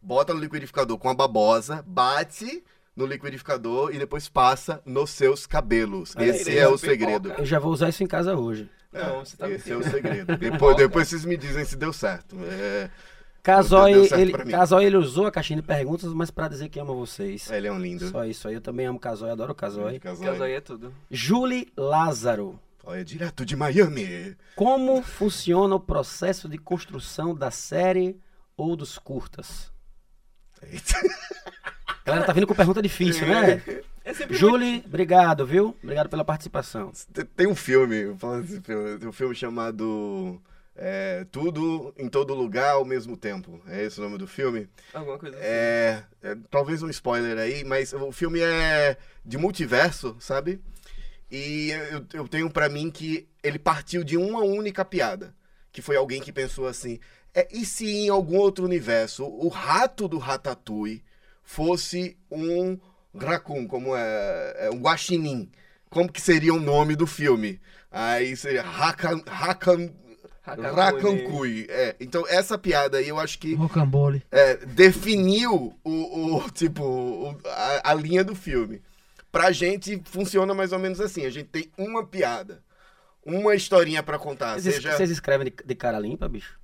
[0.00, 2.64] Bota no liquidificador com a babosa, bate
[2.96, 6.14] no liquidificador e depois passa nos seus cabelos.
[6.16, 6.86] Olha Esse é o pipoca.
[6.90, 7.32] segredo.
[7.36, 8.70] Eu já vou usar isso em casa hoje.
[8.92, 10.36] Não, você tá Esse é o segredo.
[10.36, 12.36] Depois, depois vocês me dizem se deu certo.
[12.44, 12.90] É,
[13.42, 14.32] Casói, ele.
[14.32, 17.50] Casói, ele usou a caixinha de perguntas, mas pra dizer que ama vocês.
[17.50, 18.08] ele é um lindo.
[18.08, 18.54] Só isso aí.
[18.54, 19.98] Eu também amo Casói, adoro o Casói.
[19.98, 20.52] Casói.
[20.52, 20.94] É tudo.
[21.10, 22.60] Julie Lázaro.
[22.84, 24.36] Olha, direto de Miami.
[24.56, 28.18] Como funciona o processo de construção da série
[28.56, 29.72] ou dos curtas?
[30.62, 30.94] Eita.
[31.86, 33.62] A galera tá vindo com pergunta difícil, né?
[34.04, 35.76] É Julie, obrigado, viu?
[35.82, 36.92] Obrigado pela participação.
[37.36, 40.40] Tem- um filme, falando desse filme, tem um filme chamado
[40.74, 43.60] é, Tudo em Todo Lugar ao Mesmo Tempo.
[43.68, 44.60] É esse o nome do filme?
[44.60, 45.46] muito- alguma coisa assim.
[45.46, 50.60] É, é, talvez um spoiler aí, mas o filme é de multiverso, sabe?
[51.30, 55.34] E eu, eu tenho pra mim que ele partiu de uma única piada.
[55.70, 56.98] Que foi alguém que pensou assim:
[57.34, 61.02] é, e se em algum outro universo o rato do Ratatouille
[61.42, 62.78] fosse um
[63.14, 65.50] Raccoon, como é, é um guaxinim.
[65.90, 67.60] Como que seria o nome do filme?
[67.90, 69.90] Aí seria Hakan, Hakan.
[70.44, 71.66] Rakankui.
[71.68, 74.22] É, então essa piada aí eu acho que Rocambole.
[74.30, 78.82] é, definiu o, o- tipo o- a, a linha do filme.
[79.30, 81.24] Pra gente funciona mais ou menos assim.
[81.24, 82.60] A gente tem uma piada,
[83.24, 84.58] uma historinha pra contar.
[84.58, 86.58] Vocês, seja vocês escrevem de, de cara limpa, bicho?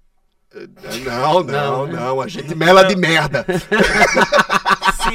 [1.04, 1.92] não, não, Não, né?
[2.00, 2.20] não.
[2.20, 3.44] A gente mela de merda.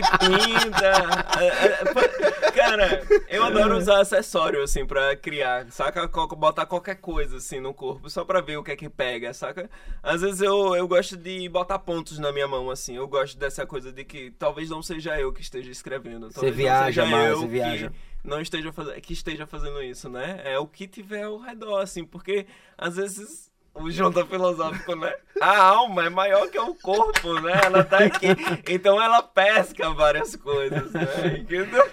[0.02, 1.40] Pinta.
[1.40, 6.08] é, é, pô, Cara, eu adoro usar acessório, assim, pra criar, saca?
[6.08, 9.70] Botar qualquer coisa, assim, no corpo, só pra ver o que é que pega, saca?
[10.02, 12.96] Às vezes eu, eu gosto de botar pontos na minha mão, assim.
[12.96, 16.32] Eu gosto dessa coisa de que talvez não seja eu que esteja escrevendo.
[16.32, 17.92] Você viaja mais, eu você que viaja.
[18.24, 20.42] Não esteja fazendo, que esteja fazendo isso, né?
[20.46, 22.46] É o que tiver ao redor, assim, porque
[22.78, 25.14] às vezes o João tá filosófico, né?
[25.42, 27.60] A alma é maior que o corpo, né?
[27.64, 28.28] Ela tá aqui.
[28.70, 31.38] Então ela pesca várias coisas, né?
[31.40, 31.90] Entendeu?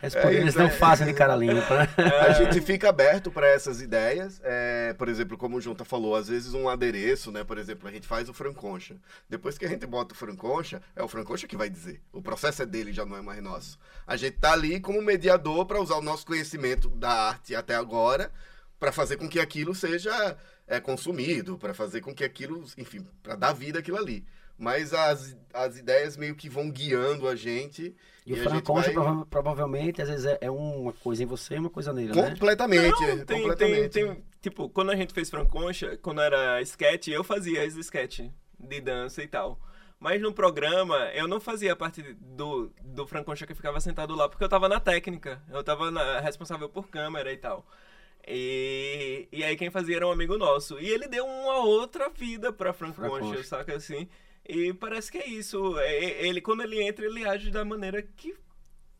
[0.00, 0.70] É eles não é.
[0.70, 1.88] fazem de cara limpa, né?
[2.28, 4.40] A gente fica aberto para essas ideias.
[4.44, 7.42] É, por exemplo, como o Junta falou, às vezes um adereço, né?
[7.42, 8.96] Por exemplo, a gente faz o franconcha.
[9.28, 12.00] Depois que a gente bota o franconcha, é o franconcha que vai dizer.
[12.12, 13.78] O processo é dele, já não é mais nosso.
[14.06, 18.30] A gente tá ali como mediador para usar o nosso conhecimento da arte até agora
[18.78, 20.36] para fazer com que aquilo seja
[20.68, 24.24] é, consumido, para fazer com que aquilo, enfim, para dar vida àquilo ali.
[24.56, 27.94] Mas as, as ideias meio que vão guiando a gente.
[28.26, 31.26] E o a gente Franconcha vai- prova- provavelmente, às vezes, é, é uma coisa em
[31.26, 32.30] você e uma coisa nele, né?
[32.30, 33.88] Completamente, Não, é, tem, tem, completamente.
[33.90, 38.20] tem, tipo, quando a gente fez Franconcha, quando era sketch, eu fazia as sketch
[38.58, 39.60] de dança e tal.
[40.00, 44.42] Mas no programa, eu não fazia parte do, do Franconcha que ficava sentado lá, porque
[44.44, 45.40] eu tava na técnica.
[45.50, 47.64] Eu tava na- responsável por câmera e tal.
[48.30, 50.78] E, e aí quem fazia era um amigo nosso.
[50.78, 53.42] E ele deu uma outra vida pra Franconcha, Franconcha.
[53.44, 54.06] saca assim?
[54.46, 55.78] E parece que é isso.
[55.78, 58.34] É- Ele, quando ele entra, ele age da maneira que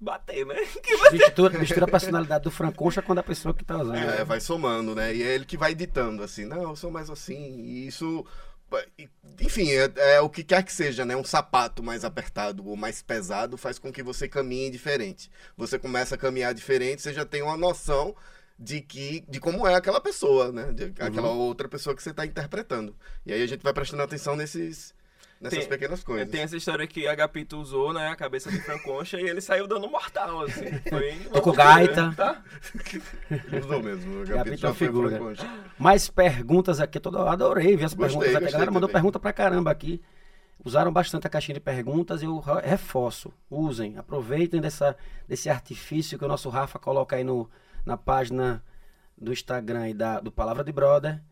[0.01, 0.57] bater, né?
[0.83, 3.97] Que Mistura, mistura a personalidade do Franconcha com a da pessoa que tá usando.
[3.97, 5.15] É, vai somando, né?
[5.15, 8.25] E é ele que vai ditando, assim, não, eu sou mais assim, e isso.
[9.41, 11.17] Enfim, é, é o que quer que seja, né?
[11.17, 15.31] Um sapato mais apertado ou mais pesado faz com que você caminhe diferente.
[15.57, 18.15] Você começa a caminhar diferente, você já tem uma noção
[18.59, 20.73] de que de como é aquela pessoa, né?
[20.73, 22.95] De, aquela outra pessoa que você está interpretando.
[23.25, 24.93] E aí a gente vai prestando atenção nesses,
[25.41, 26.29] nessas Tem- pequenas coisas.
[26.29, 28.09] Tem essa história que Agapito usou, né?
[28.09, 30.65] A cabeça de Franconcha e ele saiu dando mortal, assim.
[30.89, 32.13] Foi Tocou gaita.
[32.17, 32.43] Tá?
[33.31, 34.23] Ele usou mesmo.
[34.23, 35.11] O Gabito Gabito é já uma foi figura.
[35.11, 35.65] franconcha.
[35.79, 38.37] Mais perguntas aqui, todo, eu adorei ver as Gostei, perguntas aqui.
[38.37, 40.01] A gostei galera mandou pergunta pra caramba aqui.
[40.65, 43.33] Usaram bastante a caixinha de perguntas, eu re- reforço.
[43.49, 44.97] Usem, aproveitem dessa,
[45.29, 47.49] desse artifício que o nosso Rafa coloca aí no,
[47.89, 48.63] na página
[49.17, 51.23] do Instagram e da, do Palavra de Brother.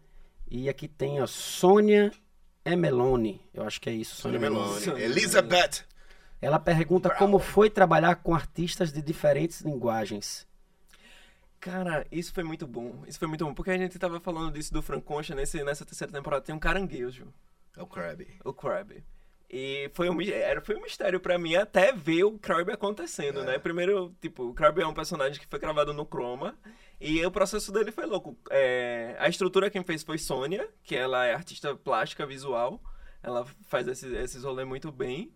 [0.51, 2.11] E aqui tem a Sônia
[2.65, 3.45] Emelone.
[3.53, 4.41] Eu acho que é isso, Sônia.
[4.81, 5.85] Sônia Elizabeth.
[6.41, 10.47] Ela pergunta como foi trabalhar com artistas de diferentes linguagens.
[11.61, 13.05] Cara, isso foi muito bom.
[13.07, 13.53] Isso foi muito bom.
[13.53, 16.43] Porque a gente tava falando disso do Franconcha nesse, nessa terceira temporada.
[16.45, 17.27] Tem um caranguejo,
[17.77, 18.29] É o Krabby.
[18.45, 19.03] o Crab.
[19.49, 23.59] E foi um, era, foi um mistério pra mim até ver o Crab acontecendo, né?
[23.59, 26.57] Primeiro, tipo, o Crab é um personagem que foi gravado no Chroma.
[27.01, 28.37] E o processo dele foi louco.
[28.51, 32.81] É, a estrutura quem fez foi Sônia, que ela é artista plástica visual.
[33.23, 35.31] Ela faz esses, esses rolês muito bem.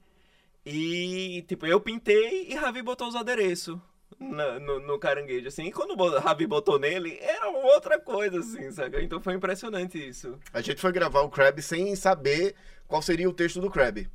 [0.64, 3.78] E, tipo, eu pintei e Ravi botou os adereços
[4.18, 5.64] na- no, no caranguejo, assim.
[5.66, 9.00] E quando o Ravi botou nele, era outra coisa, assim, saca?
[9.00, 10.38] Então foi impressionante isso.
[10.52, 12.54] A gente foi gravar o Krabby sem saber
[12.90, 14.10] qual seria o texto do Krabby.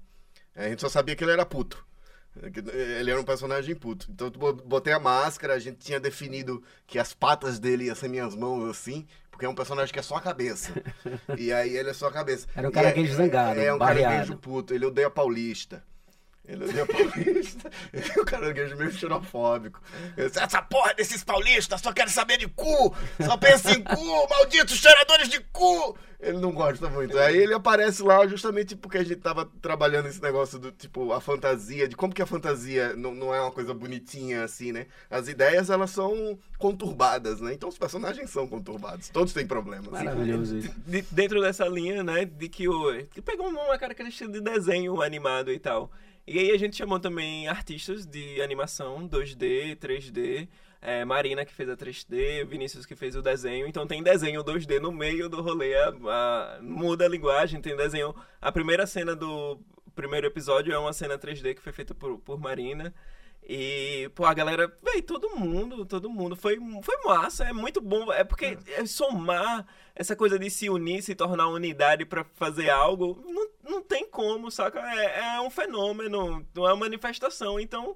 [0.54, 1.84] A gente só sabia que ele era puto.
[3.00, 4.08] Ele era um personagem puto.
[4.12, 8.10] Então eu botei a máscara, a gente tinha definido que as patas dele iam ser
[8.10, 10.74] minhas mãos assim, porque é um personagem que é só a cabeça.
[11.40, 12.48] e aí ele é só a cabeça.
[12.54, 14.12] Era um caranguejo é, zangado, É um barreado.
[14.12, 14.74] caranguejo puto.
[14.74, 15.82] Ele odeia paulista.
[16.48, 17.72] Ele odeia paulista.
[17.94, 19.82] Ele é um caranguejo meio xenofóbico.
[20.16, 22.96] Disse, Essa porra desses paulistas só querem saber de cu!
[23.26, 24.30] Só pensa em cu!
[24.30, 25.98] Malditos cheiradores de cu!
[26.20, 27.18] Ele não gosta muito.
[27.20, 31.20] Aí ele aparece lá justamente porque a gente tava trabalhando esse negócio do tipo, a
[31.22, 34.88] fantasia, de como que a fantasia não, não é uma coisa bonitinha assim, né?
[35.10, 37.54] As ideias elas são conturbadas, né?
[37.54, 39.10] Então os personagens são conturbados.
[39.10, 39.88] Todos têm problemas.
[39.88, 40.74] Maravilhoso isso.
[40.88, 45.52] de- dentro dessa linha, né, de que o que pegou uma característica de desenho animado
[45.52, 45.92] e tal.
[46.28, 50.48] E aí a gente chamou também artistas de animação 2D, 3D,
[50.82, 53.68] é, Marina que fez a 3D, Vinícius que fez o desenho.
[53.68, 58.16] Então tem desenho 2D no meio do rolê, a- a- muda a linguagem, tem desenho.
[58.42, 59.60] A primeira cena do
[59.96, 62.94] primeiro episódio é uma cena 3D que foi feita por, por Marina.
[63.48, 66.36] E, pô, a galera, véi, todo mundo, todo mundo.
[66.36, 68.12] Foi, foi massa, é muito bom.
[68.12, 73.22] É porque é somar essa coisa de se unir, se tornar unidade pra fazer algo,
[73.26, 74.80] não, não tem como, saca?
[74.80, 77.60] É, é um fenômeno, não é uma manifestação.
[77.60, 77.96] Então,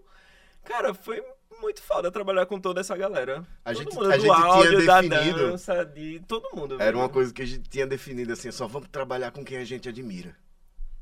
[0.65, 1.23] Cara, foi
[1.61, 3.47] muito foda trabalhar com toda essa galera.
[3.63, 6.75] A todo gente- mundo a do gente tinha áudio, da definido- dança, de todo mundo.
[6.75, 6.97] Era velho.
[6.99, 9.87] uma coisa que a gente tinha definido assim, só vamos trabalhar com quem a gente
[9.87, 10.35] admira.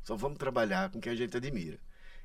[0.03, 1.79] Só vamos trabalhar com quem a gente admira.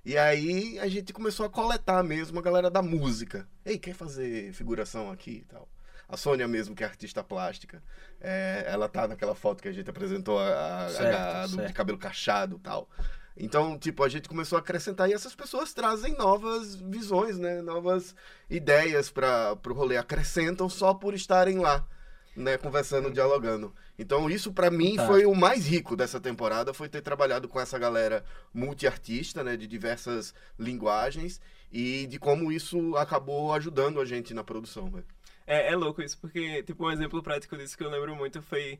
[0.04, 3.48] E aí a gente começou a coletar mesmo a galera da música.
[3.64, 5.68] Ei, quer fazer figuração aqui e tal?
[6.08, 7.82] A Sônia mesmo, que é artista plástica,
[8.20, 11.72] é, ela tá naquela foto que a gente apresentou a, a- Certo, a- do- de
[11.72, 12.88] cabelo cachado e tal.
[13.36, 17.62] Então, tipo, a gente começou a acrescentar e essas pessoas trazem novas visões, né?
[17.62, 18.14] Novas
[18.50, 19.96] ideias para o rolê.
[19.96, 21.86] Acrescentam só por estarem lá,
[22.34, 22.56] né?
[22.56, 23.74] Conversando, dialogando.
[23.98, 25.12] Então, isso pra mim Fantástico.
[25.12, 29.56] foi o mais rico dessa temporada, foi ter trabalhado com essa galera multiartista, né?
[29.56, 31.40] De diversas linguagens
[31.70, 35.02] e de como isso acabou ajudando a gente na produção, né?
[35.46, 38.78] É, é louco isso, porque, tipo, um exemplo prático disso que eu lembro muito foi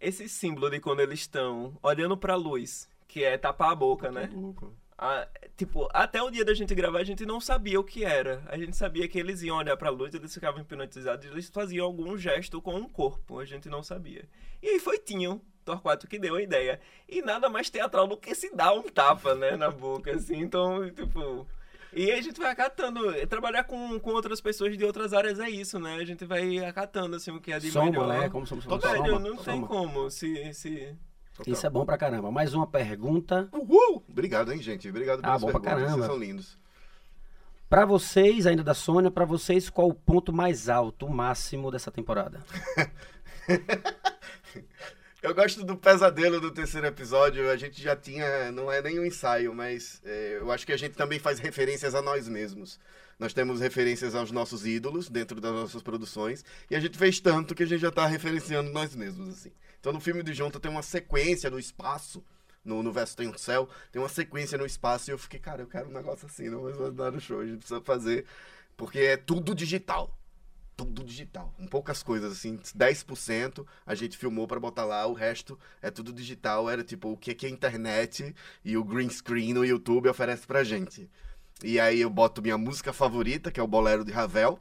[0.00, 4.28] esse símbolo de quando eles estão olhando pra luz, que é tapar a boca, né?
[5.00, 8.42] Ah, tipo, até o dia da gente gravar, a gente não sabia o que era.
[8.48, 11.86] A gente sabia que eles iam olhar pra luz, eles ficavam hipnotizados, e eles faziam
[11.86, 14.24] algum gesto com o corpo, a gente não sabia.
[14.60, 16.80] E aí foi Tinho, Torquato, que deu a ideia.
[17.08, 20.36] E nada mais teatral do que se dar um tapa, né, na boca, assim.
[20.40, 21.46] Então, tipo...
[21.92, 23.00] E aí a gente vai acatando.
[23.28, 25.94] Trabalhar com, com outras pessoas de outras áreas é isso, né?
[25.94, 28.08] A gente vai acatando, assim, o que é de Soma, melhor.
[28.08, 28.28] né?
[28.28, 29.66] Como somos Velho, soma, não tem soma.
[29.66, 30.52] como se...
[30.52, 30.94] se...
[31.46, 32.30] Isso é bom pra caramba.
[32.30, 33.48] Mais uma pergunta.
[33.52, 34.04] Uhul!
[34.08, 34.88] Obrigado, hein, gente?
[34.88, 35.96] Obrigado Ah, pelas bom pra perguntas, caramba.
[36.06, 36.58] vocês são lindos.
[37.68, 41.90] Pra vocês, ainda da Sônia, pra vocês, qual o ponto mais alto, o máximo dessa
[41.90, 42.40] temporada?
[45.20, 47.50] Eu gosto do pesadelo do terceiro episódio.
[47.50, 50.76] A gente já tinha, não é nem um ensaio, mas é, eu acho que a
[50.76, 52.78] gente também faz referências a nós mesmos.
[53.18, 57.52] Nós temos referências aos nossos ídolos dentro das nossas produções e a gente fez tanto
[57.52, 59.50] que a gente já tá referenciando nós mesmos assim.
[59.80, 62.24] Então no filme de Junta tem uma sequência no espaço.
[62.64, 65.62] No, no verso tem um céu, tem uma sequência no espaço e eu fiquei, cara,
[65.62, 68.26] eu quero um negócio assim, não vai dar no show, a gente precisa fazer,
[68.76, 70.18] porque é tudo digital
[70.78, 71.52] tudo digital.
[71.56, 76.12] Com poucas coisas, assim, 10% a gente filmou pra botar lá, o resto é tudo
[76.12, 76.70] digital.
[76.70, 78.32] Era tipo o que, que a internet
[78.64, 81.10] e o green screen no YouTube oferece pra gente.
[81.64, 84.60] E aí eu boto minha música favorita, que é o Bolero de Ravel,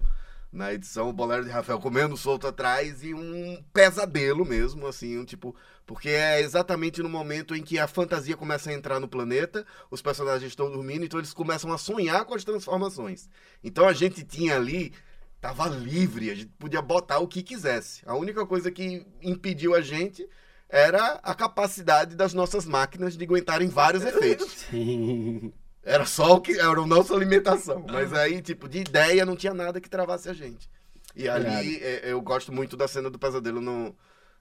[0.52, 5.26] na edição, o Bolero de Ravel comendo solto atrás e um pesadelo mesmo, assim, um
[5.26, 5.56] tipo.
[5.86, 10.02] Porque é exatamente no momento em que a fantasia começa a entrar no planeta, os
[10.02, 13.30] personagens estão dormindo, então eles começam a sonhar com as transformações.
[13.64, 14.94] Então a gente tinha ali
[15.40, 18.02] tava livre, a gente podia botar o que quisesse.
[18.06, 20.28] A única coisa que impediu a gente
[20.70, 24.52] era a capacidade das nossas máquinas de aguentarem vários efeitos.
[24.70, 25.54] Sim.
[25.90, 27.86] Era só o que era a nossa alimentação.
[27.90, 30.70] Mas aí, tipo, de ideia não tinha nada que travasse a gente.
[31.16, 33.96] E ali é, eu gosto muito da cena do pesadelo no,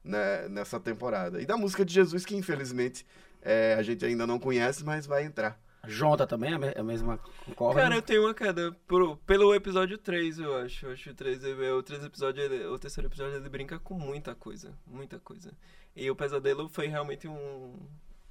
[0.04, 1.40] né, nessa temporada.
[1.40, 3.06] E da música de Jesus, que infelizmente
[3.40, 5.58] é, a gente ainda não conhece, mas vai entrar.
[5.86, 7.80] Jonta também, é a me- é a mesma concorda?
[7.80, 10.86] Cara, eu tenho uma queda pro- pelo episódio 3, eu acho.
[10.86, 13.78] Eu acho que o 3, é- o, 3 episódio, ele- o terceiro episódio ele brinca
[13.78, 14.72] com muita coisa.
[14.84, 15.52] Muita coisa.
[15.94, 17.78] E o Pesadelo foi realmente um,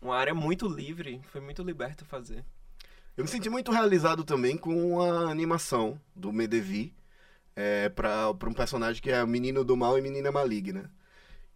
[0.02, 1.22] uma área muito livre.
[1.32, 2.44] Foi muito liberto fazer.
[3.18, 6.94] Eu me senti muito realizado também com a animação do Medevi
[7.56, 10.92] é, para um personagem que é Menino do Mal e Menina Maligna.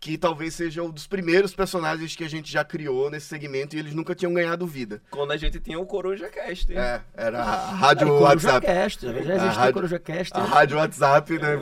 [0.02, 3.80] Que talvez seja um dos primeiros personagens que a gente já criou nesse segmento e
[3.80, 5.02] eles nunca tinham ganhado vida.
[5.12, 6.72] Quando a gente tinha o Coruja Cast.
[6.74, 8.66] É, era a rádio Coruja WhatsApp.
[8.66, 10.34] Cast, já existe A rádio- Coruja Cast.
[10.38, 11.60] A rádio WhatsApp, né?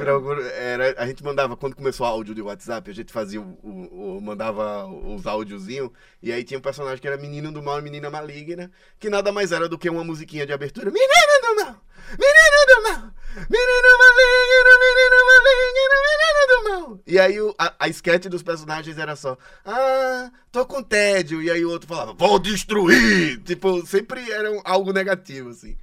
[0.56, 4.18] Era, a gente mandava, quando começou o áudio de WhatsApp, a gente fazia o, o-
[4.18, 5.90] o- mandava os áudiozinhos,
[6.22, 8.70] e aí tinha um personagem que era Menino do Mal e Menina Maligna,
[9.00, 10.92] que nada mais era do que uma musiquinha de abertura.
[10.92, 11.76] Menino do Mal!
[12.20, 13.12] Menino do Mal!
[13.50, 15.67] Menino Maligno, Menino Maligno,
[16.02, 17.00] Menino do Mal!
[17.06, 21.70] E aí a, a dos personagens era só, ah, tô com tédio, e aí o
[21.70, 23.42] outro falava, vou destruir!
[23.46, 25.78] Tipo, sempre era algo negativo, assim.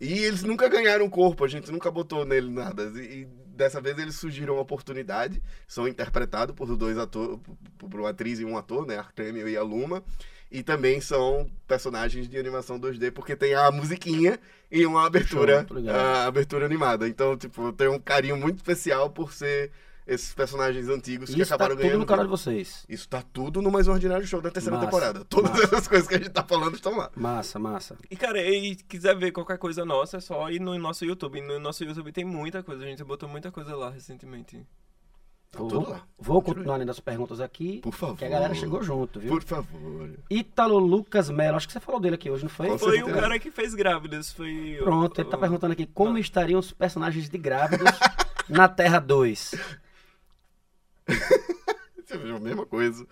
[0.00, 2.92] E eles nunca ganharam corpo, a gente nunca botou nele nada.
[2.96, 7.38] E, e dessa vez eles surgiram uma oportunidade, são interpretados por dois atores,
[7.78, 8.98] por uma atriz e um ator, né?
[8.98, 10.04] Artemio e a Luma.
[10.50, 14.38] E também são personagens de animação 2D, porque tem a musiquinha
[14.70, 17.08] e uma abertura, Show, a abertura animada.
[17.08, 19.72] Então, tipo, eu tenho um carinho muito especial por ser
[20.06, 21.98] esses personagens antigos que Isso tá acabaram tudo ganhando.
[21.98, 22.86] no canal de vocês.
[22.88, 25.24] Isso tá tudo no Mais Um Ordinário Show da terceira Massa, temporada.
[25.24, 25.64] Todas massa.
[25.64, 27.10] essas coisas que a gente tá falando estão lá.
[27.16, 27.98] Massa, massa.
[28.08, 31.40] E, cara, e quiser ver qualquer coisa nossa, é só ir no nosso YouTube.
[31.40, 32.84] No nosso YouTube tem muita coisa.
[32.84, 34.64] A gente botou muita coisa lá recentemente.
[35.56, 36.02] Tá Vou, tudo lá.
[36.18, 38.16] vou continuar lendo as perguntas aqui, Por favor.
[38.18, 39.30] que a galera chegou junto, viu?
[39.30, 40.10] Por favor.
[40.30, 42.68] Ítalo Lucas Melo, acho que você falou dele aqui hoje, não foi?
[42.68, 43.16] Com Foi certeza.
[43.16, 44.32] o cara que fez Grávidas.
[44.32, 44.76] Foi.
[44.80, 47.90] o- Pronto, ele tá o- perguntando aqui como estariam os personagens de Grávidos
[48.48, 49.54] na Terra 2.
[52.06, 53.06] Você viu a mesma coisa.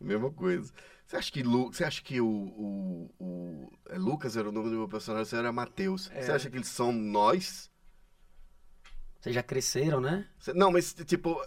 [0.00, 0.72] Mesma coisa.
[1.06, 4.70] Você acha que, Lu, você acha que o, o, o- é Lucas era o nome
[4.70, 6.04] do meu personagem, você era Matheus.
[6.08, 6.34] Você É.
[6.34, 7.69] acha que eles são nós?
[9.20, 10.24] Vocês já cresceram, né?
[10.54, 11.38] Não, mas tipo,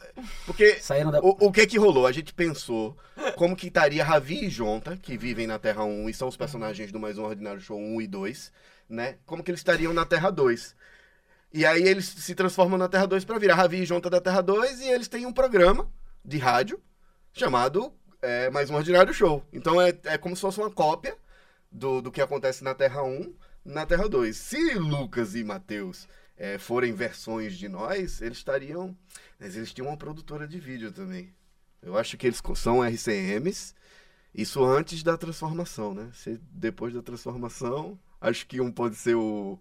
[0.45, 1.19] porque Saíram da.
[1.19, 2.05] o, o que que rolou?
[2.05, 2.95] A gente pensou
[3.35, 6.91] como que estaria Ravi e Jonta, que vivem na Terra 1 e são os personagens
[6.91, 8.51] do Mais Um Ordinário Show 1 e 2,
[8.87, 9.17] né?
[9.25, 10.75] Como que eles estariam na Terra 2.
[11.51, 14.41] E aí eles se transformam na Terra 2 pra virar Ravi e Jonta da Terra
[14.41, 15.91] 2 e eles têm um programa
[16.23, 16.79] de rádio
[17.31, 17.91] chamado
[18.21, 19.43] é, Mais Um Ordinário Show.
[19.51, 21.17] Então é, é como se fosse uma cópia
[21.71, 23.33] do, do que acontece na Terra 1
[23.65, 24.35] na Terra 2.
[24.37, 26.07] Se Lucas e Matheus
[26.43, 28.93] é, forem versões de nós, eles estariam.
[29.39, 31.33] Mas eles tinham uma produtora de vídeo também.
[31.81, 33.73] Eu acho que eles são RCMs.
[34.35, 36.09] Isso antes da transformação, né?
[36.13, 39.57] Se depois da transformação, acho que um pode ser o,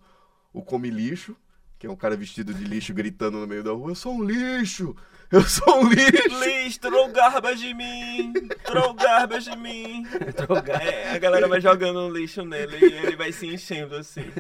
[0.53, 1.37] o Come Lixo,
[1.79, 4.25] que é um cara vestido de lixo gritando no meio da rua: Eu sou um
[4.25, 4.97] lixo!
[5.35, 6.29] Eu sou um lixo!
[6.29, 8.35] Please, throw garbage in me.
[8.67, 10.03] Throw garbage me.
[10.37, 10.83] Drogar.
[10.83, 14.31] É, a galera vai jogando um lixo nele e ele vai se enchendo assim.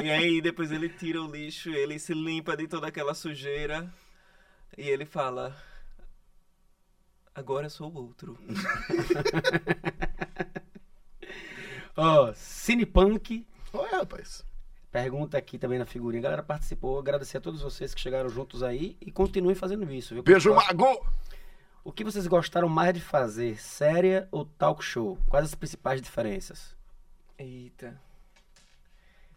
[0.00, 3.92] E aí depois ele tira o lixo, ele se limpa de toda aquela sujeira
[4.78, 5.56] e ele fala:
[7.34, 8.38] Agora eu sou o outro.
[11.96, 14.44] Ó, Cinepunk Olha, rapaz.
[14.90, 16.20] Pergunta aqui também na figurinha.
[16.20, 16.98] A galera participou.
[16.98, 20.22] Agradecer a todos vocês que chegaram juntos aí e continuem fazendo isso, viu?
[20.22, 21.06] Beijo, Mago!
[21.82, 23.58] O que vocês gostaram mais de fazer?
[23.60, 25.18] Série ou talk show?
[25.28, 26.76] Quais as principais diferenças?
[27.38, 27.98] Eita.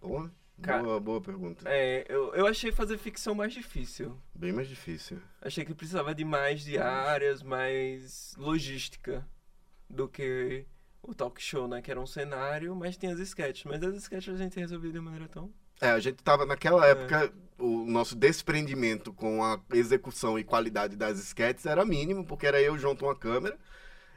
[0.02, 0.30] Boa,
[0.62, 1.64] Cara- boa, boa pergunta.
[1.70, 4.18] É, eu, eu achei fazer ficção mais difícil.
[4.36, 5.22] Bem mais difícil.
[5.42, 9.26] Achei que precisava de mais diárias, mais logística
[9.90, 10.66] do que
[11.04, 11.82] o talk show, né?
[11.82, 13.66] Que era um cenário, mas tinha as sketches.
[13.66, 15.52] Mas as sketches a gente resolveu de maneira tão.
[15.82, 21.20] É, a gente tava naquela época, o nosso desprendimento com a execução e qualidade das
[21.20, 23.58] sketches era mínimo, porque era eu junto uma câmera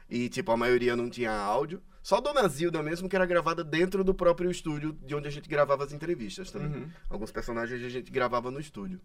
[0.09, 1.81] e, tipo, a maioria não tinha áudio.
[2.01, 5.49] Só Dona Zilda mesmo, que era gravada dentro do próprio estúdio de onde a gente
[5.49, 6.83] gravava as entrevistas também.
[6.83, 6.89] Uhum.
[7.09, 9.01] Alguns personagens a gente gravava no estúdio.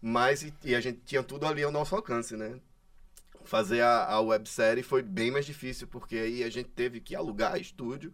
[0.00, 2.58] Mas, e, e a gente tinha tudo ali ao nosso alcance, né?
[3.46, 7.58] Fazer a, a websérie foi bem mais difícil, porque aí a gente teve que alugar
[7.60, 8.12] estúdio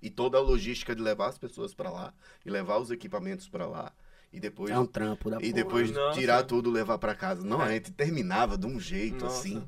[0.00, 2.12] e toda a logística de levar as pessoas pra lá
[2.44, 3.92] e levar os equipamentos pra lá
[4.32, 5.52] e depois É um trampo da e porra.
[5.52, 6.18] depois Nossa.
[6.18, 7.44] tirar tudo levar pra casa.
[7.44, 9.38] Não, a gente terminava de um jeito Nossa.
[9.40, 9.66] assim.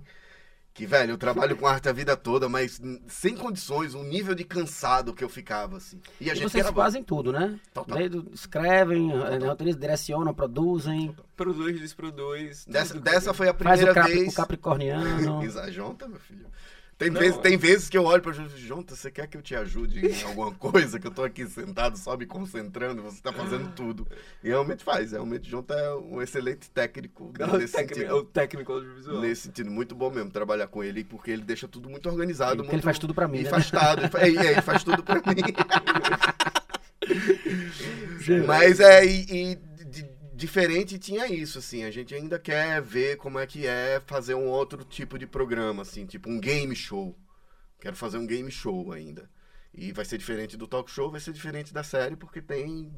[0.75, 4.43] Que, velho, eu trabalho com arte a vida toda, mas sem condições, um nível de
[4.43, 6.01] cansado que eu ficava, assim.
[6.21, 6.83] E a E gente vocês gravava.
[6.83, 7.61] fazem tudo, né?
[7.73, 7.97] Total.
[7.97, 12.65] Desde- escrevem, eh, roteirizam, direcionam, produzem, Produz, desproduz.
[12.67, 14.33] Dessa, dessa foi a faz o, primeira vez.
[14.33, 15.43] o capricorniano.
[15.47, 16.47] Exajonta, meu filho.
[16.97, 17.41] Tem, Não, vezes, é.
[17.41, 20.23] tem vezes que eu olho pra Jonta, Jonta, você quer que eu te ajude em
[20.23, 20.99] alguma coisa?
[21.01, 24.07] Que eu tô aqui sentado só me concentrando, você tá fazendo tudo.
[24.43, 28.11] E realmente faz, realmente Jonta é um excelente técnico É o nesse técnico, sentido.
[28.11, 29.21] é o técnico audiovisual.
[29.21, 32.57] Nesse sentido, muito bom mesmo trabalhar com ele, porque ele deixa tudo muito organizado.
[32.59, 33.51] Porque muito ele faz tudo pra mim, E né?
[34.21, 35.23] é, é, ele faz tudo pra mim.
[38.47, 39.59] Mas é, e, e
[40.35, 41.85] diferente tinha isso, assim.
[41.85, 45.83] A gente ainda quer ver como é que é fazer um outro tipo de programa,
[45.83, 47.17] assim, tipo um game show.
[47.81, 49.31] Quero fazer um game show ainda.
[49.73, 52.93] E vai ser diferente do talk show, vai ser diferente da série, porque tem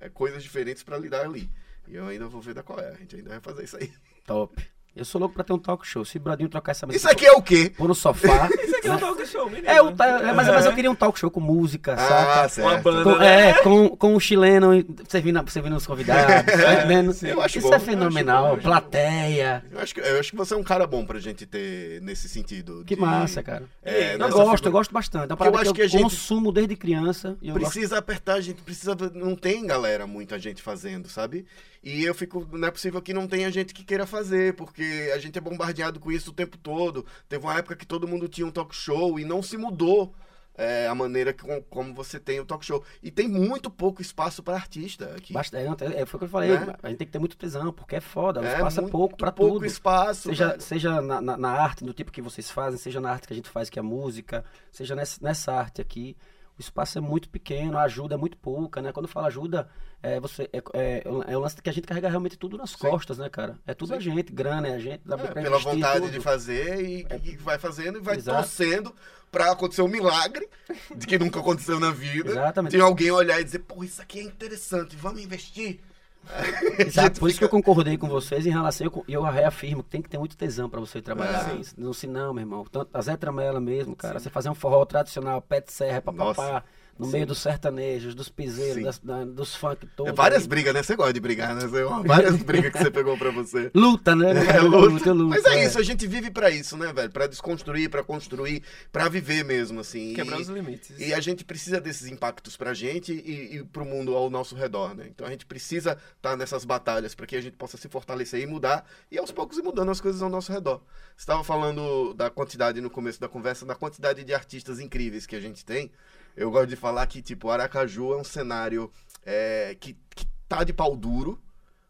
[0.00, 1.50] é, coisas diferentes pra lidar ali.
[1.86, 2.88] E eu ainda vou ver da qual é.
[2.88, 3.92] A gente ainda vai fazer isso aí.
[4.26, 4.73] Top.
[4.96, 6.04] Eu sou louco pra ter um talk show.
[6.04, 7.72] Se o Bradinho trocar essa mesa Isso aqui é o quê?
[7.76, 8.48] pôr no sofá.
[8.62, 9.66] Isso aqui é um talk show, menino.
[9.68, 12.48] é, o é, mas, mas eu queria um talk show com música, Ah, saca?
[12.48, 12.82] certo.
[12.84, 13.02] banda.
[13.02, 14.70] Com, é, com, com o chileno
[15.08, 16.46] servindo, servindo os convidados.
[16.54, 17.10] tá vendo?
[17.26, 18.42] eu acho Isso bom, é eu acho fenomenal.
[18.42, 19.64] bom, eu acho Plateia.
[19.72, 22.28] Eu acho, que, eu acho que você é um cara bom pra gente ter nesse
[22.28, 22.84] sentido.
[22.86, 23.64] Que de- massa, cara.
[23.82, 25.32] É, eu gosto, figura- eu gosto bastante.
[25.32, 27.36] É uma eu acho que eu que a gente- consumo desde criança.
[27.42, 28.96] E eu gosto Precisa apertar, a gente precisa.
[29.12, 31.44] Não tem galera, muita gente fazendo, sabe?
[31.84, 32.48] E eu fico.
[32.52, 36.00] Não é possível que não tenha gente que queira fazer, porque a gente é bombardeado
[36.00, 37.04] com isso o tempo todo.
[37.28, 40.14] Teve uma época que todo mundo tinha um talk show e não se mudou.
[40.56, 42.80] é, a maneira que- como você tem o talk show.
[43.02, 45.32] E tem muito pouco espaço para artista aqui.
[45.32, 46.50] Basta, é, é, foi o que eu falei.
[46.56, 46.76] Né?
[46.80, 48.40] A gente tem que ter muito tesão, porque é foda.
[48.40, 49.66] O É espaço é pouco pouco tudo.
[49.66, 50.28] espaço.
[50.28, 50.60] Seja, velho.
[50.60, 53.36] seja na, na- na arte, do tipo que vocês fazem, seja na arte que a
[53.36, 56.16] gente faz, que é a música, seja nessa, nessa arte aqui.
[56.56, 58.92] O espaço é muito pequeno, a ajuda é muito pouca, né?
[58.92, 59.68] Quando eu falo ajuda,
[60.00, 63.18] é, você, é, é, é o lance que a gente carrega realmente tudo nas costas,
[63.18, 63.58] né, cara?
[63.66, 66.12] É tudo a gente, grana, é a gente, dá É, pra pela vontade tudo.
[66.12, 68.38] de fazer e, e vai fazendo e vai Exato.
[68.38, 68.94] torcendo
[69.32, 70.48] pra acontecer um milagre
[70.94, 72.30] de que nunca aconteceu na vida.
[72.30, 72.70] Exatamente.
[72.72, 75.80] Tem alguém olhar e dizer, pô, isso aqui é interessante, vamos investir.
[76.78, 79.90] Exato, por isso que eu concordei com vocês em relação, e eu, eu reafirmo que
[79.90, 81.50] tem que ter muito tesão pra você trabalhar.
[81.50, 81.60] É.
[81.60, 81.74] assim.
[81.76, 82.64] Não, se não, meu irmão.
[82.70, 84.18] Tanto, a Zé Tramela mesmo, cara.
[84.18, 86.64] Você fazer um forró tradicional, pé de serra, papapá, Nossa.
[86.98, 88.32] No meio dos sertanejos, dos Sim.
[88.34, 90.12] piseiros, das- da- dos funk todos.
[90.12, 90.48] É várias aí.
[90.48, 90.82] brigas, né?
[90.82, 91.66] Você gosta de brigar, né?
[91.66, 93.70] Você- Várias brigas que você pegou pra você.
[93.74, 94.30] Luta, né?
[94.56, 95.12] É, luta.
[95.12, 95.28] luta.
[95.28, 97.10] Mas é isso, a gente vive pra isso, né, velho?
[97.10, 98.62] Pra desconstruir, pra construir,
[98.92, 100.14] pra viver mesmo, assim.
[100.14, 100.98] Quebrar E- os limites.
[100.98, 104.94] E a gente precisa desses impactos pra gente e, e pro mundo ao nosso redor,
[104.94, 105.06] né?
[105.08, 108.46] Então a gente precisa estar nessas batalhas para que a gente possa se fortalecer e
[108.46, 110.80] mudar e aos poucos ir mudando as coisas ao nosso redor.
[111.16, 115.36] Você estava falando da quantidade no começo da conversa, da quantidade de artistas incríveis que
[115.36, 115.90] a gente tem.
[116.36, 118.90] Eu gosto de falar que, tipo, Aracaju é um cenário
[119.24, 121.40] é, que, que tá de pau duro,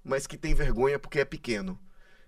[0.02, 1.78] mas que tem vergonha porque é pequeno.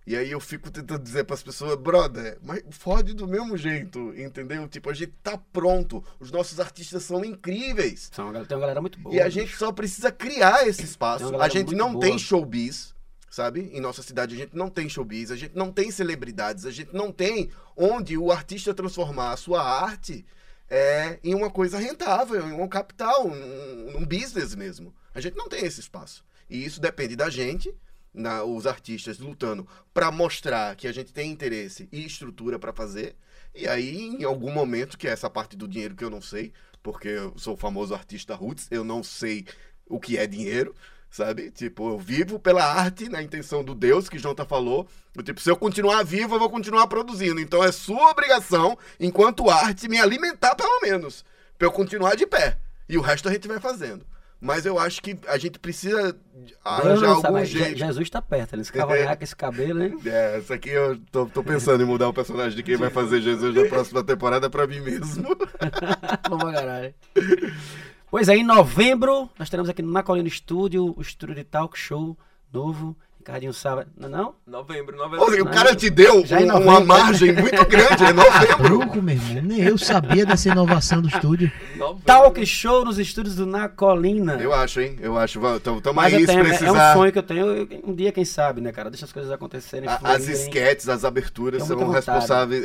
[0.07, 4.69] E aí eu fico tentando dizer pras pessoas, brother, mas fode do mesmo jeito, entendeu?
[4.69, 8.09] Tipo, a gente tá pronto, os nossos artistas são incríveis.
[8.13, 9.13] São tem uma galera muito boa.
[9.13, 11.35] E a gente só precisa criar esse espaço.
[11.37, 12.05] A gente não boa.
[12.05, 12.95] tem showbiz,
[13.29, 13.69] sabe?
[13.73, 16.95] Em nossa cidade a gente não tem showbiz, a gente não tem celebridades, a gente
[16.95, 20.25] não tem onde o artista transformar a sua arte
[20.69, 24.95] é, em uma coisa rentável, em um capital, um, um business mesmo.
[25.15, 26.25] A gente não tem esse espaço.
[26.49, 27.75] E isso depende da gente,
[28.13, 33.17] na- os artistas lutando para mostrar que a gente tem interesse e estrutura para fazer.
[33.55, 36.53] E aí, em algum momento, que é essa parte do dinheiro que eu não sei,
[36.83, 39.47] porque eu sou o famoso artista roots, eu não sei
[39.89, 40.75] o que é dinheiro,
[41.17, 41.51] sabe?
[41.51, 44.87] Tipo, eu vivo pela arte, na intenção do Deus que Jonta falou.
[45.17, 47.41] Eu, tipo, se eu continuar vivo, eu vou continuar produzindo.
[47.41, 51.25] Então é sua obrigação, enquanto arte, me alimentar pelo menos,
[51.59, 52.59] pra eu continuar de pé.
[52.89, 54.05] E o resto a gente vai fazendo.
[54.39, 56.15] Mas eu acho que a gente precisa
[56.63, 57.79] arranjar algum mas Je- jeito.
[57.79, 59.99] Jesus tá perto, ele esse cavanhaque, esse cabelo, hein?
[60.05, 63.23] É, isso aqui eu tô, tô pensando em mudar o personagem de quem vai fazer
[63.23, 65.27] Jesus na próxima temporada pra mim mesmo.
[66.29, 66.95] Vamos caralho.
[68.09, 71.77] Pois é, em novembro, nós teremos aqui no Na Colina Estúdio, o estúdio de talk
[71.77, 72.17] show
[72.53, 72.97] novo.
[73.27, 73.89] Ricardinho Sábado.
[73.99, 74.35] Não, é não?
[74.47, 75.25] Novembro, novembro.
[75.27, 76.87] Olha, o cara te deu um- uma né?
[76.87, 78.57] margem muito grande, é novembro.
[78.63, 79.43] Bruco, meu irmão.
[79.43, 81.51] Nem eu sabia dessa inovação do estúdio.
[81.77, 82.03] Novembro.
[82.05, 84.35] Talk show nos estúdios do Na Colina.
[84.35, 84.97] Eu acho, hein?
[85.01, 85.41] Eu acho.
[85.41, 86.91] Vamos, tamo, Mas aí, eu se tenho, é- é precisar.
[86.91, 87.47] um sonho que eu tenho.
[87.47, 88.91] eu- Um dia, quem sabe, né, cara?
[88.91, 89.89] Deixa as coisas acontecerem.
[89.89, 91.77] A- As esquetes, as aberturas são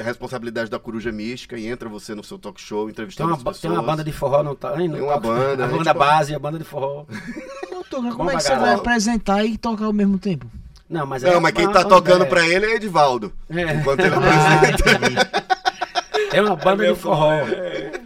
[0.04, 3.42] responsabilidade da Coruja Mística e entra você no seu talk show Tem entrevistando uma, as
[3.44, 3.62] pessoas.
[3.62, 4.80] tem uma banda de forró, não tá?
[4.80, 4.88] hein?
[4.88, 7.06] Não Tem uma banda, A a gente banda pode- base, a banda de forró.
[7.92, 10.46] Não, como é que você vai apresentar e tocar ao mesmo tempo?
[10.92, 12.30] Não, mas, Não, é- mas quem tá tocando ideia.
[12.30, 13.32] pra ele é Edivaldo.
[13.50, 13.62] É.
[13.74, 15.46] Enquanto ele apresenta.
[16.34, 17.40] É uma banda meu de forró.
[17.46, 17.52] forró,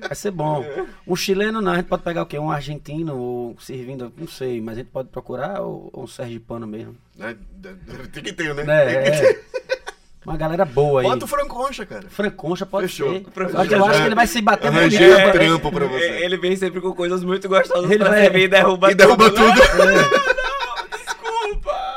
[0.07, 0.63] Vai ser bom.
[1.07, 2.37] Um chileno não, a gente pode pegar o quê?
[2.39, 6.65] Um argentino ou servindo, não sei, mas a gente pode procurar ou, ou um sergipano
[6.67, 6.95] mesmo.
[7.17, 7.35] Né?
[8.13, 8.63] Tem que ter, né?
[8.67, 9.25] É, Tem que ter.
[9.51, 9.55] é.
[10.25, 11.07] Uma galera boa aí.
[11.07, 12.05] Bota o Franco Concha, cara.
[12.09, 13.13] Franconcha pode Fechou.
[13.13, 13.25] ser.
[13.31, 13.75] Franconcha.
[13.75, 14.95] Eu acho que ele vai se bater bonito.
[14.95, 15.31] Arranjei né?
[15.31, 16.03] trampo pra você.
[16.05, 18.95] É, Ele vem sempre com coisas muito gostosas Ele pra vai- servir e derruba E
[18.95, 19.43] derruba tudo.
[19.47, 19.53] né?
[19.55, 20.34] tudo.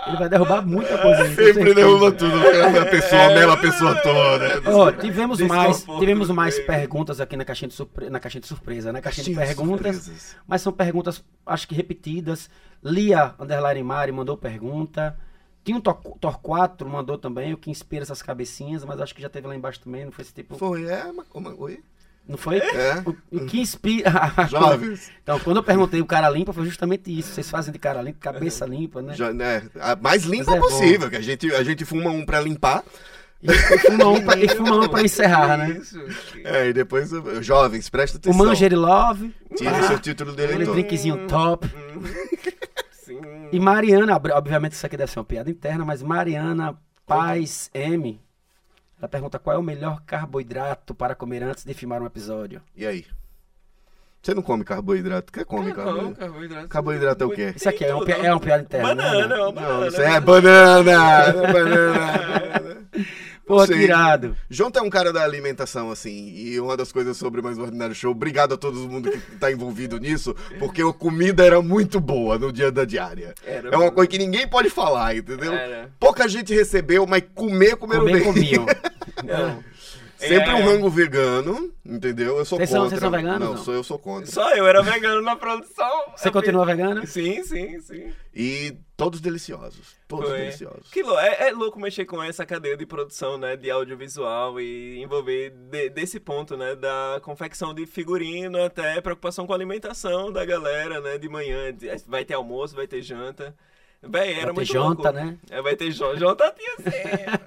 [0.08, 2.34] Ele vai derrubar muita coisa com Sempre derruba tudo.
[2.80, 4.62] A pessoa, mela a pessoa toda.
[4.72, 8.08] Ó, tivemos mais, tivemos mais perguntas aqui na caixinha de, surpre...
[8.10, 9.00] na caixinha de surpresa, né?
[9.00, 10.36] Caixinha de Caixinha de perguntas, surpresas.
[10.46, 12.48] mas são perguntas, acho que repetidas.
[12.82, 15.18] Lia Underline Mari mandou pergunta.
[15.64, 19.28] Tinha um Tor- Torquato mandou também, o que inspira essas cabecinhas, mas acho que já
[19.28, 20.56] teve lá embaixo também, não foi esse tipo.
[20.56, 21.80] Foi, é, mas como- oi?
[22.28, 22.58] Não foi?
[22.58, 23.02] É.
[23.06, 24.10] O, o que inspira.
[24.50, 25.10] Jovens.
[25.22, 27.32] Então, quando eu perguntei o cara limpa, foi justamente isso.
[27.32, 29.14] Vocês fazem de cara limpa, cabeça limpa, né?
[29.14, 30.68] Já, né, a mais limpa é bom.
[30.68, 32.84] possível, que a gente, a gente fuma um pra limpar,
[33.42, 35.70] E, e fuma um pra, e fuma um pra encerrar, né?
[35.80, 35.98] Isso.
[36.44, 37.10] é, e depois,
[37.40, 38.46] jovens, presta O atenção.
[38.46, 39.34] Manger Love.
[39.56, 41.66] Tire Ah, seu título de Aquele drinkzinho top.
[42.92, 43.20] Sim.
[43.52, 46.76] E Mariana, ob- obviamente isso aqui deve ser uma piada interna, mas Mariana
[47.06, 48.20] Paz M.
[48.98, 52.60] Ela pergunta qual é o melhor carboidrato para comer antes de filmar um episódio.
[52.74, 53.06] E aí?
[54.20, 55.32] Você não come carboidrato?
[55.32, 56.16] Quer come Não, carboidrato?
[56.16, 56.68] carboidrato.
[56.68, 57.52] Carboidrato é o quê?
[57.54, 58.88] Isso aqui é, um, é uma piada interna.
[58.88, 59.34] Banana, né?
[59.36, 59.80] é uma banana.
[59.80, 60.90] Não, isso é banana!
[60.90, 62.88] é banana!
[63.48, 64.36] Pô, que irado.
[64.50, 67.94] Jonta é um cara da alimentação, assim, e uma das coisas sobre Mais um Ordinário
[67.94, 72.38] Show, obrigado a todo mundo que tá envolvido nisso, porque a comida era muito boa
[72.38, 73.34] no dia da diária.
[73.44, 75.52] Era é uma coisa que ninguém pode falar, entendeu?
[75.52, 75.90] Era.
[75.98, 78.24] Pouca gente recebeu, mas comer, comeram Comer bem.
[78.24, 78.66] comiam.
[79.24, 79.64] Não.
[80.18, 80.54] Sempre É.
[80.54, 82.38] um rango vegano, entendeu?
[82.38, 82.88] Eu sou Vocês contra.
[82.88, 83.64] vocês são veganos, Não, não?
[83.64, 84.30] sou eu sou contra.
[84.30, 86.12] Só eu era vegano na produção.
[86.16, 87.06] Você Eu continua fiz- vegano?
[87.06, 88.12] Sim, sim, sim.
[88.34, 89.96] E todos deliciosos.
[90.08, 90.38] Todos Foi.
[90.38, 90.90] deliciosos.
[90.90, 95.00] Que lou- é, é louco mexer com essa cadeia de produção, né, de audiovisual e
[95.00, 100.44] envolver de- desse ponto, né, da confecção de figurino até preocupação com a alimentação da
[100.44, 101.72] galera, né, de manhã.
[101.72, 103.54] De- Vai ter almoço, vai ter janta.
[104.00, 105.12] Véi, era Vai ter muito janta, louco.
[105.12, 105.36] né?
[105.50, 106.16] É, vai ter janta.
[106.18, 107.38] Janta tinha sempre.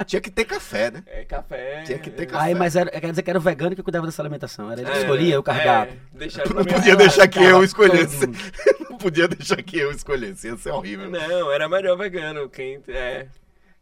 [0.06, 1.02] Tinha que ter café, né?
[1.06, 1.82] É café.
[1.84, 2.26] Tinha que ter é.
[2.26, 2.42] café.
[2.46, 4.72] Aí, mas era, quer dizer que era o vegano que cuidava dessa alimentação.
[4.72, 6.00] Era ele É, escolhia o cardápio.
[6.18, 8.26] É, Não podia deixar que eu escolhesse.
[8.90, 10.48] Não podia deixar que eu escolhesse.
[10.48, 11.10] Ia ser horrível.
[11.10, 12.48] Não, era melhor vegano.
[12.48, 13.26] Quem, é.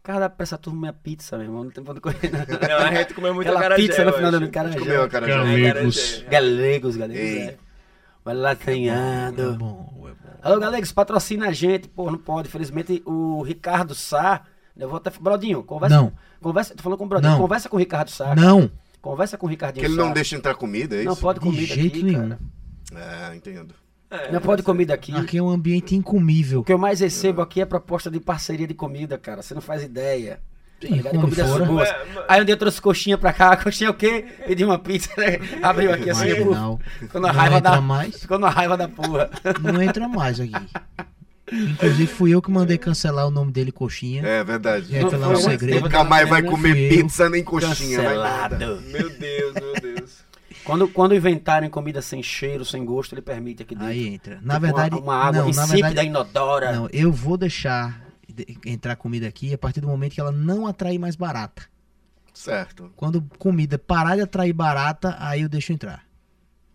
[0.02, 1.64] Cardápio pra essa turma é pizza, meu irmão.
[1.64, 2.30] Não tem onde correr.
[2.32, 2.68] não.
[2.68, 4.78] Não, a gente comeu muito Aquela pizza no final do ano, carajé.
[4.78, 5.28] Comeu a cara É,
[5.62, 6.24] Galegos.
[6.28, 7.38] Galegos, galegos, Ei.
[7.42, 7.56] é.
[8.24, 9.54] Vai lá É ganhando.
[9.56, 10.27] bom, é bom.
[10.42, 11.88] Alô, Galex, patrocina a gente.
[11.88, 12.48] Pô, não pode.
[12.48, 14.42] Infelizmente, o Ricardo Sá.
[14.76, 15.10] Eu vou até.
[15.10, 15.96] Brodinho, conversa.
[15.96, 16.12] Não.
[16.40, 17.32] Conversa, tô falando com o Brodinho.
[17.32, 17.38] Não.
[17.40, 18.34] Conversa com o Ricardo Sá.
[18.34, 18.70] Não,
[19.00, 20.04] Conversa com o Ricardinho Que ele Sá.
[20.06, 21.08] não deixa entrar comida, é isso?
[21.08, 22.28] Não pode de comida jeito aqui, nenhum.
[22.30, 22.38] cara.
[23.30, 23.74] É, entendo.
[24.10, 25.14] É, Não pode comida aqui.
[25.14, 26.60] Aqui é um ambiente incomível.
[26.60, 29.42] O que eu mais recebo aqui é proposta de parceria de comida, cara.
[29.42, 30.40] Você não faz ideia.
[30.80, 31.88] Tá Comidas boas.
[32.28, 33.56] Aí um dia eu trouxe coxinha pra cá.
[33.56, 34.24] Coxinha é o quê?
[34.46, 35.38] Pedi uma pizza, né?
[35.62, 36.34] Abriu aqui assim.
[36.44, 36.78] Pô.
[37.00, 37.80] Ficou na Não raiva entra da.
[37.80, 38.20] mais.
[38.20, 39.28] Ficou na raiva da porra.
[39.60, 40.52] Não entra mais aqui.
[41.50, 44.22] Inclusive fui eu que mandei cancelar o nome dele coxinha.
[44.24, 44.94] É verdade.
[44.94, 45.80] E lá é um foi- segredo.
[45.84, 47.96] Nunca mais vai comer pizza nem coxinha.
[47.98, 48.56] Cancelado.
[48.82, 50.28] Meu Deus, meu Deus.
[50.62, 53.88] Quando, quando inventarem comida sem cheiro, sem gosto, ele permite aqui dentro.
[53.88, 54.38] Aí entra.
[54.42, 56.72] Na Tipo verdade, Uma, uma água não, na insípida, verdade, inodora.
[56.72, 58.07] não, eu vou deixar de-
[58.64, 61.62] entrar comida aqui a partir do momento que ela não atrair mais barata.
[62.34, 62.92] Certo.
[62.96, 66.06] Quando comida parar de atrair barata, aí eu deixo entrar.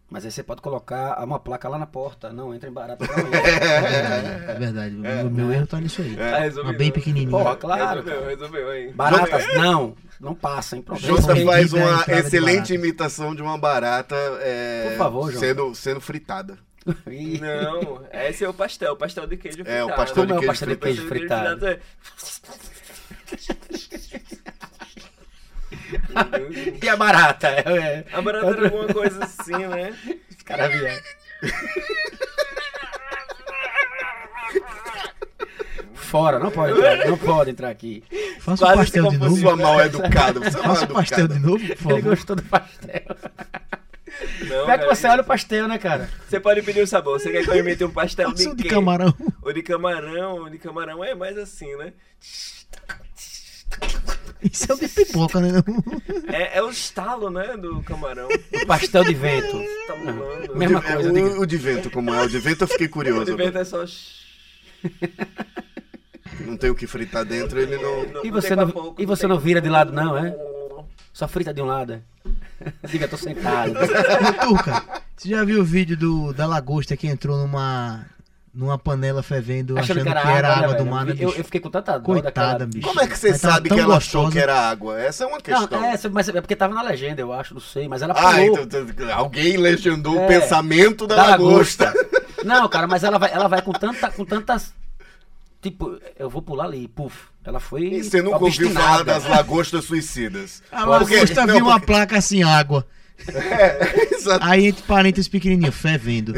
[0.09, 2.31] Mas aí você pode colocar uma placa lá na porta.
[2.31, 3.03] Não, entra em barato.
[3.03, 3.39] Não entra.
[3.39, 4.95] É verdade.
[5.25, 6.15] O meu erro tá nisso aí.
[6.15, 6.71] Tá resolvido.
[6.71, 7.31] Uma bem pequenininha.
[7.31, 8.03] Porra, claro.
[8.03, 8.93] Resolveu, resolveu aí.
[8.93, 9.95] Baratas, não.
[10.19, 10.83] Não passa, hein?
[10.83, 12.73] Proibida faz uma de excelente barata.
[12.75, 15.39] imitação de uma barata é, Por favor, João.
[15.39, 16.59] sendo, sendo fritada.
[16.85, 19.95] Não, esse é o pastel, pastel de queijo É, o fritado.
[19.95, 21.05] pastel Como é o queijo pastel de fritado.
[21.05, 21.59] queijo fritado?
[21.59, 22.41] Deus.
[26.81, 27.47] E a barata?
[27.47, 28.05] É, é.
[28.13, 29.93] A barata era alguma coisa assim, né?
[30.29, 31.01] Os caras vieram.
[35.93, 38.03] Fora, não pode entrar, não pode entrar aqui.
[38.39, 39.35] Faça o pastel de novo.
[39.37, 40.39] Sua mal educada.
[40.39, 42.01] Você é mal Faça o pastel de novo, por Ele favor.
[42.01, 43.03] gostou do pastel.
[44.41, 46.09] Não, Como é que cara, você olha o pastel, né, cara?
[46.29, 47.19] Você pode pedir o sabor.
[47.19, 48.69] Você quer que eu imite um pastel de o de quê?
[48.69, 49.13] camarão.
[49.41, 51.93] O de camarão, o de camarão é mais assim, né?
[54.41, 55.49] Isso é o de pipoca, né?
[56.27, 58.27] É, é o estalo, né, do camarão.
[58.27, 59.57] O pastel de vento.
[59.87, 60.55] Tá rolando.
[60.55, 62.21] Mesma É, coisa, o, o de vento, como é?
[62.21, 63.25] O de vento eu fiquei O curioso.
[63.25, 63.83] de vento é só...
[66.41, 68.23] Não tem o que fritar dentro, ele não.
[68.25, 70.35] E você não, e você não vira de lado, não, é?
[71.13, 71.93] Só frita de um lado.
[71.93, 72.01] é?
[72.89, 73.73] Diga, tô sentado.
[73.79, 74.83] Ô, Turca,
[75.15, 78.05] você já viu o vídeo do, da lagosta que entrou numa,
[78.53, 80.85] numa panela fervendo, achando, que era, água, né, do velho?
[80.91, 82.65] mar, né, eu, eu fiquei com tanta dó Coitada, daquela...
[82.67, 82.87] bicho.
[82.87, 84.31] Como é que você Mas sabe que ela achou gostosa.
[84.31, 85.01] que era água?
[85.01, 85.79] Essa é uma questão.
[85.81, 87.87] Não, é, mas é porque tava na legenda, eu acho, não sei.
[87.87, 91.85] Mas ela pulou Ah, então, então, alguém legendou É, o pensamento da, da lagosta.
[91.85, 92.23] lagosta.
[92.43, 94.73] Não, cara, mas ela vai, ela vai com tanta, com tantas...
[95.63, 97.27] Tipo, eu vou pular ali, puf.
[97.43, 100.61] Ela foi E você nunca ouviu falar das lagostas suicidas?
[100.71, 102.85] A Porque- lagosta não, viu uma porque- placa assim, água.
[103.27, 104.43] É, exato.
[104.43, 106.33] Aí entre parênteses pequenininho, fervendo.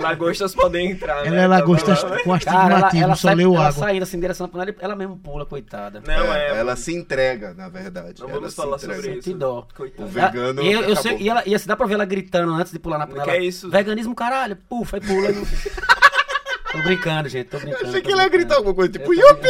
[0.00, 1.28] Lagostas podem entrar, né?
[1.28, 2.22] Ela é lagosta Tava lá, né?
[2.24, 3.72] com ela, astigmatismo, ela, só sai, leu ela água.
[3.84, 6.02] saindo assim, em direção à panela, ela mesmo pula, coitada.
[6.04, 6.56] Não, É, é.
[6.58, 8.20] ela se entrega, na verdade.
[8.20, 8.94] Não Ela vamos falar entrega.
[9.02, 9.34] sobre isso.
[9.34, 9.68] Dó.
[9.76, 10.08] Coitado.
[10.08, 12.04] O vegano Ah, e eu, eu sei, e ela, e assim, dá pra ver ela
[12.04, 13.24] gritando antes de pular na panela.
[13.26, 13.70] que é isso?
[13.70, 14.56] Veganismo, caralho.
[14.68, 15.28] Puf, aí pula.
[16.74, 17.86] tô brincando, gente, tô brincando.
[17.86, 19.48] Achei tô que ele ia gritar alguma coisa, tipo, Eu Yupi!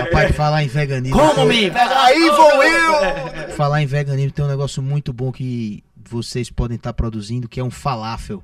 [0.04, 1.18] Rapaz, falar em veganismo.
[1.18, 1.70] Como-me!
[1.70, 3.48] Aí vou eu!
[3.50, 7.64] Falar em veganismo tem um negócio muito bom que vocês podem estar produzindo, que é
[7.64, 8.42] um falafel.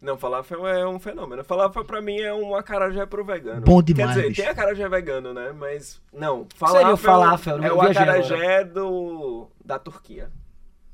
[0.00, 1.42] Não, falafel é um fenômeno.
[1.42, 3.62] Falafel pra mim é um acarajé pro vegano.
[3.62, 4.42] Bom demais, Quer dizer, bicho.
[4.42, 5.52] tem acarajé vegano, né?
[5.52, 6.46] Mas, não.
[6.70, 7.56] seria o falafel?
[7.58, 9.48] Eu é o acarajé do...
[9.64, 10.30] da Turquia.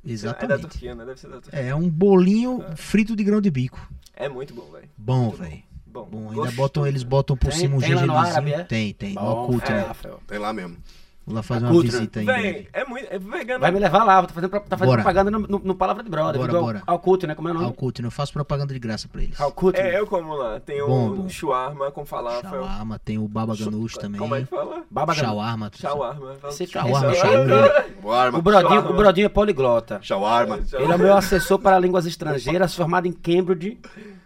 [0.02, 0.60] É da Exatamente.
[0.62, 1.04] Turquia, né?
[1.04, 1.58] Deve ser da Turquia.
[1.58, 3.78] É um bolinho frito de grão de bico.
[4.14, 4.88] É muito bom, velho.
[4.96, 5.62] Bom, velho.
[5.94, 6.56] Bom, Bom, ainda gostoso.
[6.56, 8.64] botam, eles botam por Tem- cima um árabe, é?
[8.64, 9.14] Tem, tem.
[9.14, 9.82] Bom, Alcute, né?
[9.82, 10.20] falafel.
[10.26, 10.76] Tem lá mesmo.
[11.24, 12.32] Vou lá fazer uma visita ainda.
[12.36, 13.06] É muito...
[13.08, 13.60] É vegano...
[13.60, 16.38] Vai me levar lá, tá fazendo, tá fazendo propaganda no, no, no Palavra de Brother.
[16.38, 16.82] Bora, bora.
[16.84, 17.34] Alcute, né?
[17.36, 17.66] Como é o nome?
[17.66, 19.40] Alcute, não faço propaganda de graça pra eles.
[19.40, 19.80] Alcute.
[19.80, 20.58] É, eu como lá.
[20.58, 21.28] Tem o Bom, bom.
[21.28, 22.50] shawarma com falafel.
[22.50, 24.18] Shawarma, tem o baba ganoush também.
[24.20, 24.82] Como é que fala?
[24.90, 25.14] Baba.
[25.14, 25.70] Shawarma.
[25.72, 26.34] Shawarma.
[26.34, 27.08] Shawarma, esse- shawarma.
[27.10, 28.42] O Shawarma.
[28.42, 28.90] Brodinho, Shawarma.
[28.90, 29.98] o Brodinho é poliglota.
[30.02, 30.60] Shawarma.
[30.72, 33.78] Ele é o meu assessor para línguas estrangeiras, formado em Cambridge.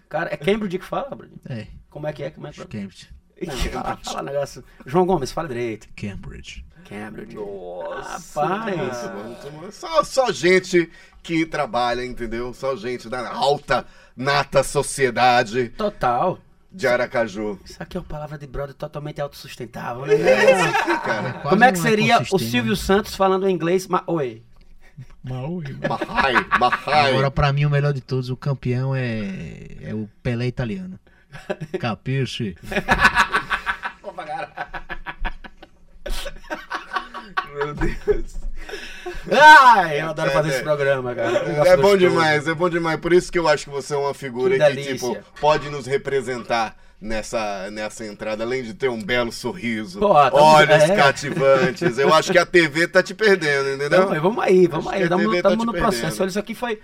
[0.08, 1.40] Cara, é Cambridge que fala, Brodinho?
[1.48, 2.30] É, Como é que é?
[2.30, 2.64] Como é que é?
[2.64, 3.08] Cambridge.
[3.40, 4.64] Não, fala, fala negócio.
[4.84, 5.88] João Gomes, fala direito.
[5.94, 6.64] Cambridge.
[6.88, 7.36] Cambridge.
[7.36, 8.44] Nossa.
[8.44, 8.74] Rapaz.
[8.74, 9.70] cara.
[9.70, 10.90] Só, só gente
[11.22, 12.52] que trabalha, entendeu?
[12.54, 13.86] Só gente da alta,
[14.16, 16.38] nata sociedade Total.
[16.72, 17.60] de Aracaju.
[17.64, 20.16] Isso aqui é uma palavra de brother totalmente autossustentável, né?
[21.04, 22.38] Cara, Quase Como é que um seria o.
[22.38, 23.86] Silvio Santos falando em inglês?
[23.86, 24.42] Ma Oi.
[25.28, 27.10] Mahai, Mahai.
[27.10, 30.98] Agora, pra mim, o melhor de todos, o campeão é, é o Pelé italiano.
[31.78, 32.56] Capiche?
[37.54, 38.36] Meu Deus.
[39.30, 40.52] Ai, eu adoro É, fazer é.
[40.54, 41.38] esse programa, cara.
[41.68, 43.00] É bom demais, é bom demais.
[43.00, 45.86] Por isso que eu acho que você é uma figura Que que, tipo, pode nos
[45.86, 50.96] representar nessa, nessa entrada, além de ter um belo sorriso, Pô, tamo- olhos é.
[50.96, 51.98] cativantes.
[51.98, 54.08] Eu acho que a TV tá te perdendo, entendeu?
[54.20, 55.02] Vamos aí, vamos Acho aí.
[55.04, 55.72] Estamos tá no perdendo.
[55.72, 56.22] processo.
[56.22, 56.80] Olha, isso aqui foi.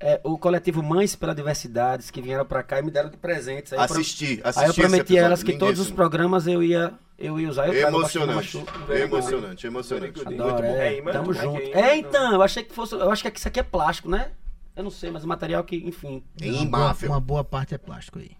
[0.00, 3.72] é, o coletivo Mães pela Diversidade, que vieram pra cá e me deram de presentes.
[3.72, 6.62] Aí eu pro- Assisti, assisti Aí eu prometi a elas que todos os programas eu
[6.62, 7.68] ia, eu ia usar.
[7.68, 10.20] Eu Emocionante, machu- emocionante, emocionante.
[10.20, 10.76] Adoro, Muito bom.
[10.76, 11.56] é, É, tamo junto.
[11.62, 12.34] ainda, É, então.
[12.34, 12.94] eu achei que fosse.
[12.94, 14.32] Eu acho que isso aqui é plástico, né?
[14.76, 16.22] Eu não sei, mas o material que, enfim.
[16.42, 18.32] É Uma boa, uma boa parte é plástico aí.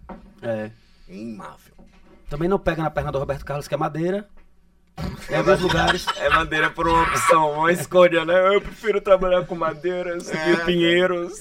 [0.42, 0.70] É.
[1.08, 1.74] é imável.
[2.28, 4.28] Também não pega na perna do Roberto Carlos, que é madeira.
[5.30, 6.06] Em alguns lugares.
[6.18, 8.54] É madeira por uma opção, uma escolha, né?
[8.54, 11.38] Eu prefiro trabalhar com madeira, seguir É, pinheiros.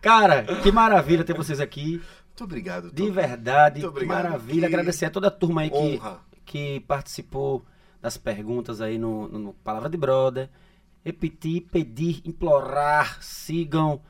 [0.00, 2.02] Cara, que maravilha ter vocês aqui.
[2.28, 2.90] Muito obrigado.
[2.90, 3.12] De Tom.
[3.12, 4.24] verdade, Muito que obrigado.
[4.24, 4.60] maravilha.
[4.68, 6.20] Que Agradecer a toda a turma aí que, Honra.
[6.44, 7.64] que participou
[8.00, 10.48] das perguntas aí no, no- no Palavra de Brother.
[11.04, 14.00] Repetir, pedir, implorar, sigam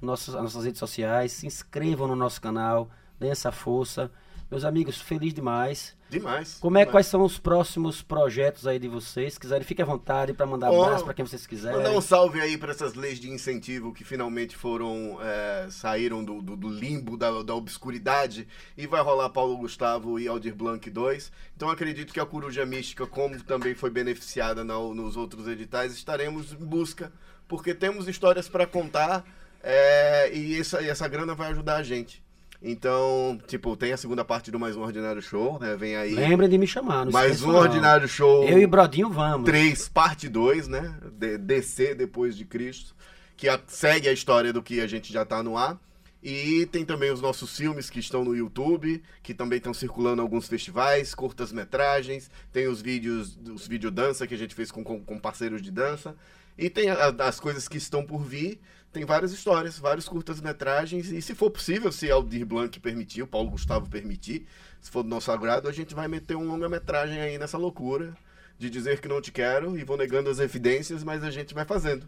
[0.00, 2.90] nossos, as nossas redes sociais, se inscrevam no nosso canal,
[3.22, 4.10] deem essa força.
[4.50, 5.96] Meus amigos, feliz demais.
[6.10, 6.58] Demais.
[6.60, 6.92] Como é, demais.
[6.92, 9.32] quais são os próximos projetos aí de vocês?
[9.32, 11.78] Se quiserem, fique à vontade para mandar Ó, abraço para quem vocês quiserem.
[11.78, 16.42] Mandar um salve aí para essas leis de incentivo que finalmente foram é, saíram do,
[16.42, 18.46] do- do limbo da, da obscuridade
[18.76, 21.32] e vai rolar Paulo Gustavo e Aldir Blanc 2.
[21.56, 26.52] Então acredito que a Coruja Mística, como também foi beneficiada na- nos outros editais, estaremos
[26.52, 27.10] em busca
[27.48, 29.24] porque temos histórias para contar
[29.62, 32.22] é, e essa, e essa grana vai ajudar a gente.
[32.62, 35.74] Então, tipo, tem a segunda parte do Mais Um Ordinário Show, né?
[35.76, 36.14] Vem aí.
[36.14, 37.04] Lembrem de me chamar.
[37.04, 37.58] Não Mais um não.
[37.58, 38.44] Ordinário Show.
[38.48, 39.44] Eu e Brodinho vamos.
[39.46, 40.94] 3, parte 2, né?
[41.18, 42.94] De- DC depois de Cristo,
[43.36, 45.76] que a- segue a história do que a gente já tá no ar.
[46.22, 50.24] E tem também os nossos filmes que estão no YouTube, que também estão circulando em
[50.24, 55.00] alguns festivais, curtas-metragens, tem os vídeos, os vídeo dança que a gente fez com, com,
[55.02, 56.14] com parceiros de dança,
[56.56, 58.60] e tem a- as coisas que estão por vir,
[58.92, 63.50] tem várias histórias, vários curtas-metragens, e se for possível, se Aldir Blanc permitir, o Paulo
[63.50, 64.46] Gustavo permitir,
[64.80, 68.14] se for do nosso agrado, a gente vai meter um longa-metragem aí nessa loucura
[68.58, 71.64] de dizer que não te quero e vou negando as evidências, mas a gente vai
[71.64, 72.06] fazendo.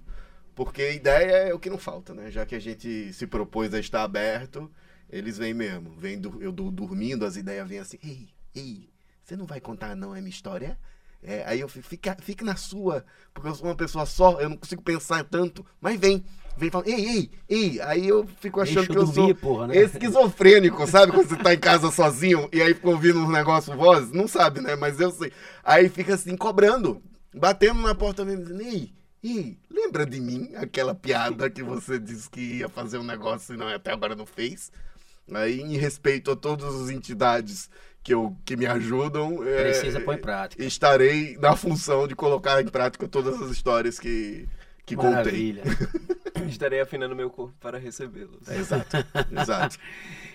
[0.54, 2.30] Porque ideia é o que não falta, né?
[2.30, 4.70] Já que a gente se propôs a estar aberto,
[5.10, 5.90] eles vêm mesmo.
[5.96, 8.88] Vem do- eu do- dormindo, as ideias vêm assim, ei, ei,
[9.22, 10.78] você não vai contar não a minha história?
[11.26, 13.02] É, aí eu fico, fica, fique na sua,
[13.32, 16.22] porque eu sou uma pessoa só, eu não consigo pensar tanto, mas vem,
[16.54, 19.76] vem falando, ei, ei, ei, aí eu fico achando Deixa que eu sou porra, né?
[19.78, 21.12] esquizofrênico, sabe?
[21.12, 24.60] Quando você tá em casa sozinho e aí fica ouvindo uns negócios vozes, não sabe,
[24.60, 24.76] né?
[24.76, 25.32] Mas eu sei.
[25.64, 27.02] Aí fica assim, cobrando,
[27.34, 28.92] batendo na porta mesmo, dizendo, ei,
[29.22, 30.50] ei, lembra de mim?
[30.56, 34.26] Aquela piada que você disse que ia fazer um negócio e não, até agora não
[34.26, 34.70] fez.
[35.32, 37.70] Aí, em respeito a todas as entidades
[38.04, 40.62] que, eu, que me ajudam, é, Precisa pôr em prática.
[40.62, 44.46] estarei na função de colocar em prática todas as histórias que,
[44.84, 45.10] que contei.
[45.14, 45.62] Maravilha.
[46.46, 48.46] Estarei afinando meu corpo para recebê-los.
[48.48, 48.96] É, exato,
[49.32, 49.78] exato.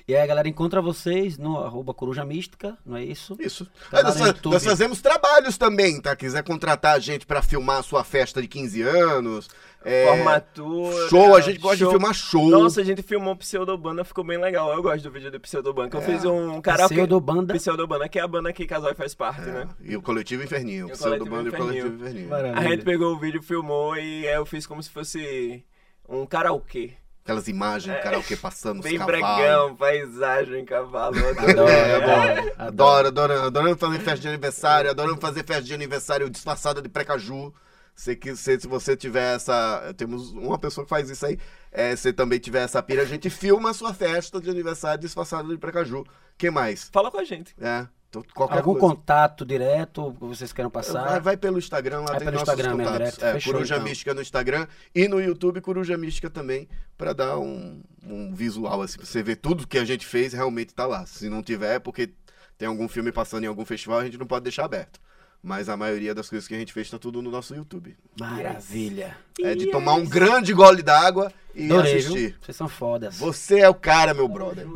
[0.08, 3.38] E aí a galera encontra vocês no arroba Coruja Mística, não é isso?
[3.40, 3.68] Isso.
[3.92, 6.16] Tá Ah, nós, nós fazemos trabalhos também, tá?
[6.16, 9.48] Quiser contratar a gente pra filmar a sua festa de 15 anos.
[9.84, 11.10] É, Formatura.
[11.10, 12.50] Show, a gente gosta de filmar show.
[12.50, 14.74] Nossa, a gente filmou Pseudobanda, ficou bem legal.
[14.74, 15.90] Eu gosto do vídeo do Pseudobanda.
[15.90, 16.96] que Eu fiz um karaokê.
[16.96, 17.54] Pseudobanda.
[17.54, 19.70] Pseudobanda, que é a banda que Casói faz parte, É, né?
[19.82, 20.88] E o Coletivo Inferninho.
[20.88, 21.58] O o Pseudo Coletivo Bando e o.
[21.58, 22.30] Coletivo Inferninho.
[22.30, 22.60] Maravilha.
[22.60, 25.64] A gente pegou o vídeo, filmou e eu fiz como se fosse
[26.08, 26.94] um karaokê.
[27.24, 31.16] Aquelas imagens do karaokê passando os Bem bregão, paisagem, cavalo.
[31.20, 32.52] Adoro, É, adoro.
[32.58, 37.54] Adoro, adoro, adorando fazer festa de aniversário, adorando fazer festa de aniversário disfarçada de precaju.
[38.00, 39.94] Se, que- se, se você tiver essa.
[39.98, 41.38] Temos uma pessoa que faz isso aí.
[41.70, 45.50] É, se também tiver essa pira, a gente filma a sua festa de aniversário disfarçada
[45.50, 46.06] de precaju.
[46.38, 46.90] que mais?
[46.94, 47.54] Fala com a gente.
[47.60, 47.86] É,
[48.34, 48.96] qualquer Algum coisa.
[48.96, 51.04] contato direto que vocês queiram passar?
[51.10, 52.98] Vai, vai pelo Instagram, lá Vai tem pelo nossos Instagram contatos.
[52.98, 53.26] direto.
[53.26, 53.88] É, Fechou, Coruja então.
[53.88, 58.96] Mística no Instagram e no YouTube Coruja Mística também, pra dar um, um visual, assim,
[58.98, 61.06] pra você ver tudo que a gente fez realmente tá lá.
[61.06, 62.14] Se não tiver, é porque
[62.58, 65.02] tem algum filme passando em algum festival, a gente não pode deixar aberto.
[65.42, 67.96] Mas a maioria das coisas que a gente fez tá tudo no nosso YouTube.
[68.20, 69.16] Maravilha.
[69.42, 72.18] É de tomar um grande gole d'água e Adorei, assistir.
[72.32, 72.36] viu?
[72.42, 73.18] Vocês são fodas.
[73.18, 74.68] Você é o cara, meu brother.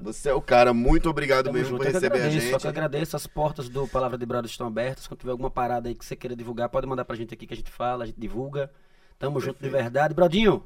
[0.00, 0.72] Você é o cara.
[0.72, 1.84] Muito obrigado Tamo mesmo junto.
[1.84, 2.66] por receber a agradeço, Só que gente.
[2.68, 3.16] agradeço.
[3.16, 5.06] As portas do Palavra de Brother estão abertas.
[5.06, 7.52] Quando tiver alguma parada aí que você queira divulgar, pode mandar pra gente aqui que
[7.52, 8.70] a gente fala, a gente divulga.
[9.18, 10.14] Tamo junto de verdade.
[10.14, 10.62] Brodinho,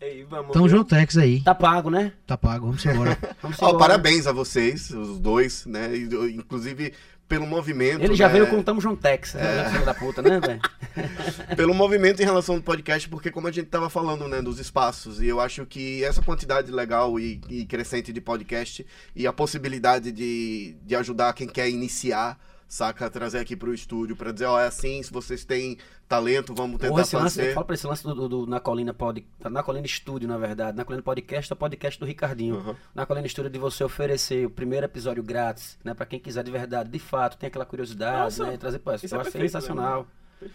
[0.00, 0.52] Ei, vamos.
[0.52, 1.40] Tamo junto, Tex aí.
[1.42, 2.12] tá pago, né?
[2.26, 3.18] Tá pago, vamos embora.
[3.42, 3.78] Vamos embora.
[3.78, 5.96] parabéns a vocês, os dois, né?
[5.96, 6.92] Inclusive
[7.28, 8.02] pelo movimento.
[8.02, 8.34] Ele já né?
[8.34, 9.68] veio com Tamo Juntex, né?
[9.70, 10.60] Filho da puta, né, velho?
[11.54, 15.20] pelo movimento em relação ao podcast, porque como a gente tava falando, né, dos espaços,
[15.20, 18.84] e eu acho que essa quantidade legal e, e crescente de podcast
[19.14, 22.38] e a possibilidade de, de ajudar quem quer iniciar,
[22.68, 26.76] saca, trazer aqui pro estúdio pra dizer, ó, é assim, se vocês têm talento, vamos
[26.78, 27.54] tentar Porra, esse lance, fazer.
[27.54, 30.76] fala pra esse lance do, do- do Na Colina Pod, Na Colina Estúdio, na verdade.
[30.76, 32.56] Na Colina Podcast é o podcast do Ricardinho.
[32.56, 32.74] Uhum.
[32.94, 35.94] Na Colina Estúdio de você oferecer o primeiro episódio grátis, né?
[35.94, 38.56] Pra quem quiser de verdade, de fato, tem aquela curiosidade, Nossa, né?
[38.56, 40.06] Trazer, pô, eu isso acho é perfeito, sensacional.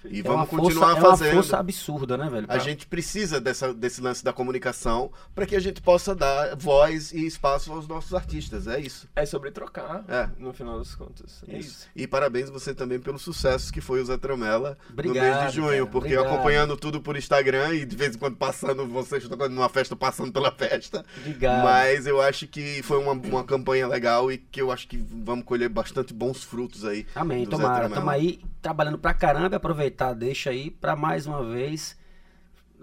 [0.05, 1.34] E É vamos continuar força, É uma fazendo.
[1.34, 2.45] força absurda, né, velho?
[2.49, 7.11] A gente precisa dessa, desse lance da comunicação para que a gente possa dar voz
[7.11, 8.68] e espaço aos nossos artistas.
[8.68, 9.07] É isso.
[9.15, 10.30] É sobre trocar, É.
[10.38, 11.43] no final das contas.
[11.47, 11.88] É isso.
[11.95, 15.69] E parabéns você também pelo sucesso que foi o Zé Tromela no mês de junho,
[15.69, 16.34] cara, porque obrigado.
[16.34, 20.31] acompanhando tudo por Instagram e de vez em quando passando, vocês tocando numa festa, passando
[20.31, 21.03] pela festa.
[21.18, 21.64] Obrigado.
[21.64, 25.45] Mas eu acho que foi uma, uma campanha legal e que eu acho que vamos
[25.45, 27.05] colher bastante bons frutos aí.
[27.15, 27.89] Amém, tomara.
[27.89, 29.60] Tamo aí trabalhando pra caramba.
[29.73, 31.97] Aproveitar, deixa aí pra mais uma vez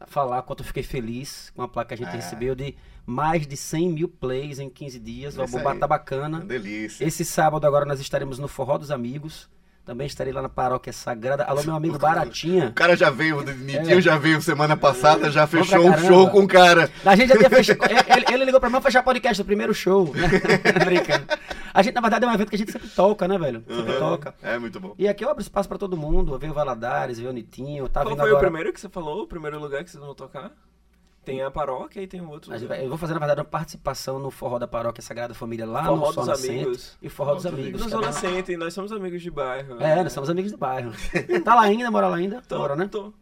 [0.08, 2.16] falar quanto eu fiquei feliz com a placa que a gente É.
[2.16, 2.74] recebeu de
[3.06, 5.36] mais de 100 mil plays em 15 dias.
[5.36, 5.38] O
[5.74, 5.78] aí.
[5.78, 6.40] tá bacana.
[6.40, 7.04] Delícia.
[7.04, 9.48] Esse sábado agora nós estaremos no Forró dos Amigos.
[9.84, 11.42] Também estarei lá na Paróquia Sagrada.
[11.44, 12.68] Alô, meu amigo Baratinha.
[12.68, 15.46] O cara já veio, o Nitinho já veio semana passada, já É.
[15.46, 16.88] Fechou um show com o cara.
[17.04, 17.78] A gente já tinha fechado.
[17.84, 20.12] Ele, ele ligou pra mim pra fechar podcast do primeiro show.
[20.14, 20.28] Né?
[20.84, 21.26] Brincando.
[21.74, 23.64] A gente, na verdade, é um evento que a gente sempre toca, né, velho?
[23.66, 23.98] Sempre Uhum.
[23.98, 24.34] toca.
[24.42, 24.94] É muito bom.
[24.98, 26.38] E aqui eu abro espaço pra todo mundo.
[26.38, 27.88] Veio o Valadares, veio o Nitinho.
[27.88, 28.36] Tá Qual vindo foi agora...
[28.36, 29.22] o primeiro que você falou?
[29.22, 30.52] O primeiro lugar que vocês vão tocar?
[31.30, 34.18] Tem a paróquia e tem o outro vai- Eu vou fazer, na verdade, uma participação
[34.18, 36.50] no Forró da Paróquia Sagrada Família lá Forró no dos Sol Nascente.
[36.64, 36.98] Amigos.
[37.00, 37.80] E Forró dos Amigos.
[37.80, 39.80] No é Zona lá- Center, nós somos amigos de bairro.
[39.80, 40.92] É, nós somos amigos do bairro.
[41.44, 42.42] Tá lá ainda, mora lá ainda?
[42.48, 42.88] Tô, Mora, né?
[42.90, 43.12] tô.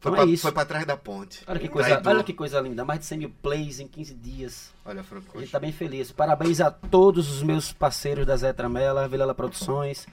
[0.00, 0.42] Foi, Então pra, é isso.
[0.42, 1.44] foi pra trás da ponte.
[1.46, 2.12] Olha que, coisa, Traidor.
[2.14, 2.84] olha que coisa linda.
[2.84, 4.72] Mais de 100 mil plays em 15 dias.
[4.84, 5.38] Olha, Franco.
[5.38, 6.10] A gente tá bem feliz.
[6.10, 10.06] Parabéns a todos os meus parceiros da Zé Tramela, Vilela Produções,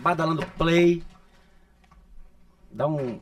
[0.00, 1.00] Badalando Play.
[2.72, 3.20] Dá um,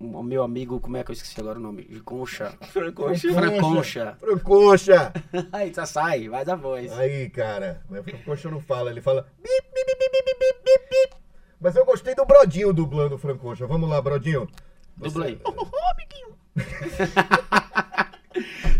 [0.00, 1.84] ao meu amigo, como é que eu esqueci agora o nome?
[1.84, 2.54] De Concha.
[2.70, 3.32] Francoche.
[3.32, 4.16] Franconcha.
[4.20, 5.12] Francoxa!
[5.52, 6.92] Aí, já sai, vai a voz.
[6.92, 11.16] Aí, cara, mas Francoxa não fala, ele fala bip, bip, bip, bip, bip, bip, bip.
[11.60, 13.66] Mas eu gostei do Brodinho dublando o Francoxa.
[13.66, 14.48] Vamos lá, Brodinho.
[14.96, 15.40] Dubla aí.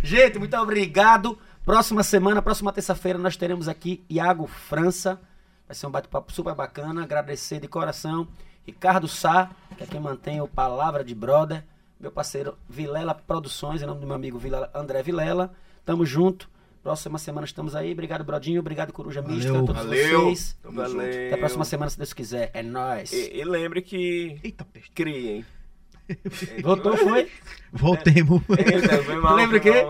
[0.02, 1.38] Gente, muito obrigado.
[1.64, 5.20] Próxima semana, próxima terça-feira, nós teremos aqui Iago França.
[5.66, 7.02] Vai ser um bate-papo super bacana.
[7.02, 8.26] Agradecer de coração.
[8.68, 11.64] Ricardo Sá, que é quem mantém o Palavra de Brother.
[11.98, 15.50] Meu parceiro Vilela Produções, em nome do meu amigo Vilela, André Vilela.
[15.86, 16.50] Tamo junto.
[16.82, 17.92] Próxima semana estamos aí.
[17.92, 18.60] Obrigado, Brodinho.
[18.60, 19.50] Obrigado, Coruja Mista.
[19.50, 20.24] A todos Valeu.
[20.24, 20.54] vocês.
[20.62, 20.96] Tamo junto.
[20.96, 21.26] Valeu.
[21.26, 22.50] Até a próxima semana, se Deus quiser.
[22.52, 23.10] É nóis.
[23.10, 24.90] E, e lembre que Eita, peste.
[24.90, 25.46] criem.
[26.62, 27.30] Voltou, foi?
[27.72, 28.42] Voltemos.
[29.04, 29.84] Foi mal, Lembra o quê?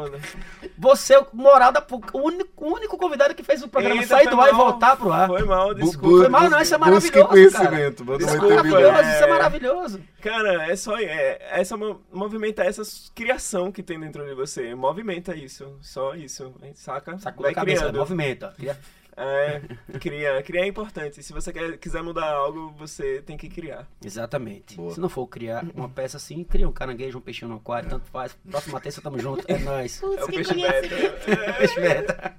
[0.77, 4.09] Você é o moral da o único, o único convidado que fez o programa Eita,
[4.17, 5.29] sair do ar e voltar pro ar.
[5.29, 6.19] Foi mal, desculpa.
[6.19, 9.01] Foi mal, não, isso é maravilhoso, conhecimento, manda Isso é maravilhoso, bilhão.
[9.01, 9.27] isso é É.
[9.29, 10.01] maravilhoso.
[10.21, 10.99] Cara, é só.
[10.99, 12.83] É, essa mo- movimenta essa
[13.15, 14.75] criação que tem dentro de você.
[14.75, 15.77] Movimenta isso.
[15.81, 16.53] Só isso.
[16.75, 17.17] Saca?
[17.19, 17.99] Sacou a cabeça, criando.
[17.99, 18.55] movimenta.
[18.57, 18.79] Cria-
[19.19, 19.61] É,
[19.99, 20.41] cria.
[20.43, 21.23] Criar é importante.
[21.23, 23.87] Se você quer, quiser mudar algo, você tem que criar.
[24.05, 24.77] Exatamente.
[24.77, 24.95] Boa.
[24.95, 28.07] Se não for criar uma peça assim, cria um caranguejo, um peixinho no aquário, tanto
[28.07, 28.37] faz.
[28.49, 29.45] Próxima terça, tamo junto.
[29.49, 30.01] É nóis.
[30.19, 30.97] É o peixe beta.
[31.59, 32.37] Peixe beta.